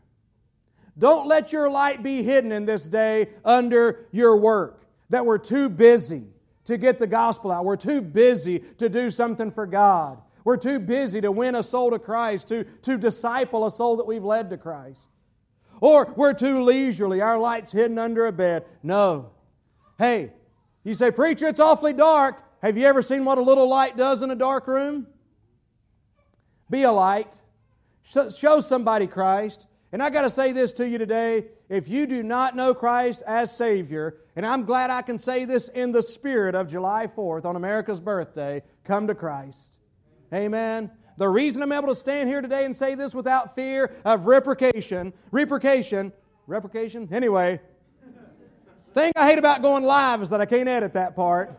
Don't 0.97 1.27
let 1.27 1.53
your 1.53 1.69
light 1.69 2.03
be 2.03 2.23
hidden 2.23 2.51
in 2.51 2.65
this 2.65 2.87
day 2.87 3.29
under 3.45 4.05
your 4.11 4.35
work, 4.35 4.85
that 5.09 5.25
we're 5.25 5.37
too 5.37 5.69
busy 5.69 6.23
to 6.65 6.77
get 6.77 6.99
the 6.99 7.07
gospel 7.07 7.51
out. 7.51 7.63
We're 7.63 7.77
too 7.77 8.01
busy 8.01 8.59
to 8.77 8.89
do 8.89 9.09
something 9.09 9.49
for 9.49 9.65
God. 9.65 10.21
We're 10.43 10.57
too 10.57 10.79
busy 10.79 11.21
to 11.21 11.31
win 11.31 11.55
a 11.55 11.63
soul 11.63 11.91
to 11.91 11.99
Christ, 11.99 12.47
to, 12.49 12.63
to 12.83 12.97
disciple 12.97 13.65
a 13.65 13.71
soul 13.71 13.97
that 13.97 14.07
we've 14.07 14.23
led 14.23 14.49
to 14.49 14.57
Christ. 14.57 15.07
Or 15.81 16.13
we're 16.15 16.33
too 16.33 16.63
leisurely, 16.63 17.21
our 17.21 17.37
light's 17.37 17.71
hidden 17.71 17.97
under 17.97 18.25
a 18.25 18.31
bed. 18.31 18.65
No. 18.83 19.31
Hey, 19.97 20.33
you 20.83 20.95
say, 20.95 21.11
Preacher, 21.11 21.47
it's 21.47 21.59
awfully 21.59 21.93
dark. 21.93 22.43
Have 22.61 22.77
you 22.77 22.85
ever 22.85 23.01
seen 23.01 23.25
what 23.25 23.37
a 23.37 23.41
little 23.41 23.69
light 23.69 23.95
does 23.95 24.21
in 24.21 24.31
a 24.31 24.35
dark 24.35 24.67
room? 24.67 25.07
Be 26.69 26.83
a 26.83 26.91
light. 26.91 27.41
Show 28.03 28.59
somebody 28.59 29.07
Christ. 29.07 29.67
And 29.91 30.03
I 30.03 30.09
got 30.09 30.21
to 30.23 30.29
say 30.29 30.51
this 30.51 30.73
to 30.73 30.87
you 30.87 30.97
today. 30.97 31.45
If 31.67 31.87
you 31.87 32.07
do 32.07 32.23
not 32.23 32.55
know 32.55 32.73
Christ 32.73 33.23
as 33.25 33.55
Savior, 33.55 34.17
and 34.35 34.45
I'm 34.45 34.65
glad 34.65 34.89
I 34.89 35.01
can 35.01 35.19
say 35.19 35.45
this 35.45 35.67
in 35.67 35.91
the 35.91 36.03
spirit 36.03 36.55
of 36.55 36.69
July 36.69 37.07
4th 37.07 37.45
on 37.45 37.55
America's 37.55 37.99
birthday, 37.99 38.63
come 38.83 39.07
to 39.07 39.15
Christ. 39.15 39.73
Amen. 40.33 40.91
The 41.17 41.27
reason 41.27 41.61
I'm 41.61 41.71
able 41.71 41.87
to 41.87 41.95
stand 41.95 42.29
here 42.29 42.41
today 42.41 42.65
and 42.65 42.75
say 42.75 42.95
this 42.95 43.13
without 43.13 43.55
fear 43.55 43.93
of 44.05 44.25
repercussion, 44.25 45.13
repercussion, 45.31 46.13
repercussion, 46.47 47.09
anyway, 47.11 47.59
Thing 48.93 49.11
I 49.15 49.29
hate 49.29 49.37
about 49.37 49.61
going 49.61 49.83
live 49.83 50.21
is 50.21 50.29
that 50.29 50.41
I 50.41 50.45
can't 50.45 50.67
edit 50.67 50.93
that 50.93 51.15
part. 51.15 51.57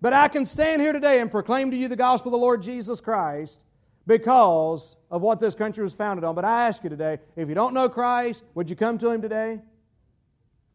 But 0.00 0.12
I 0.12 0.28
can 0.28 0.44
stand 0.44 0.82
here 0.82 0.92
today 0.92 1.20
and 1.20 1.30
proclaim 1.30 1.70
to 1.70 1.76
you 1.76 1.88
the 1.88 1.96
gospel 1.96 2.28
of 2.30 2.32
the 2.38 2.44
Lord 2.44 2.62
Jesus 2.62 3.00
Christ 3.00 3.62
because 4.06 4.96
of 5.10 5.22
what 5.22 5.40
this 5.40 5.54
country 5.54 5.82
was 5.82 5.94
founded 5.94 6.24
on. 6.24 6.34
But 6.34 6.44
I 6.44 6.66
ask 6.66 6.82
you 6.84 6.90
today, 6.90 7.18
if 7.34 7.48
you 7.48 7.54
don't 7.54 7.72
know 7.72 7.88
Christ, 7.88 8.42
would 8.54 8.68
you 8.68 8.76
come 8.76 8.98
to 8.98 9.10
Him 9.10 9.22
today? 9.22 9.60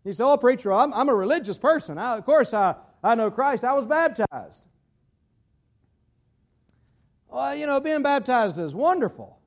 He 0.03 0.13
said, 0.13 0.25
Oh, 0.25 0.37
preacher, 0.37 0.73
I'm, 0.73 0.93
I'm 0.93 1.09
a 1.09 1.15
religious 1.15 1.57
person. 1.57 1.97
I, 1.97 2.17
of 2.17 2.25
course, 2.25 2.53
I, 2.53 2.75
I 3.03 3.15
know 3.15 3.29
Christ. 3.29 3.63
I 3.63 3.73
was 3.73 3.85
baptized. 3.85 4.65
Well, 7.31 7.55
you 7.55 7.65
know, 7.65 7.79
being 7.79 8.03
baptized 8.03 8.59
is 8.59 8.75
wonderful, 8.75 9.39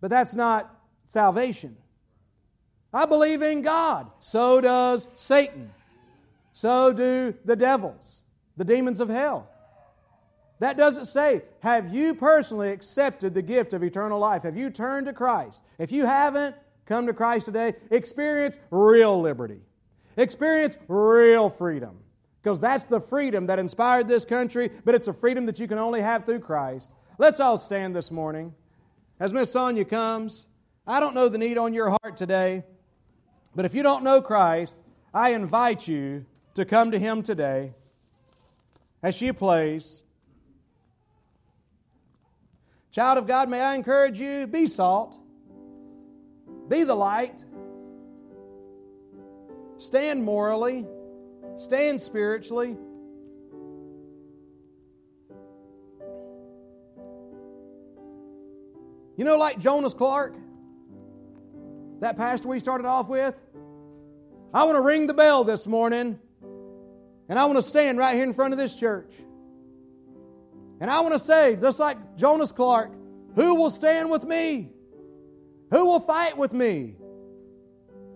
but 0.00 0.08
that's 0.08 0.34
not 0.34 0.72
salvation. 1.08 1.76
I 2.94 3.06
believe 3.06 3.42
in 3.42 3.62
God. 3.62 4.08
So 4.20 4.60
does 4.60 5.08
Satan. 5.16 5.72
So 6.52 6.92
do 6.92 7.34
the 7.44 7.56
devils, 7.56 8.22
the 8.56 8.64
demons 8.64 9.00
of 9.00 9.08
hell. 9.08 9.48
That 10.60 10.76
doesn't 10.76 11.06
say, 11.06 11.42
have 11.60 11.92
you 11.92 12.14
personally 12.14 12.70
accepted 12.70 13.34
the 13.34 13.42
gift 13.42 13.72
of 13.72 13.82
eternal 13.82 14.20
life? 14.20 14.44
Have 14.44 14.56
you 14.56 14.70
turned 14.70 15.06
to 15.06 15.12
Christ? 15.12 15.60
If 15.78 15.90
you 15.90 16.06
haven't, 16.06 16.54
come 16.86 17.06
to 17.06 17.12
Christ 17.12 17.46
today. 17.46 17.74
Experience 17.90 18.58
real 18.70 19.20
liberty, 19.20 19.60
experience 20.16 20.76
real 20.86 21.50
freedom. 21.50 21.98
Because 22.42 22.58
that's 22.58 22.86
the 22.86 23.00
freedom 23.00 23.46
that 23.46 23.58
inspired 23.58 24.08
this 24.08 24.24
country, 24.24 24.70
but 24.84 24.94
it's 24.94 25.06
a 25.06 25.12
freedom 25.12 25.46
that 25.46 25.60
you 25.60 25.68
can 25.68 25.78
only 25.78 26.00
have 26.00 26.24
through 26.24 26.40
Christ. 26.40 26.92
Let's 27.18 27.38
all 27.38 27.56
stand 27.56 27.94
this 27.94 28.10
morning. 28.10 28.52
As 29.20 29.32
Miss 29.32 29.52
Sonia 29.52 29.84
comes, 29.84 30.48
I 30.86 30.98
don't 30.98 31.14
know 31.14 31.28
the 31.28 31.38
need 31.38 31.56
on 31.56 31.72
your 31.72 31.90
heart 31.90 32.16
today, 32.16 32.64
but 33.54 33.64
if 33.64 33.74
you 33.74 33.84
don't 33.84 34.02
know 34.02 34.20
Christ, 34.20 34.76
I 35.14 35.30
invite 35.30 35.86
you 35.86 36.26
to 36.54 36.64
come 36.64 36.90
to 36.90 36.98
Him 36.98 37.22
today 37.22 37.74
as 39.02 39.14
she 39.14 39.32
plays. 39.32 40.02
Child 42.90 43.18
of 43.18 43.26
God, 43.28 43.48
may 43.48 43.60
I 43.60 43.76
encourage 43.76 44.18
you 44.18 44.48
be 44.48 44.66
salt, 44.66 45.18
be 46.68 46.82
the 46.82 46.96
light, 46.96 47.44
stand 49.78 50.24
morally, 50.24 50.86
stand 51.56 52.00
spiritually. 52.00 52.76
You 59.16 59.24
know, 59.24 59.36
like 59.36 59.58
Jonas 59.58 59.94
Clark, 59.94 60.34
that 62.00 62.16
pastor 62.16 62.48
we 62.48 62.60
started 62.60 62.86
off 62.86 63.08
with? 63.08 63.40
I 64.54 64.64
want 64.64 64.76
to 64.76 64.82
ring 64.82 65.06
the 65.06 65.14
bell 65.14 65.44
this 65.44 65.66
morning 65.66 66.18
and 67.28 67.38
I 67.38 67.44
want 67.44 67.56
to 67.56 67.62
stand 67.62 67.98
right 67.98 68.14
here 68.14 68.24
in 68.24 68.34
front 68.34 68.52
of 68.52 68.58
this 68.58 68.74
church. 68.74 69.12
And 70.80 70.90
I 70.90 71.00
want 71.00 71.12
to 71.12 71.18
say, 71.18 71.56
just 71.56 71.78
like 71.78 72.16
Jonas 72.16 72.52
Clark, 72.52 72.92
who 73.36 73.54
will 73.54 73.70
stand 73.70 74.10
with 74.10 74.24
me? 74.24 74.70
Who 75.70 75.86
will 75.86 76.00
fight 76.00 76.36
with 76.36 76.52
me? 76.52 76.96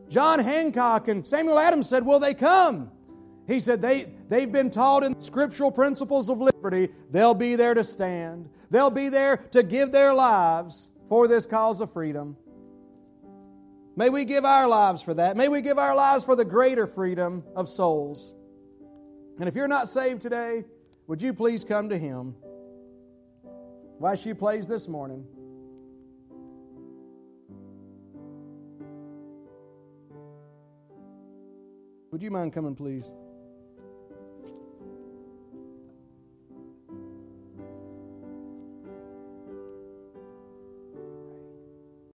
John 0.08 0.40
Hancock 0.40 1.08
and 1.08 1.26
Samuel 1.26 1.58
Adams 1.58 1.88
said, 1.88 2.04
Will 2.04 2.18
they 2.18 2.34
come? 2.34 2.90
He 3.46 3.60
said, 3.60 3.80
they, 3.80 4.12
They've 4.28 4.50
been 4.50 4.70
taught 4.70 5.04
in 5.04 5.20
scriptural 5.20 5.70
principles 5.70 6.28
of 6.28 6.40
liberty. 6.40 6.92
They'll 7.10 7.34
be 7.34 7.54
there 7.54 7.74
to 7.74 7.84
stand, 7.84 8.48
they'll 8.70 8.90
be 8.90 9.08
there 9.08 9.36
to 9.52 9.62
give 9.62 9.92
their 9.92 10.12
lives 10.14 10.90
for 11.08 11.28
this 11.28 11.46
cause 11.46 11.80
of 11.80 11.92
freedom. 11.92 12.36
May 13.98 14.10
we 14.10 14.26
give 14.26 14.44
our 14.44 14.68
lives 14.68 15.00
for 15.00 15.14
that. 15.14 15.36
May 15.38 15.48
we 15.48 15.62
give 15.62 15.78
our 15.78 15.94
lives 15.96 16.22
for 16.22 16.36
the 16.36 16.44
greater 16.44 16.86
freedom 16.86 17.42
of 17.54 17.68
souls. 17.68 18.34
And 19.38 19.48
if 19.48 19.54
you're 19.54 19.68
not 19.68 19.88
saved 19.88 20.20
today, 20.20 20.64
would 21.06 21.22
you 21.22 21.32
please 21.32 21.64
come 21.64 21.88
to 21.88 21.98
Him? 21.98 22.34
Why 23.98 24.14
she 24.14 24.34
plays 24.34 24.66
this 24.66 24.86
morning. 24.86 25.24
Would 32.10 32.22
you 32.22 32.30
mind 32.30 32.52
coming, 32.52 32.74
please? 32.74 33.10